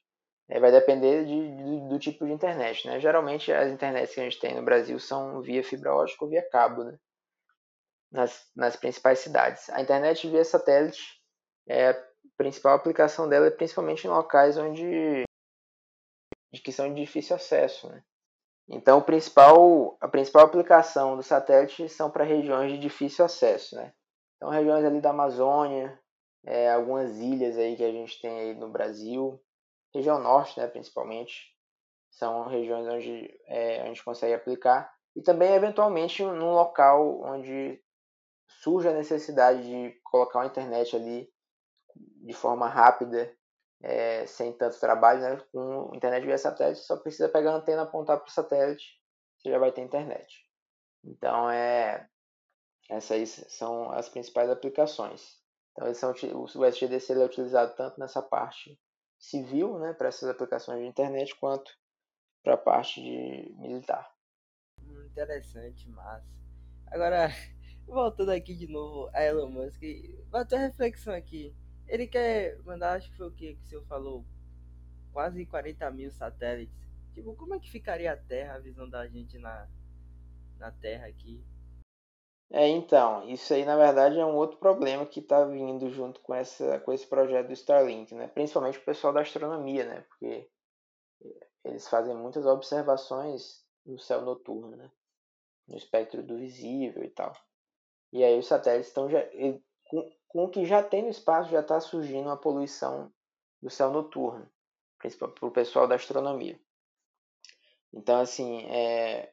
É, 0.49 0.59
vai 0.59 0.71
depender 0.71 1.27
de, 1.27 1.57
de, 1.57 1.89
do 1.89 1.99
tipo 1.99 2.25
de 2.25 2.33
internet, 2.33 2.87
né? 2.87 2.99
Geralmente 3.01 3.53
as 3.53 3.71
internets 3.71 4.15
que 4.15 4.21
a 4.21 4.25
gente 4.25 4.41
tem 4.41 4.55
no 4.55 4.65
Brasil 4.65 4.99
são 4.99 5.43
via 5.43 5.63
fibra 5.63 5.95
ótica 5.95 6.25
ou 6.25 6.31
via 6.31 6.49
cabo, 6.49 6.85
né? 6.85 6.97
Nas, 8.11 8.51
nas 8.57 8.77
principais 8.77 9.19
cidades. 9.19 9.69
A 9.71 9.83
internet 9.83 10.27
via 10.29 10.45
satélite 10.45 11.21
é 11.69 12.08
principal 12.37 12.75
aplicação 12.75 13.29
dela 13.29 13.47
é 13.47 13.51
principalmente 13.51 14.07
em 14.07 14.11
locais 14.11 14.57
onde 14.57 15.25
de 16.53 16.63
que 16.63 16.73
são 16.73 16.93
de 16.93 17.01
difícil 17.01 17.37
acesso, 17.37 17.89
né? 17.89 18.03
Então, 18.71 19.01
principal, 19.01 19.97
a 20.01 20.09
principal 20.09 20.45
aplicação 20.45 21.17
do 21.17 21.23
satélite 21.23 21.89
são 21.89 22.11
para 22.11 22.25
regiões 22.25 22.73
de 22.73 22.79
difícil 22.79 23.25
acesso, 23.25 23.77
né? 23.77 23.93
Então, 24.37 24.51
regiões 24.51 24.85
ali 24.85 25.01
da 25.01 25.11
Amazônia, 25.11 25.99
é, 26.45 26.71
algumas 26.71 27.19
ilhas 27.19 27.57
aí 27.57 27.77
que 27.77 27.85
a 27.85 27.91
gente 27.91 28.21
tem 28.21 28.39
aí 28.39 28.55
no 28.55 28.69
Brasil, 28.71 29.41
região 29.95 30.19
norte, 30.19 30.59
né, 30.61 30.67
principalmente, 30.67 31.55
são 32.11 32.47
regiões 32.47 32.87
onde 32.87 33.29
é, 33.47 33.83
a 33.83 33.87
gente 33.87 34.05
consegue 34.05 34.35
aplicar 34.35 34.93
e 35.15 35.23
também 35.23 35.53
eventualmente 35.53 36.23
num 36.23 36.53
local 36.53 37.21
onde 37.23 37.83
surge 38.49 38.89
a 38.89 38.93
necessidade 38.93 39.63
de 39.63 40.01
colocar 40.05 40.39
uma 40.39 40.47
internet 40.47 40.95
ali 40.97 41.29
de 42.23 42.33
forma 42.33 42.69
rápida, 42.69 43.33
é, 43.81 44.27
sem 44.27 44.53
tanto 44.53 44.79
trabalho, 44.81 45.21
né? 45.21 45.37
com 45.53 45.93
internet 45.95 46.25
via 46.25 46.39
satélite, 46.39 46.81
só 46.81 46.97
precisa 46.97 47.29
pegar 47.29 47.53
a 47.53 47.57
antena, 47.57 47.83
apontar 47.83 48.19
para 48.19 48.29
o 48.29 48.33
satélite, 48.33 49.01
você 49.37 49.51
já 49.51 49.59
vai 49.59 49.73
ter 49.73 49.83
internet. 49.83 50.45
Então, 51.05 51.49
é, 51.51 52.09
essas 52.91 53.29
são 53.49 53.91
as 53.93 54.09
principais 54.09 54.51
aplicações. 54.51 55.39
Então, 55.73 55.87
eles 55.87 55.99
são, 55.99 56.13
o 56.13 56.65
SGDC 56.65 57.13
é 57.13 57.25
utilizado 57.25 57.75
tanto 57.77 58.01
nessa 58.01 58.21
parte 58.21 58.79
civil, 59.19 59.79
né, 59.79 59.93
para 59.93 60.09
essas 60.09 60.29
aplicações 60.29 60.81
de 60.81 60.87
internet, 60.87 61.35
quanto 61.37 61.71
para 62.43 62.55
a 62.55 62.59
parte 62.59 63.01
de 63.01 63.55
militar. 63.59 64.11
Interessante, 65.07 65.89
massa. 65.91 66.27
Agora, 66.87 67.29
voltando 67.87 68.31
aqui 68.31 68.55
de 68.55 68.67
novo 68.67 69.11
a 69.13 69.23
Elon 69.23 69.51
Musk, 69.51 69.83
bateu 70.29 70.59
a 70.59 70.63
reflexão 70.63 71.15
aqui. 71.15 71.55
Ele 71.89 72.07
quer 72.07 72.59
mandar, 72.65 72.97
acho 72.97 73.11
que 73.11 73.17
foi 73.17 73.29
o 73.29 73.33
que, 73.33 73.55
que 73.55 73.63
o 73.63 73.67
senhor 73.67 73.85
falou, 73.87 74.25
quase 75.13 75.45
40 75.47 75.91
mil 75.91 76.11
satélites. 76.11 76.77
Tipo, 77.15 77.35
como 77.35 77.55
é 77.55 77.59
que 77.59 77.71
ficaria 77.71 78.13
a 78.13 78.17
Terra, 78.17 78.55
a 78.55 78.61
visão 78.61 78.89
da 78.89 79.07
gente 79.09 79.39
na, 79.39 79.69
na 80.59 80.71
Terra 80.71 81.07
aqui? 81.07 81.43
É, 82.51 82.67
então, 82.67 83.29
isso 83.29 83.53
aí 83.53 83.65
na 83.65 83.77
verdade 83.77 84.19
é 84.19 84.25
um 84.25 84.37
outro 84.37 84.59
problema 84.59 85.05
que 85.05 85.21
está 85.21 85.45
vindo 85.45 85.91
junto 85.91 86.21
com, 86.21 86.35
essa, 86.35 86.81
com 86.81 86.93
esse 86.93 87.07
projeto 87.07 87.49
do 87.49 87.53
Starlink, 87.53 88.15
né? 88.15 88.29
Principalmente 88.29 88.79
o 88.79 88.85
pessoal 88.85 89.13
da 89.13 89.21
astronomia, 89.21 89.85
né? 89.85 90.01
Porque 90.09 90.49
eles 91.65 91.87
fazem 91.89 92.15
muitas 92.15 92.47
observações 92.47 93.67
no 93.85 93.99
céu 93.99 94.23
noturno, 94.23 94.77
né? 94.77 94.91
No 95.67 95.77
espectro 95.77 96.23
do 96.23 96.39
visível 96.39 97.05
e 97.05 97.11
tal. 97.11 97.35
E 98.13 98.25
aí 98.25 98.39
os 98.39 98.47
satélites 98.47 98.89
estão 98.89 99.11
já 99.11 99.23
com 100.29 100.45
o 100.45 100.51
que 100.51 100.65
já 100.65 100.83
tem 100.83 101.03
no 101.03 101.09
espaço, 101.09 101.51
já 101.51 101.61
está 101.61 101.81
surgindo 101.81 102.29
uma 102.29 102.37
poluição 102.37 103.13
do 103.61 103.71
céu 103.71 103.91
noturno, 103.91 104.49
principalmente 104.99 105.41
para 105.41 105.49
o 105.49 105.53
pessoal 105.53 105.89
da 105.89 105.95
astronomia. 105.95 106.61
Então, 107.93 108.21
assim, 108.21 108.67
é, 108.67 109.33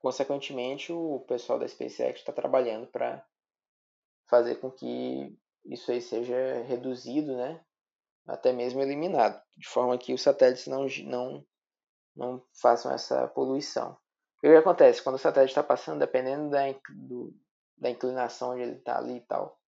consequentemente, 0.00 0.92
o 0.92 1.20
pessoal 1.28 1.58
da 1.58 1.68
SpaceX 1.68 2.20
está 2.20 2.32
trabalhando 2.32 2.86
para 2.86 3.24
fazer 4.26 4.56
com 4.56 4.70
que 4.70 5.38
isso 5.64 5.90
aí 5.92 6.00
seja 6.00 6.62
reduzido, 6.62 7.36
né? 7.36 7.62
Até 8.26 8.52
mesmo 8.52 8.80
eliminado, 8.80 9.40
de 9.56 9.68
forma 9.68 9.98
que 9.98 10.14
os 10.14 10.22
satélites 10.22 10.66
não, 10.66 10.86
não, 11.04 11.46
não 12.16 12.46
façam 12.54 12.90
essa 12.90 13.28
poluição. 13.28 13.92
O 14.38 14.40
que 14.40 14.48
acontece? 14.48 15.02
Quando 15.02 15.16
o 15.16 15.18
satélite 15.18 15.50
está 15.50 15.62
passando, 15.62 15.98
dependendo 15.98 16.48
da, 16.48 16.60
do, 16.90 17.34
da 17.76 17.90
inclinação 17.90 18.52
onde 18.52 18.62
ele 18.62 18.76
está 18.76 18.98
ali 18.98 19.16
e 19.16 19.20
tal, 19.20 19.58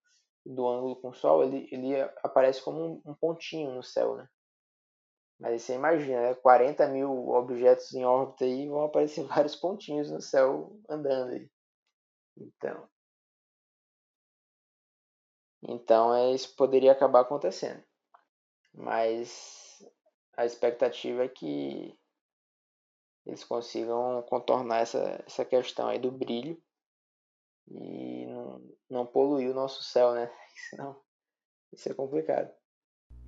do 0.46 0.66
ângulo 0.68 0.96
com 0.96 1.08
o 1.08 1.14
Sol, 1.14 1.42
ele, 1.42 1.68
ele 1.72 2.00
aparece 2.22 2.62
como 2.62 3.02
um, 3.04 3.14
pontinho 3.14 3.74
no 3.74 3.82
céu, 3.82 4.16
né? 4.16 4.28
Mas 5.38 5.62
você 5.62 5.74
imagina, 5.74 6.20
né? 6.20 6.34
40 6.34 6.86
mil 6.88 7.28
objetos 7.28 7.92
em 7.92 8.04
órbita 8.04 8.44
aí 8.44 8.68
vão 8.68 8.84
aparecer 8.84 9.24
vários 9.26 9.56
pontinhos 9.56 10.10
no 10.10 10.20
céu 10.20 10.78
andando 10.88 11.32
aí. 11.32 11.50
Então, 12.38 12.88
então 15.62 16.14
é, 16.14 16.32
isso 16.32 16.54
poderia 16.54 16.92
acabar 16.92 17.20
acontecendo. 17.20 17.82
Mas 18.72 19.82
a 20.36 20.44
expectativa 20.44 21.24
é 21.24 21.28
que 21.28 21.98
eles 23.26 23.42
consigam 23.42 24.22
contornar 24.28 24.82
essa, 24.82 25.22
essa 25.26 25.44
questão 25.44 25.88
aí 25.88 25.98
do 25.98 26.12
brilho 26.12 26.62
e 27.68 28.15
não, 28.88 29.06
poluir 29.06 29.50
o 29.50 29.54
nosso 29.54 29.82
céu, 29.82 30.14
né? 30.14 30.30
Senão 30.70 31.00
Isso 31.72 31.88
é 31.88 31.94
complicado. 31.94 32.52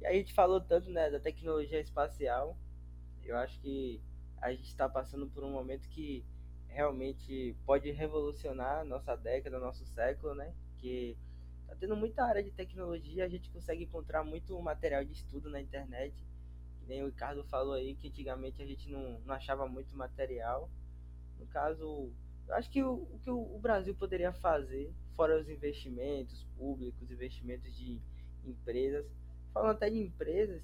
E 0.01 0.07
a 0.07 0.13
gente 0.13 0.33
falou 0.33 0.61
tanto 0.61 0.91
né, 0.91 1.11
da 1.11 1.19
tecnologia 1.19 1.81
espacial. 1.81 2.57
Eu 3.23 3.37
acho 3.37 3.61
que 3.61 4.01
a 4.41 4.53
gente 4.53 4.69
está 4.69 4.89
passando 4.89 5.29
por 5.29 5.43
um 5.45 5.51
momento 5.51 5.89
que 5.89 6.25
realmente 6.69 7.57
pode 7.67 7.91
revolucionar 7.91 8.85
nossa 8.85 9.17
década, 9.17 9.59
nosso 9.59 9.85
século, 9.87 10.35
né? 10.35 10.55
Que 10.79 11.19
tá 11.67 11.75
tendo 11.75 11.97
muita 11.97 12.25
área 12.25 12.43
de 12.43 12.53
tecnologia, 12.53 13.25
a 13.25 13.29
gente 13.29 13.51
consegue 13.51 13.85
encontrar 13.85 14.23
muito 14.23 14.59
material 14.61 15.05
de 15.05 15.13
estudo 15.13 15.51
na 15.51 15.61
internet. 15.61 16.15
Nem 16.87 17.03
o 17.03 17.07
Ricardo 17.07 17.45
falou 17.45 17.75
aí 17.75 17.97
que 17.97 18.09
antigamente 18.09 18.63
a 18.63 18.67
gente 18.67 18.89
não, 18.89 19.21
não 19.21 19.35
achava 19.35 19.67
muito 19.67 19.95
material. 19.97 20.71
No 21.39 21.47
caso, 21.47 22.13
acho 22.51 22.71
que 22.71 22.83
o, 22.83 22.95
o 22.95 23.21
que 23.23 23.31
o 23.31 23.59
Brasil 23.59 23.95
poderia 23.95 24.33
fazer, 24.33 24.93
fora 25.15 25.39
os 25.39 25.49
investimentos 25.49 26.47
públicos, 26.57 27.11
investimentos 27.11 27.75
de 27.77 28.01
empresas, 28.45 29.07
falando 29.53 29.73
até 29.73 29.91
de 29.91 29.99
empresas, 29.99 30.63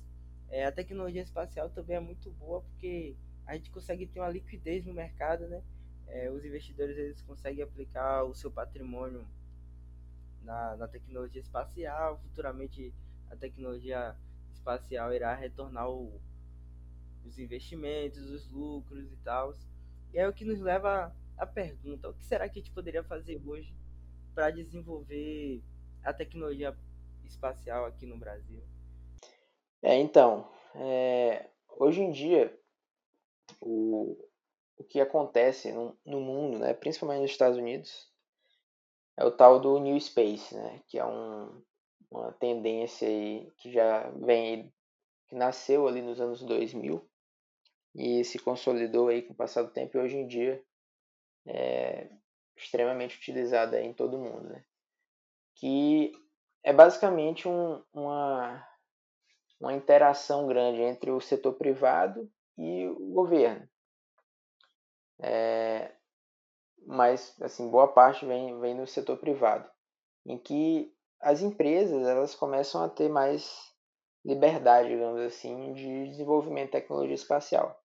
é, 0.49 0.65
a 0.65 0.73
tecnologia 0.73 1.23
espacial 1.23 1.69
também 1.71 1.97
é 1.97 2.01
muito 2.01 2.31
boa 2.33 2.63
porque 2.63 3.17
a 3.47 3.55
gente 3.55 3.71
consegue 3.71 4.07
ter 4.07 4.21
uma 4.21 4.29
liquidez 4.29 4.87
no 4.87 4.95
mercado, 4.95 5.47
né? 5.49 5.63
É, 6.07 6.31
os 6.31 6.45
investidores 6.45 6.97
eles 6.97 7.21
conseguem 7.23 7.65
aplicar 7.65 8.25
o 8.25 8.35
seu 8.35 8.51
patrimônio 8.51 9.27
na, 10.43 10.77
na 10.77 10.87
tecnologia 10.87 11.41
espacial. 11.41 12.19
Futuramente 12.19 12.95
a 13.31 13.37
tecnologia 13.37 14.15
espacial 14.53 15.13
irá 15.13 15.35
retornar 15.35 15.91
o, 15.91 16.21
os 17.25 17.39
investimentos, 17.39 18.31
os 18.31 18.49
lucros 18.49 19.11
e 19.13 19.17
tal. 19.25 19.55
E 20.13 20.19
é 20.19 20.29
o 20.29 20.33
que 20.33 20.45
nos 20.45 20.61
leva 20.61 21.15
à 21.37 21.47
pergunta: 21.47 22.09
o 22.09 22.15
que 22.15 22.25
será 22.25 22.49
que 22.49 22.59
a 22.59 22.63
gente 22.63 22.73
poderia 22.73 23.03
fazer 23.05 23.41
hoje 23.45 23.75
para 24.35 24.51
desenvolver 24.51 25.63
a 26.03 26.13
tecnologia 26.13 26.77
espacial 27.25 27.87
aqui 27.87 28.07
no 28.07 28.19
Brasil? 28.19 28.63
É, 29.83 29.97
então, 29.97 30.49
é, 30.75 31.49
hoje 31.69 32.01
em 32.01 32.11
dia, 32.11 32.57
o, 33.61 34.17
o 34.77 34.85
que 34.85 35.01
acontece 35.01 35.73
no, 35.73 35.97
no, 36.05 36.21
mundo, 36.21 36.59
né, 36.59 36.75
principalmente 36.75 37.23
nos 37.23 37.31
Estados 37.31 37.59
Unidos, 37.59 38.11
é 39.17 39.25
o 39.25 39.31
tal 39.31 39.61
do 39.61 39.79
New 39.79 39.99
Space, 40.01 40.55
né, 40.55 40.81
que 40.87 40.99
é 40.99 41.05
um, 41.05 41.63
uma 42.11 42.33
tendência 42.33 43.07
aí 43.07 43.53
que 43.57 43.71
já 43.71 44.11
vem, 44.11 44.73
que 45.29 45.35
nasceu 45.35 45.87
ali 45.87 46.03
nos 46.03 46.21
anos 46.21 46.43
2000 46.43 47.07
e 47.95 48.25
se 48.25 48.39
consolidou 48.39 49.09
aí 49.09 49.23
com 49.23 49.33
o 49.33 49.37
passar 49.37 49.63
do 49.63 49.71
tempo 49.71 49.97
e 49.97 50.01
hoje 50.01 50.17
em 50.17 50.27
dia 50.27 50.65
é 51.47 52.11
extremamente 52.57 53.17
utilizada 53.17 53.81
em 53.81 53.93
todo 53.93 54.19
mundo, 54.19 54.49
né, 54.49 54.65
que 55.57 56.13
é 56.63 56.73
basicamente 56.73 57.47
um, 57.49 57.83
uma, 57.93 58.67
uma 59.61 59.75
interação 59.75 60.47
grande 60.47 60.81
entre 60.81 61.11
o 61.11 61.21
setor 61.21 61.55
privado 61.55 62.31
e 62.57 62.87
o 62.87 63.13
governo. 63.13 63.69
É, 65.21 65.95
mas 66.87 67.35
assim 67.41 67.69
boa 67.71 67.89
parte 67.89 68.27
vem, 68.27 68.59
vem 68.61 68.75
no 68.75 68.87
setor 68.87 69.19
privado, 69.19 69.69
em 70.27 70.39
que 70.39 70.93
as 71.21 71.41
empresas 71.41 72.07
elas 72.07 72.35
começam 72.35 72.83
a 72.83 72.89
ter 72.89 73.09
mais 73.09 73.73
liberdade, 74.25 74.89
digamos 74.89 75.21
assim, 75.21 75.73
de 75.75 76.09
desenvolvimento 76.09 76.67
de 76.67 76.73
tecnologia 76.73 77.15
espacial. 77.15 77.79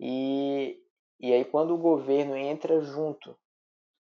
E, 0.00 0.80
e 1.20 1.32
aí 1.32 1.44
quando 1.44 1.74
o 1.74 1.78
governo 1.78 2.36
entra 2.36 2.80
junto 2.80 3.36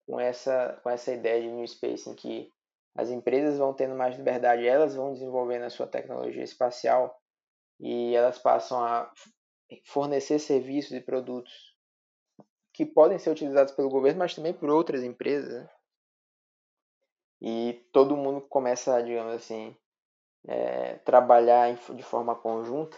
com 0.05 0.19
essa, 0.19 0.79
com 0.83 0.89
essa 0.89 1.13
ideia 1.13 1.41
de 1.41 1.49
New 1.49 1.67
Space, 1.67 2.09
em 2.09 2.15
que 2.15 2.53
as 2.95 3.09
empresas 3.09 3.57
vão 3.57 3.73
tendo 3.73 3.95
mais 3.95 4.15
liberdade, 4.15 4.65
elas 4.65 4.95
vão 4.95 5.13
desenvolvendo 5.13 5.63
a 5.63 5.69
sua 5.69 5.85
tecnologia 5.85 6.43
espacial 6.43 7.21
e 7.79 8.15
elas 8.15 8.39
passam 8.39 8.83
a 8.83 9.11
fornecer 9.85 10.39
serviços 10.39 10.93
e 10.93 11.01
produtos 11.01 11.75
que 12.73 12.85
podem 12.85 13.19
ser 13.19 13.31
utilizados 13.31 13.73
pelo 13.73 13.89
governo, 13.89 14.19
mas 14.19 14.35
também 14.35 14.53
por 14.53 14.69
outras 14.69 15.03
empresas. 15.03 15.51
Né? 15.51 15.69
E 17.41 17.73
todo 17.91 18.17
mundo 18.17 18.41
começa, 18.41 19.01
digamos 19.01 19.33
assim, 19.33 19.75
é, 20.47 20.95
trabalhar 20.99 21.73
de 21.73 22.03
forma 22.03 22.35
conjunta. 22.35 22.97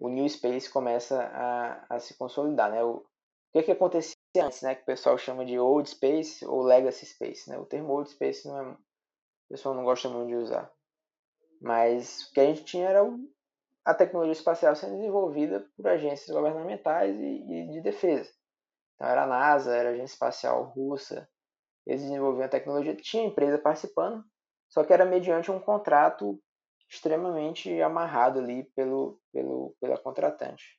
O 0.00 0.08
New 0.08 0.26
Space 0.28 0.70
começa 0.70 1.22
a, 1.22 1.96
a 1.96 1.98
se 1.98 2.16
consolidar, 2.16 2.70
né? 2.70 2.82
O, 2.82 2.96
o 2.96 3.04
que, 3.52 3.62
que 3.62 3.72
acontecia 3.72 4.16
antes, 4.38 4.62
né? 4.62 4.74
Que 4.74 4.82
o 4.82 4.86
pessoal 4.86 5.18
chama 5.18 5.44
de 5.44 5.58
Old 5.58 5.90
Space 5.90 6.44
ou 6.46 6.62
Legacy 6.62 7.04
Space, 7.04 7.50
né? 7.50 7.58
O 7.58 7.66
termo 7.66 7.92
Old 7.92 8.08
Space 8.08 8.48
não 8.48 8.58
é, 8.58 8.70
o 8.70 8.78
pessoal 9.50 9.74
não 9.74 9.84
gosta 9.84 10.08
muito 10.08 10.28
de 10.28 10.36
usar. 10.36 10.72
Mas 11.60 12.22
o 12.22 12.32
que 12.32 12.40
a 12.40 12.46
gente 12.46 12.64
tinha 12.64 12.88
era 12.88 13.02
a 13.84 13.92
tecnologia 13.92 14.32
espacial 14.32 14.74
sendo 14.74 14.96
desenvolvida 14.96 15.68
por 15.76 15.86
agências 15.86 16.34
governamentais 16.34 17.14
e, 17.14 17.44
e 17.52 17.70
de 17.70 17.82
defesa. 17.82 18.30
Então 18.94 19.06
era 19.06 19.24
a 19.24 19.26
NASA, 19.26 19.76
era 19.76 19.90
a 19.90 19.92
Agência 19.92 20.14
Espacial 20.14 20.64
Russa, 20.64 21.28
eles 21.86 22.02
desenvolviam 22.02 22.46
a 22.46 22.48
tecnologia, 22.48 22.96
tinha 22.96 23.24
empresa 23.24 23.58
participando, 23.58 24.24
só 24.68 24.82
que 24.82 24.92
era 24.92 25.04
mediante 25.04 25.50
um 25.50 25.60
contrato 25.60 26.40
extremamente 26.90 27.80
amarrado 27.80 28.40
ali 28.40 28.64
pelo, 28.74 29.20
pelo, 29.32 29.76
pela 29.80 29.96
contratante. 29.96 30.76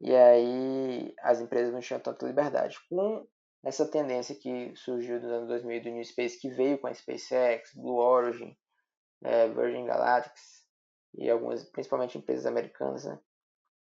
E 0.00 0.14
aí 0.16 1.14
as 1.20 1.40
empresas 1.40 1.72
não 1.72 1.80
tinham 1.80 2.00
tanta 2.00 2.26
liberdade. 2.26 2.78
Com 2.88 3.28
essa 3.62 3.86
tendência 3.86 4.34
que 4.34 4.74
surgiu 4.74 5.20
nos 5.20 5.30
anos 5.30 5.48
2000 5.48 5.82
do 5.82 5.90
New 5.90 6.04
Space, 6.04 6.40
que 6.40 6.48
veio 6.48 6.78
com 6.78 6.86
a 6.86 6.94
SpaceX, 6.94 7.74
Blue 7.74 7.98
Origin, 7.98 8.56
é, 9.22 9.48
Virgin 9.48 9.84
Galactic 9.84 10.32
e 11.14 11.28
algumas, 11.28 11.64
principalmente 11.64 12.16
empresas 12.16 12.46
americanas, 12.46 13.04
né? 13.04 13.20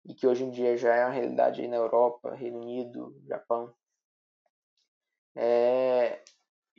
e 0.06 0.14
que 0.14 0.26
hoje 0.26 0.44
em 0.44 0.50
dia 0.50 0.76
já 0.78 0.94
é 0.94 1.04
uma 1.04 1.12
realidade 1.12 1.68
na 1.68 1.76
Europa, 1.76 2.34
Reino 2.34 2.60
Unido, 2.60 3.14
Japão, 3.26 3.74
é, 5.36 6.22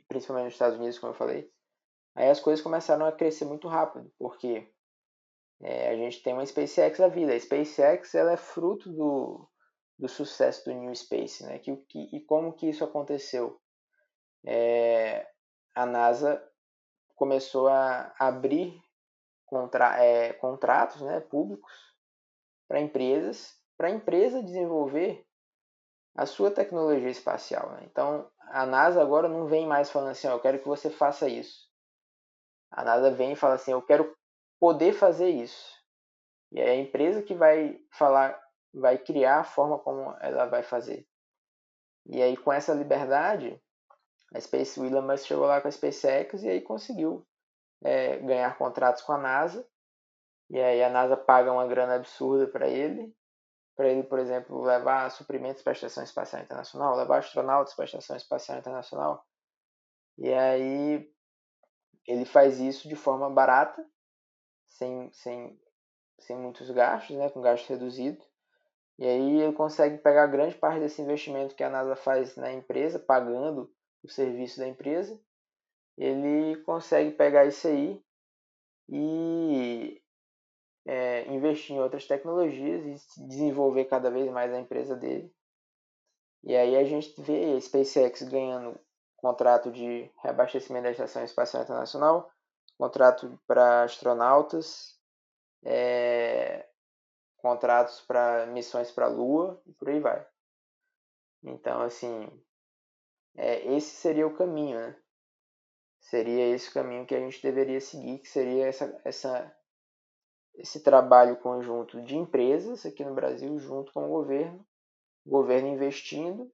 principalmente 0.08 0.46
nos 0.46 0.54
Estados 0.54 0.76
Unidos, 0.76 0.98
como 0.98 1.12
eu 1.12 1.16
falei, 1.16 1.52
aí 2.14 2.28
as 2.28 2.40
coisas 2.40 2.62
começaram 2.62 3.06
a 3.06 3.12
crescer 3.12 3.44
muito 3.44 3.68
rápido, 3.68 4.10
porque 4.18 4.68
é, 5.62 5.90
a 5.90 5.96
gente 5.96 6.22
tem 6.22 6.32
uma 6.32 6.44
SpaceX 6.46 6.98
da 6.98 7.08
vida. 7.08 7.34
A 7.34 7.38
SpaceX 7.38 8.14
ela 8.14 8.32
é 8.32 8.36
fruto 8.36 8.90
do, 8.90 9.48
do 9.98 10.08
sucesso 10.08 10.64
do 10.64 10.72
New 10.72 10.94
Space, 10.94 11.44
né? 11.44 11.58
Que, 11.58 11.76
que, 11.76 12.08
e 12.12 12.20
como 12.20 12.52
que 12.52 12.68
isso 12.68 12.82
aconteceu? 12.82 13.60
É, 14.46 15.28
a 15.74 15.84
NASA 15.84 16.42
começou 17.14 17.68
a 17.68 18.14
abrir 18.18 18.80
contra, 19.44 20.02
é, 20.02 20.32
contratos 20.32 21.02
né, 21.02 21.20
públicos 21.20 21.72
para 22.66 22.80
empresas, 22.80 23.54
para 23.76 23.88
a 23.88 23.90
empresa 23.90 24.42
desenvolver 24.42 25.26
a 26.16 26.24
sua 26.24 26.50
tecnologia 26.50 27.10
espacial. 27.10 27.70
Né? 27.72 27.82
Então, 27.90 28.30
a 28.48 28.64
NASA 28.64 29.02
agora 29.02 29.28
não 29.28 29.46
vem 29.46 29.66
mais 29.66 29.90
falando 29.90 30.10
assim, 30.10 30.28
oh, 30.28 30.32
eu 30.32 30.40
quero 30.40 30.58
que 30.58 30.68
você 30.68 30.88
faça 30.88 31.28
isso. 31.28 31.69
A 32.70 32.84
NASA 32.84 33.10
vem 33.10 33.32
e 33.32 33.36
fala 33.36 33.54
assim, 33.54 33.72
eu 33.72 33.82
quero 33.82 34.14
poder 34.58 34.92
fazer 34.92 35.28
isso. 35.28 35.78
E 36.52 36.60
é 36.60 36.70
a 36.70 36.76
empresa 36.76 37.22
que 37.22 37.34
vai 37.34 37.80
falar, 37.92 38.40
vai 38.72 38.98
criar 38.98 39.40
a 39.40 39.44
forma 39.44 39.78
como 39.78 40.14
ela 40.20 40.46
vai 40.46 40.62
fazer. 40.62 41.06
E 42.06 42.22
aí, 42.22 42.36
com 42.36 42.52
essa 42.52 42.74
liberdade, 42.74 43.60
a 44.34 44.40
Space 44.40 44.80
Musk 44.80 45.26
chegou 45.26 45.46
lá 45.46 45.60
com 45.60 45.68
a 45.68 45.70
SpaceX 45.70 46.42
e 46.42 46.48
aí 46.48 46.60
conseguiu 46.60 47.26
é, 47.82 48.18
ganhar 48.18 48.56
contratos 48.56 49.02
com 49.02 49.12
a 49.12 49.18
NASA 49.18 49.66
e 50.50 50.60
aí 50.60 50.82
a 50.82 50.90
NASA 50.90 51.16
paga 51.16 51.52
uma 51.52 51.66
grana 51.66 51.94
absurda 51.94 52.48
para 52.48 52.66
ele, 52.66 53.14
para 53.76 53.88
ele, 53.88 54.02
por 54.02 54.18
exemplo, 54.18 54.60
levar 54.62 55.08
suprimentos 55.12 55.62
para 55.62 55.72
a 55.72 55.74
Estação 55.74 56.02
Espacial 56.02 56.42
Internacional, 56.42 56.96
levar 56.96 57.18
astronautas 57.18 57.72
para 57.74 57.84
a 57.84 57.86
Estação 57.86 58.16
Espacial 58.16 58.58
Internacional. 58.58 59.24
E 60.18 60.32
aí 60.32 61.08
ele 62.06 62.24
faz 62.24 62.58
isso 62.58 62.88
de 62.88 62.96
forma 62.96 63.30
barata, 63.30 63.84
sem, 64.66 65.10
sem, 65.12 65.60
sem 66.18 66.36
muitos 66.36 66.70
gastos, 66.70 67.16
né, 67.16 67.28
com 67.30 67.40
gasto 67.40 67.68
reduzido. 67.68 68.22
E 68.98 69.06
aí 69.06 69.40
ele 69.40 69.52
consegue 69.54 69.98
pegar 69.98 70.26
grande 70.26 70.54
parte 70.54 70.80
desse 70.80 71.00
investimento 71.00 71.54
que 71.54 71.64
a 71.64 71.70
NASA 71.70 71.96
faz 71.96 72.36
na 72.36 72.52
empresa, 72.52 72.98
pagando 72.98 73.72
o 74.02 74.08
serviço 74.08 74.58
da 74.58 74.68
empresa. 74.68 75.18
Ele 75.96 76.56
consegue 76.62 77.10
pegar 77.12 77.46
isso 77.46 77.66
aí 77.66 78.02
e 78.88 80.02
é, 80.86 81.26
investir 81.32 81.76
em 81.76 81.80
outras 81.80 82.06
tecnologias 82.06 82.84
e 82.84 83.26
desenvolver 83.26 83.84
cada 83.86 84.10
vez 84.10 84.30
mais 84.30 84.52
a 84.52 84.60
empresa 84.60 84.96
dele. 84.96 85.32
E 86.42 86.56
aí 86.56 86.76
a 86.76 86.84
gente 86.84 87.20
vê 87.20 87.54
a 87.54 87.60
SpaceX 87.60 88.22
ganhando 88.22 88.78
contrato 89.20 89.70
de 89.70 90.10
reabastecimento 90.22 90.84
da 90.84 90.90
Estação 90.90 91.22
Espacial 91.22 91.62
Internacional, 91.62 92.30
contrato 92.78 93.38
para 93.46 93.84
astronautas, 93.84 94.98
é, 95.62 96.66
contratos 97.36 98.00
para 98.00 98.46
missões 98.46 98.90
para 98.90 99.06
a 99.06 99.08
Lua 99.08 99.60
e 99.66 99.72
por 99.72 99.88
aí 99.88 100.00
vai. 100.00 100.26
Então, 101.42 101.82
assim, 101.82 102.28
é, 103.36 103.74
esse 103.74 103.96
seria 103.96 104.26
o 104.26 104.34
caminho, 104.34 104.78
né? 104.78 104.96
seria 106.00 106.46
esse 106.54 106.70
o 106.70 106.72
caminho 106.72 107.06
que 107.06 107.14
a 107.14 107.20
gente 107.20 107.42
deveria 107.42 107.80
seguir, 107.80 108.18
que 108.18 108.28
seria 108.28 108.66
essa, 108.66 109.00
essa, 109.04 109.56
esse 110.54 110.82
trabalho 110.82 111.36
conjunto 111.36 112.02
de 112.02 112.16
empresas 112.16 112.86
aqui 112.86 113.04
no 113.04 113.14
Brasil 113.14 113.58
junto 113.58 113.92
com 113.92 114.06
o 114.06 114.08
governo, 114.08 114.66
o 115.26 115.30
governo 115.30 115.68
investindo 115.68 116.50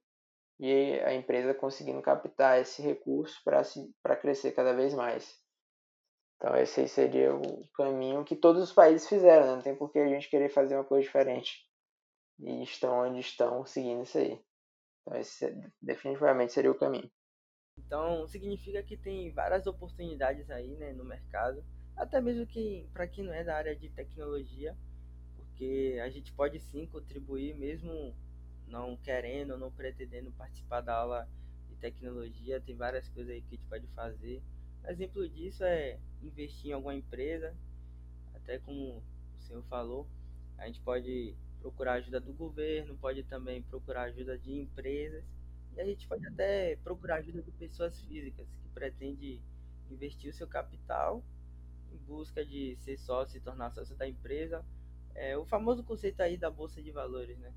e 0.59 0.99
a 1.01 1.13
empresa 1.13 1.53
conseguindo 1.53 2.01
captar 2.01 2.59
esse 2.59 2.81
recurso 2.81 3.39
para 3.43 4.15
crescer 4.15 4.51
cada 4.53 4.73
vez 4.73 4.93
mais. 4.93 5.39
Então 6.35 6.55
esse 6.55 6.81
aí 6.81 6.87
seria 6.87 7.35
o 7.35 7.67
caminho 7.75 8.23
que 8.23 8.35
todos 8.35 8.61
os 8.61 8.71
países 8.71 9.07
fizeram, 9.07 9.47
né? 9.47 9.55
não 9.55 9.61
tem 9.61 9.75
por 9.75 9.91
que 9.91 9.99
a 9.99 10.07
gente 10.07 10.29
querer 10.29 10.49
fazer 10.49 10.75
uma 10.75 10.83
coisa 10.83 11.03
diferente. 11.03 11.67
E 12.39 12.63
estão 12.63 12.99
onde 12.99 13.19
estão 13.19 13.65
seguindo 13.65 14.03
isso 14.03 14.17
aí. 14.17 14.39
Então 15.01 15.19
esse 15.19 15.71
definitivamente 15.81 16.53
seria 16.53 16.71
o 16.71 16.77
caminho. 16.77 17.09
Então 17.79 18.27
significa 18.27 18.81
que 18.83 18.97
tem 18.97 19.31
várias 19.33 19.65
oportunidades 19.67 20.49
aí 20.49 20.75
né, 20.75 20.93
no 20.93 21.03
mercado, 21.03 21.63
até 21.95 22.19
mesmo 22.19 22.45
que 22.45 22.87
para 22.93 23.07
quem 23.07 23.23
não 23.23 23.33
é 23.33 23.43
da 23.43 23.55
área 23.55 23.75
de 23.75 23.89
tecnologia, 23.89 24.75
porque 25.35 25.99
a 26.03 26.09
gente 26.09 26.33
pode 26.33 26.59
sim 26.59 26.87
contribuir 26.87 27.55
mesmo 27.55 28.15
não 28.67 28.97
querendo, 28.97 29.57
não 29.57 29.71
pretendendo 29.71 30.31
participar 30.31 30.81
da 30.81 30.95
aula 30.95 31.27
de 31.69 31.75
tecnologia, 31.75 32.61
tem 32.61 32.75
várias 32.75 33.07
coisas 33.09 33.33
aí 33.33 33.41
que 33.41 33.55
a 33.55 33.57
gente 33.57 33.67
pode 33.67 33.87
fazer 33.87 34.41
Exemplo 34.87 35.27
disso 35.27 35.65
é 35.65 35.99
investir 36.23 36.69
em 36.69 36.73
alguma 36.73 36.95
empresa, 36.95 37.53
até 38.33 38.57
como 38.57 39.03
o 39.37 39.41
senhor 39.41 39.61
falou, 39.63 40.07
a 40.57 40.65
gente 40.65 40.79
pode 40.79 41.35
procurar 41.59 41.93
ajuda 41.93 42.21
do 42.21 42.33
governo, 42.33 42.97
pode 42.97 43.21
também 43.23 43.61
procurar 43.63 44.03
ajuda 44.03 44.37
de 44.37 44.53
empresas 44.53 45.25
e 45.75 45.81
a 45.81 45.85
gente 45.85 46.07
pode 46.07 46.25
até 46.25 46.77
procurar 46.77 47.15
ajuda 47.15 47.41
de 47.41 47.51
pessoas 47.51 47.99
físicas 48.03 48.47
que 48.47 48.69
pretendem 48.69 49.41
investir 49.91 50.29
o 50.29 50.33
seu 50.33 50.47
capital 50.47 51.21
em 51.91 51.97
busca 51.97 52.45
de 52.45 52.77
ser 52.77 52.97
sócio 52.97 53.37
e 53.37 53.41
tornar 53.41 53.71
sócio 53.71 53.95
da 53.97 54.07
empresa. 54.07 54.63
É 55.13 55.37
o 55.37 55.45
famoso 55.45 55.83
conceito 55.83 56.21
aí 56.21 56.37
da 56.37 56.49
bolsa 56.49 56.81
de 56.81 56.91
valores, 56.91 57.37
né? 57.39 57.53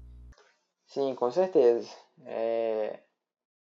Sim, 0.91 1.15
com 1.15 1.31
certeza. 1.31 1.89
É, 2.27 3.01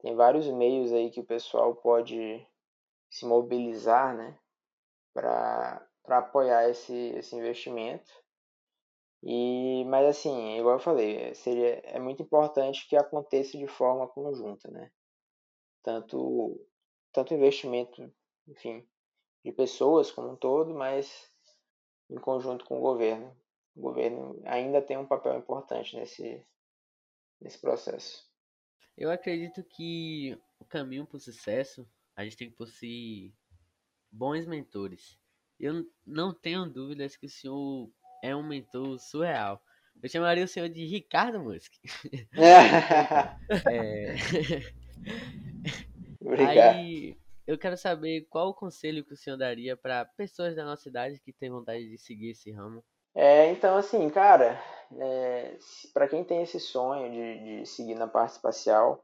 tem 0.00 0.14
vários 0.16 0.46
meios 0.48 0.92
aí 0.92 1.10
que 1.10 1.20
o 1.20 1.26
pessoal 1.26 1.74
pode 1.76 2.46
se 3.10 3.26
mobilizar, 3.26 4.16
né, 4.16 4.38
para 5.14 5.88
apoiar 6.06 6.70
esse, 6.70 6.94
esse 7.16 7.36
investimento. 7.36 8.10
E, 9.22 9.84
mas 9.86 10.06
assim, 10.06 10.56
igual 10.58 10.76
eu 10.76 10.80
falei, 10.80 11.34
seria, 11.34 11.80
é 11.84 11.98
muito 11.98 12.22
importante 12.22 12.88
que 12.88 12.96
aconteça 12.96 13.58
de 13.58 13.66
forma 13.66 14.06
conjunta, 14.08 14.70
né? 14.70 14.90
Tanto, 15.82 16.60
tanto 17.12 17.34
investimento, 17.34 18.12
enfim, 18.48 18.86
de 19.44 19.52
pessoas 19.52 20.10
como 20.10 20.32
um 20.32 20.36
todo, 20.36 20.74
mas 20.74 21.30
em 22.10 22.16
conjunto 22.16 22.64
com 22.66 22.78
o 22.78 22.82
governo. 22.82 23.36
O 23.76 23.82
governo 23.82 24.40
ainda 24.44 24.82
tem 24.82 24.98
um 24.98 25.06
papel 25.06 25.36
importante 25.38 25.96
nesse, 25.96 26.44
nesse 27.40 27.58
processo. 27.58 28.24
Eu 28.96 29.10
acredito 29.10 29.62
que 29.62 30.38
o 30.58 30.64
caminho 30.64 31.06
para 31.06 31.16
o 31.16 31.20
sucesso 31.20 31.88
a 32.14 32.24
gente 32.24 32.36
tem 32.36 32.50
que 32.50 32.56
possuir 32.56 33.32
bons 34.10 34.46
mentores. 34.46 35.18
Eu 35.60 35.86
não 36.06 36.32
tenho 36.32 36.66
dúvidas 36.66 37.16
que 37.16 37.26
o 37.26 37.30
senhor 37.30 37.90
é 38.22 38.34
um 38.34 38.46
mentor 38.46 38.98
surreal. 38.98 39.62
Eu 40.02 40.08
chamaria 40.08 40.44
o 40.44 40.48
senhor 40.48 40.68
de 40.68 40.84
Ricardo 40.84 41.40
Musk. 41.42 41.72
é... 43.70 44.14
Obrigado. 46.20 46.76
Aí 46.76 47.18
eu 47.46 47.56
quero 47.56 47.76
saber 47.76 48.26
qual 48.28 48.48
o 48.48 48.54
conselho 48.54 49.04
que 49.04 49.14
o 49.14 49.16
senhor 49.16 49.36
daria 49.36 49.76
para 49.76 50.04
pessoas 50.04 50.56
da 50.56 50.64
nossa 50.64 50.82
cidade 50.82 51.20
que 51.20 51.32
têm 51.32 51.50
vontade 51.50 51.88
de 51.88 51.96
seguir 51.96 52.30
esse 52.30 52.50
ramo. 52.50 52.84
É, 53.18 53.50
então 53.50 53.78
assim, 53.78 54.10
cara, 54.10 54.62
é, 55.00 55.56
para 55.94 56.06
quem 56.06 56.22
tem 56.22 56.42
esse 56.42 56.60
sonho 56.60 57.10
de, 57.10 57.60
de 57.60 57.66
seguir 57.66 57.94
na 57.94 58.06
parte 58.06 58.32
espacial, 58.32 59.02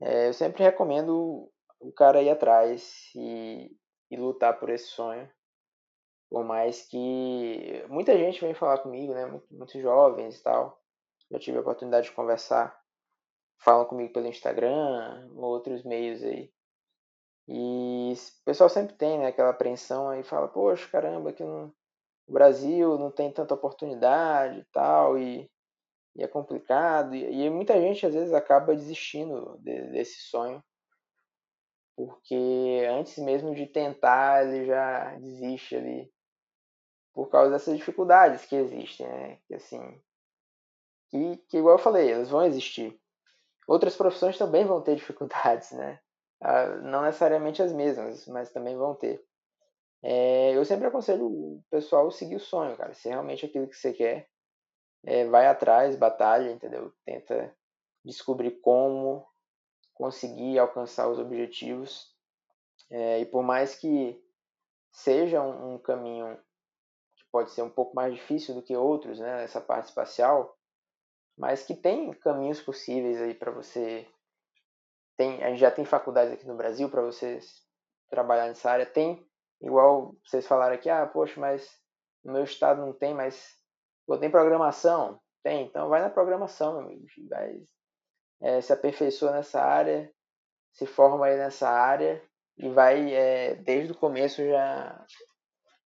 é, 0.00 0.28
eu 0.28 0.32
sempre 0.32 0.62
recomendo 0.62 1.50
o 1.80 1.92
cara 1.92 2.22
ir 2.22 2.30
atrás 2.30 3.10
e, 3.16 3.68
e 4.10 4.16
lutar 4.16 4.60
por 4.60 4.70
esse 4.70 4.86
sonho. 4.86 5.28
Por 6.30 6.44
mais 6.44 6.82
que 6.88 7.84
muita 7.88 8.16
gente 8.16 8.40
vem 8.40 8.54
falar 8.54 8.78
comigo, 8.78 9.12
né? 9.12 9.26
Muitos 9.50 9.80
jovens 9.82 10.38
e 10.38 10.42
tal. 10.42 10.80
Já 11.30 11.38
tive 11.38 11.58
a 11.58 11.60
oportunidade 11.60 12.06
de 12.06 12.14
conversar. 12.14 12.80
Falam 13.58 13.84
comigo 13.86 14.12
pelo 14.12 14.28
Instagram, 14.28 15.28
outros 15.34 15.82
meios 15.82 16.22
aí. 16.22 16.52
E 17.48 18.12
o 18.14 18.44
pessoal 18.44 18.70
sempre 18.70 18.94
tem 18.94 19.18
né, 19.18 19.26
aquela 19.26 19.50
apreensão 19.50 20.08
aí, 20.08 20.22
fala, 20.22 20.48
poxa, 20.48 20.88
caramba, 20.88 21.30
aqui 21.30 21.42
no 22.26 22.34
Brasil 22.34 22.98
não 22.98 23.10
tem 23.10 23.30
tanta 23.32 23.54
oportunidade 23.54 24.60
e 24.60 24.64
tal, 24.72 25.18
e, 25.18 25.50
e 26.16 26.22
é 26.22 26.28
complicado. 26.28 27.14
E, 27.14 27.24
e, 27.24 27.50
muita 27.50 27.80
gente 27.80 28.06
às 28.06 28.14
vezes 28.14 28.32
acaba 28.32 28.74
desistindo 28.74 29.58
de, 29.60 29.90
desse 29.90 30.20
sonho 30.28 30.62
porque 31.96 32.86
antes 32.90 33.18
mesmo 33.18 33.54
de 33.54 33.66
tentar 33.66 34.46
ele 34.46 34.66
já 34.66 35.14
desiste 35.16 35.76
ali 35.76 36.12
por 37.12 37.28
causa 37.28 37.50
dessas 37.50 37.76
dificuldades 37.76 38.46
que 38.46 38.56
existem, 38.56 39.06
né? 39.06 39.38
Que 39.46 39.54
assim, 39.54 40.02
que, 41.10 41.36
que 41.48 41.58
igual 41.58 41.74
eu 41.74 41.82
falei, 41.82 42.10
elas 42.10 42.30
vão 42.30 42.44
existir. 42.44 42.98
Outras 43.68 43.94
profissões 43.94 44.38
também 44.38 44.64
vão 44.64 44.82
ter 44.82 44.96
dificuldades, 44.96 45.70
né? 45.72 46.00
Ah, 46.40 46.68
não 46.78 47.02
necessariamente 47.02 47.62
as 47.62 47.72
mesmas, 47.72 48.26
mas 48.26 48.50
também 48.50 48.76
vão 48.76 48.94
ter. 48.94 49.22
É, 50.02 50.56
eu 50.56 50.64
sempre 50.64 50.86
aconselho 50.86 51.26
o 51.26 51.64
pessoal 51.70 52.10
seguir 52.10 52.36
o 52.36 52.40
sonho, 52.40 52.76
cara. 52.76 52.92
Se 52.94 53.08
é 53.08 53.12
realmente 53.12 53.46
aquilo 53.46 53.68
que 53.68 53.76
você 53.76 53.92
quer, 53.92 54.28
é, 55.04 55.24
vai 55.26 55.46
atrás, 55.46 55.96
batalha, 55.96 56.50
entendeu? 56.50 56.92
Tenta 57.04 57.54
descobrir 58.04 58.60
como, 58.60 59.26
conseguir 59.94 60.58
alcançar 60.58 61.08
os 61.08 61.18
objetivos. 61.18 62.12
É, 62.90 63.20
e 63.20 63.26
por 63.26 63.42
mais 63.42 63.74
que 63.74 64.20
seja 64.90 65.40
um, 65.40 65.74
um, 65.74 65.78
caminho 65.78 66.36
que 67.16 67.24
pode 67.30 67.50
ser 67.52 67.62
um 67.62 67.70
pouco 67.70 67.94
mais 67.94 68.12
difícil 68.14 68.54
do 68.54 68.62
que 68.62 68.76
outros, 68.76 69.18
né, 69.18 69.44
essa 69.44 69.60
parte 69.60 69.86
espacial, 69.86 70.58
mas 71.36 71.64
que 71.64 71.74
tem 71.74 72.12
caminhos 72.12 72.60
possíveis 72.60 73.20
aí 73.20 73.34
para 73.34 73.50
você. 73.50 74.06
Tem, 75.16 75.42
a 75.42 75.50
gente 75.50 75.60
já 75.60 75.70
tem 75.70 75.84
faculdades 75.84 76.34
aqui 76.34 76.46
no 76.46 76.56
Brasil 76.56 76.90
para 76.90 77.02
você 77.02 77.38
trabalhar 78.10 78.48
nessa 78.48 78.70
área. 78.70 78.84
Tem, 78.84 79.26
igual 79.62 80.14
vocês 80.24 80.46
falaram 80.46 80.74
aqui, 80.74 80.90
ah, 80.90 81.06
poxa, 81.06 81.40
mas 81.40 81.68
no 82.24 82.32
meu 82.32 82.44
estado 82.44 82.80
não 82.80 82.92
tem, 82.92 83.14
mas 83.14 83.56
pô, 84.06 84.18
tem 84.18 84.30
programação. 84.30 85.20
Tem, 85.42 85.66
então 85.66 85.88
vai 85.88 86.00
na 86.00 86.10
programação, 86.10 86.74
meu 86.74 86.86
amigo. 86.86 87.06
Vai 87.28 87.62
é, 88.40 88.60
se 88.60 88.72
aperfeiçoa 88.72 89.32
nessa 89.32 89.60
área, 89.60 90.12
se 90.72 90.86
forma 90.86 91.26
aí 91.26 91.36
nessa 91.36 91.68
área 91.68 92.22
e 92.56 92.68
vai 92.68 93.12
é, 93.14 93.54
desde 93.54 93.92
o 93.92 93.96
começo 93.96 94.44
já 94.44 95.04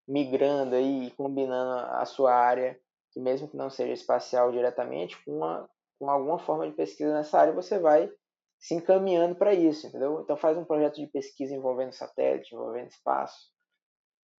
migrando 0.06 0.74
aí, 0.74 1.10
combinando 1.12 1.86
a 1.96 2.04
sua 2.04 2.34
área, 2.34 2.78
que 3.12 3.20
mesmo 3.20 3.48
que 3.48 3.56
não 3.56 3.70
seja 3.70 3.92
espacial 3.92 4.52
diretamente, 4.52 5.22
com, 5.24 5.32
uma, 5.32 5.68
com 5.98 6.08
alguma 6.08 6.38
forma 6.38 6.68
de 6.68 6.76
pesquisa 6.76 7.12
nessa 7.12 7.40
área, 7.40 7.52
você 7.52 7.78
vai 7.78 8.10
se 8.58 8.74
encaminhando 8.74 9.34
para 9.34 9.52
isso, 9.52 9.86
entendeu? 9.86 10.20
Então 10.20 10.36
faz 10.36 10.56
um 10.56 10.64
projeto 10.64 10.96
de 10.96 11.06
pesquisa 11.08 11.54
envolvendo 11.54 11.92
satélite, 11.92 12.54
envolvendo 12.54 12.88
espaço, 12.88 13.50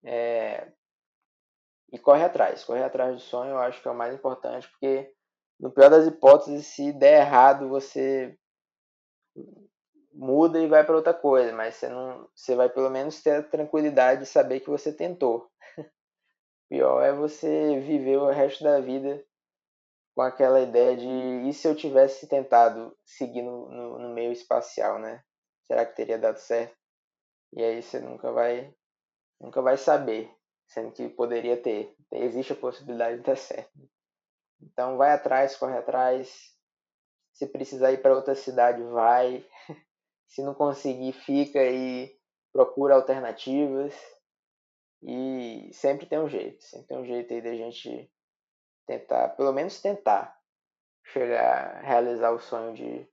é, 0.05 0.73
e 1.93 1.99
corre 1.99 2.25
atrás, 2.25 2.65
corre 2.65 2.83
atrás 2.83 3.15
do 3.15 3.21
sonho, 3.21 3.51
eu 3.51 3.59
acho 3.59 3.81
que 3.81 3.89
é 3.89 3.91
o 3.91 3.95
mais 3.95 4.15
importante, 4.15 4.69
porque 4.71 5.13
no 5.59 5.71
pior 5.71 5.89
das 5.89 6.07
hipóteses, 6.07 6.67
se 6.67 6.93
der 6.93 7.21
errado, 7.21 7.69
você 7.69 8.39
muda 10.13 10.59
e 10.59 10.67
vai 10.67 10.85
para 10.85 10.97
outra 10.97 11.15
coisa, 11.15 11.53
mas 11.53 11.75
você 11.75 11.89
não, 11.89 12.29
você 12.35 12.55
vai 12.55 12.69
pelo 12.69 12.91
menos 12.91 13.23
ter 13.23 13.37
a 13.37 13.43
tranquilidade 13.43 14.23
de 14.23 14.27
saber 14.27 14.61
que 14.61 14.71
você 14.71 14.93
tentou. 14.93 15.51
Pior 16.69 17.03
é 17.03 17.13
você 17.13 17.79
viver 17.81 18.17
o 18.17 18.31
resto 18.31 18.65
da 18.65 18.81
vida 18.81 19.25
com 20.15 20.23
aquela 20.23 20.61
ideia 20.61 20.97
de 20.97 21.49
e 21.49 21.53
se 21.53 21.69
eu 21.69 21.77
tivesse 21.77 22.27
tentado 22.27 22.97
seguir 23.05 23.43
no, 23.43 23.69
no, 23.69 23.99
no 23.99 24.15
meio 24.15 24.33
espacial, 24.33 24.99
né? 24.99 25.23
Será 25.67 25.85
que 25.85 25.95
teria 25.95 26.19
dado 26.19 26.39
certo? 26.39 26.75
E 27.53 27.63
aí 27.63 27.83
você 27.83 28.01
nunca 28.01 28.33
vai 28.33 28.75
nunca 29.41 29.63
vai 29.63 29.77
saber, 29.77 30.31
sendo 30.67 30.93
que 30.93 31.09
poderia 31.09 31.57
ter. 31.57 31.95
Existe 32.13 32.53
a 32.53 32.57
possibilidade 32.57 33.19
de 33.19 33.23
dar 33.23 33.37
certo. 33.37 33.89
Então 34.61 34.97
vai 34.97 35.13
atrás, 35.13 35.57
corre 35.57 35.77
atrás. 35.77 36.55
Se 37.33 37.47
precisar 37.47 37.93
ir 37.93 38.01
para 38.01 38.15
outra 38.15 38.35
cidade, 38.35 38.83
vai. 38.85 39.45
Se 40.29 40.43
não 40.43 40.55
conseguir, 40.55 41.13
fica 41.13 41.63
e 41.63 42.17
procura 42.53 42.95
alternativas. 42.95 43.95
E 45.03 45.71
sempre 45.73 46.07
tem 46.07 46.19
um 46.19 46.29
jeito, 46.29 46.65
sempre 46.65 46.89
tem 46.89 46.99
um 46.99 47.05
jeito 47.05 47.33
aí 47.33 47.43
da 47.43 47.55
gente 47.55 48.11
tentar, 48.87 49.29
pelo 49.31 49.53
menos 49.53 49.81
tentar, 49.81 50.37
chegar, 51.05 51.83
realizar 51.83 52.31
o 52.31 52.41
sonho 52.41 52.75
de 52.75 53.07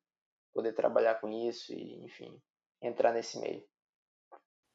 poder 0.53 0.73
trabalhar 0.73 1.15
com 1.15 1.29
isso 1.29 1.73
e, 1.73 2.03
enfim, 2.05 2.41
entrar 2.81 3.11
nesse 3.11 3.39
meio. 3.39 3.63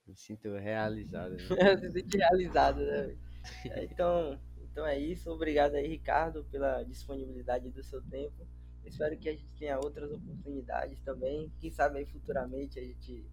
Me 0.09 0.17
sinto 0.17 0.49
realizado. 0.57 1.33
Né? 1.33 1.39
Se 1.79 1.91
sente 1.93 2.17
realizado, 2.17 2.81
né? 2.81 3.17
É, 3.71 3.85
então, 3.85 4.39
então 4.61 4.87
é 4.87 4.99
isso. 4.99 5.31
Obrigado 5.31 5.75
aí, 5.75 5.87
Ricardo, 5.87 6.45
pela 6.51 6.83
disponibilidade 6.83 7.71
do 7.71 7.83
seu 7.83 8.03
tempo. 8.03 8.47
Espero 8.85 9.17
que 9.17 9.29
a 9.29 9.33
gente 9.33 9.49
tenha 9.59 9.79
outras 9.79 10.11
oportunidades 10.11 11.01
também. 11.03 11.51
Quem 11.61 11.71
sabe 11.71 11.99
aí 11.99 12.07
futuramente 12.07 12.79
a 12.79 12.83
gente 12.83 13.27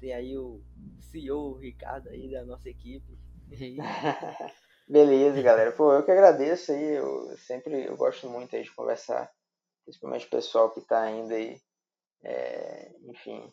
tem 0.00 0.12
aí 0.12 0.36
o 0.36 0.62
CEO 1.00 1.52
o 1.52 1.58
Ricardo 1.58 2.08
aí 2.08 2.30
da 2.30 2.44
nossa 2.44 2.68
equipe. 2.68 3.18
Beleza, 4.88 5.40
galera. 5.40 5.72
Pô, 5.72 5.92
eu 5.92 6.04
que 6.04 6.10
agradeço 6.10 6.72
aí. 6.72 6.94
Eu 6.96 7.36
sempre 7.38 7.84
eu 7.84 7.96
gosto 7.96 8.28
muito 8.28 8.54
aí 8.54 8.62
de 8.62 8.72
conversar, 8.72 9.30
principalmente 9.84 10.26
o 10.26 10.30
pessoal 10.30 10.70
que 10.70 10.80
está 10.80 11.02
ainda 11.02 11.34
aí, 11.34 11.60
é, 12.22 12.92
enfim, 13.04 13.52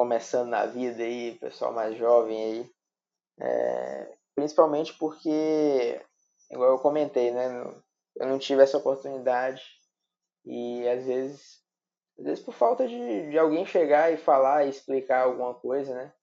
começando 0.00 0.48
na 0.48 0.64
vida 0.64 1.02
aí, 1.02 1.38
pessoal 1.38 1.74
mais 1.74 1.94
jovem 1.94 2.42
aí. 2.42 2.72
É, 3.38 4.16
principalmente 4.34 4.94
porque, 4.94 6.00
igual 6.50 6.70
eu 6.70 6.78
comentei, 6.78 7.30
né? 7.30 7.62
Eu 8.16 8.26
não 8.26 8.38
tive 8.38 8.62
essa 8.62 8.78
oportunidade 8.78 9.62
e 10.46 10.88
às 10.88 11.04
vezes, 11.04 11.62
às 12.18 12.24
vezes 12.24 12.42
por 12.42 12.54
falta 12.54 12.88
de, 12.88 13.30
de 13.30 13.38
alguém 13.38 13.66
chegar 13.66 14.10
e 14.10 14.16
falar 14.16 14.64
e 14.64 14.70
explicar 14.70 15.24
alguma 15.24 15.52
coisa, 15.52 15.94
né? 15.94 16.14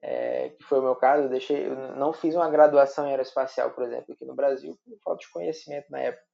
É, 0.00 0.48
que 0.48 0.64
foi 0.64 0.78
o 0.78 0.84
meu 0.84 0.96
caso, 0.96 1.24
eu, 1.24 1.28
deixei, 1.28 1.66
eu 1.66 1.76
não 1.96 2.14
fiz 2.14 2.34
uma 2.34 2.48
graduação 2.48 3.06
em 3.06 3.10
aeroespacial, 3.10 3.72
por 3.72 3.84
exemplo, 3.84 4.14
aqui 4.14 4.24
no 4.24 4.34
Brasil, 4.34 4.74
por 4.86 4.98
falta 5.04 5.20
de 5.20 5.30
conhecimento 5.30 5.90
na 5.90 6.00
época 6.00 6.24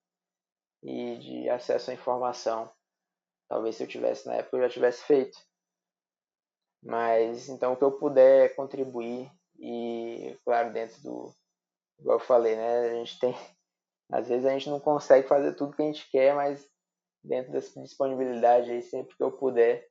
e 0.80 1.16
de 1.18 1.49
acesso 1.49 1.90
à 1.90 1.95
informação. 1.95 2.70
Talvez 3.49 3.74
se 3.74 3.82
eu 3.82 3.88
tivesse 3.88 4.28
na 4.28 4.34
época 4.34 4.59
eu 4.59 4.62
já 4.62 4.68
tivesse 4.68 5.03
feito. 5.03 5.36
Mas 6.85 7.49
então 7.49 7.72
o 7.72 7.76
que 7.76 7.82
eu 7.82 7.93
puder 7.93 8.55
contribuir 8.55 9.30
e 9.59 10.39
claro 10.45 10.72
dentro 10.72 11.03
do 11.03 11.35
igual 11.99 12.18
eu 12.18 12.24
falei, 12.24 12.55
né, 12.55 12.91
a 12.91 12.95
gente 12.95 13.18
tem 13.18 13.35
às 14.12 14.28
vezes 14.28 14.45
a 14.45 14.51
gente 14.51 14.68
não 14.68 14.78
consegue 14.78 15.26
fazer 15.26 15.55
tudo 15.55 15.74
que 15.74 15.82
a 15.82 15.87
gente 15.87 16.09
quer, 16.11 16.35
mas 16.35 16.68
dentro 17.22 17.53
dessa 17.53 17.80
disponibilidade 17.80 18.70
aí 18.70 18.82
sempre 18.82 19.16
que 19.16 19.22
eu 19.22 19.32
puder 19.32 19.89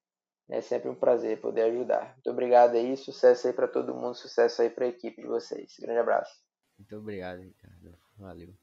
é 0.50 0.62
sempre 0.62 0.90
um 0.90 0.96
prazer 0.96 1.42
poder 1.42 1.64
ajudar. 1.64 2.14
Muito 2.14 2.30
obrigado 2.30 2.76
aí, 2.76 2.96
sucesso 2.96 3.48
aí 3.48 3.54
para 3.54 3.68
todo 3.68 3.96
mundo, 3.96 4.14
sucesso 4.14 4.62
aí 4.62 4.70
para 4.70 4.86
a 4.86 4.90
equipe 4.90 5.22
de 5.22 5.28
vocês. 5.28 5.78
Grande 5.80 6.00
abraço. 6.00 6.44
Muito 6.78 6.96
obrigado, 6.96 7.40
Ricardo. 7.40 7.98
Valeu. 8.18 8.54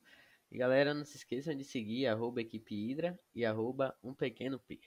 E 0.50 0.58
galera, 0.58 0.92
não 0.92 1.04
se 1.04 1.16
esqueçam 1.16 1.54
de 1.54 1.64
seguir 1.64 2.06
arroba 2.06 2.40
equipe 2.40 2.74
Hidra 2.74 3.18
e 3.34 3.44
arroba 3.44 3.96
um 4.02 4.14
pequeno 4.14 4.58
P. 4.58 4.80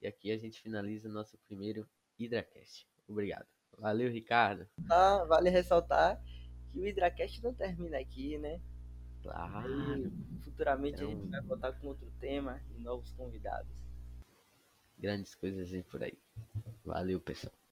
E 0.00 0.06
aqui 0.06 0.30
a 0.30 0.38
gente 0.38 0.60
finaliza 0.60 1.08
nosso 1.08 1.36
primeiro 1.38 1.88
HidraCast. 2.18 2.86
Obrigado. 3.08 3.46
Valeu, 3.78 4.10
Ricardo. 4.10 4.66
Ah, 4.90 5.24
vale 5.28 5.50
ressaltar 5.50 6.20
que 6.72 6.78
o 6.78 6.86
HidraCast 6.86 7.42
não 7.42 7.52
termina 7.54 7.98
aqui, 7.98 8.38
né? 8.38 8.60
Claro. 9.22 10.06
E 10.06 10.38
futuramente 10.42 10.96
então... 10.96 11.08
a 11.08 11.10
gente 11.10 11.30
vai 11.30 11.40
voltar 11.42 11.72
com 11.72 11.88
outro 11.88 12.10
tema 12.20 12.60
e 12.76 12.80
novos 12.80 13.10
convidados 13.12 13.84
grandes 14.98 15.34
coisas 15.34 15.72
aí 15.72 15.82
por 15.82 16.02
aí. 16.02 16.18
Valeu, 16.84 17.20
pessoal. 17.20 17.54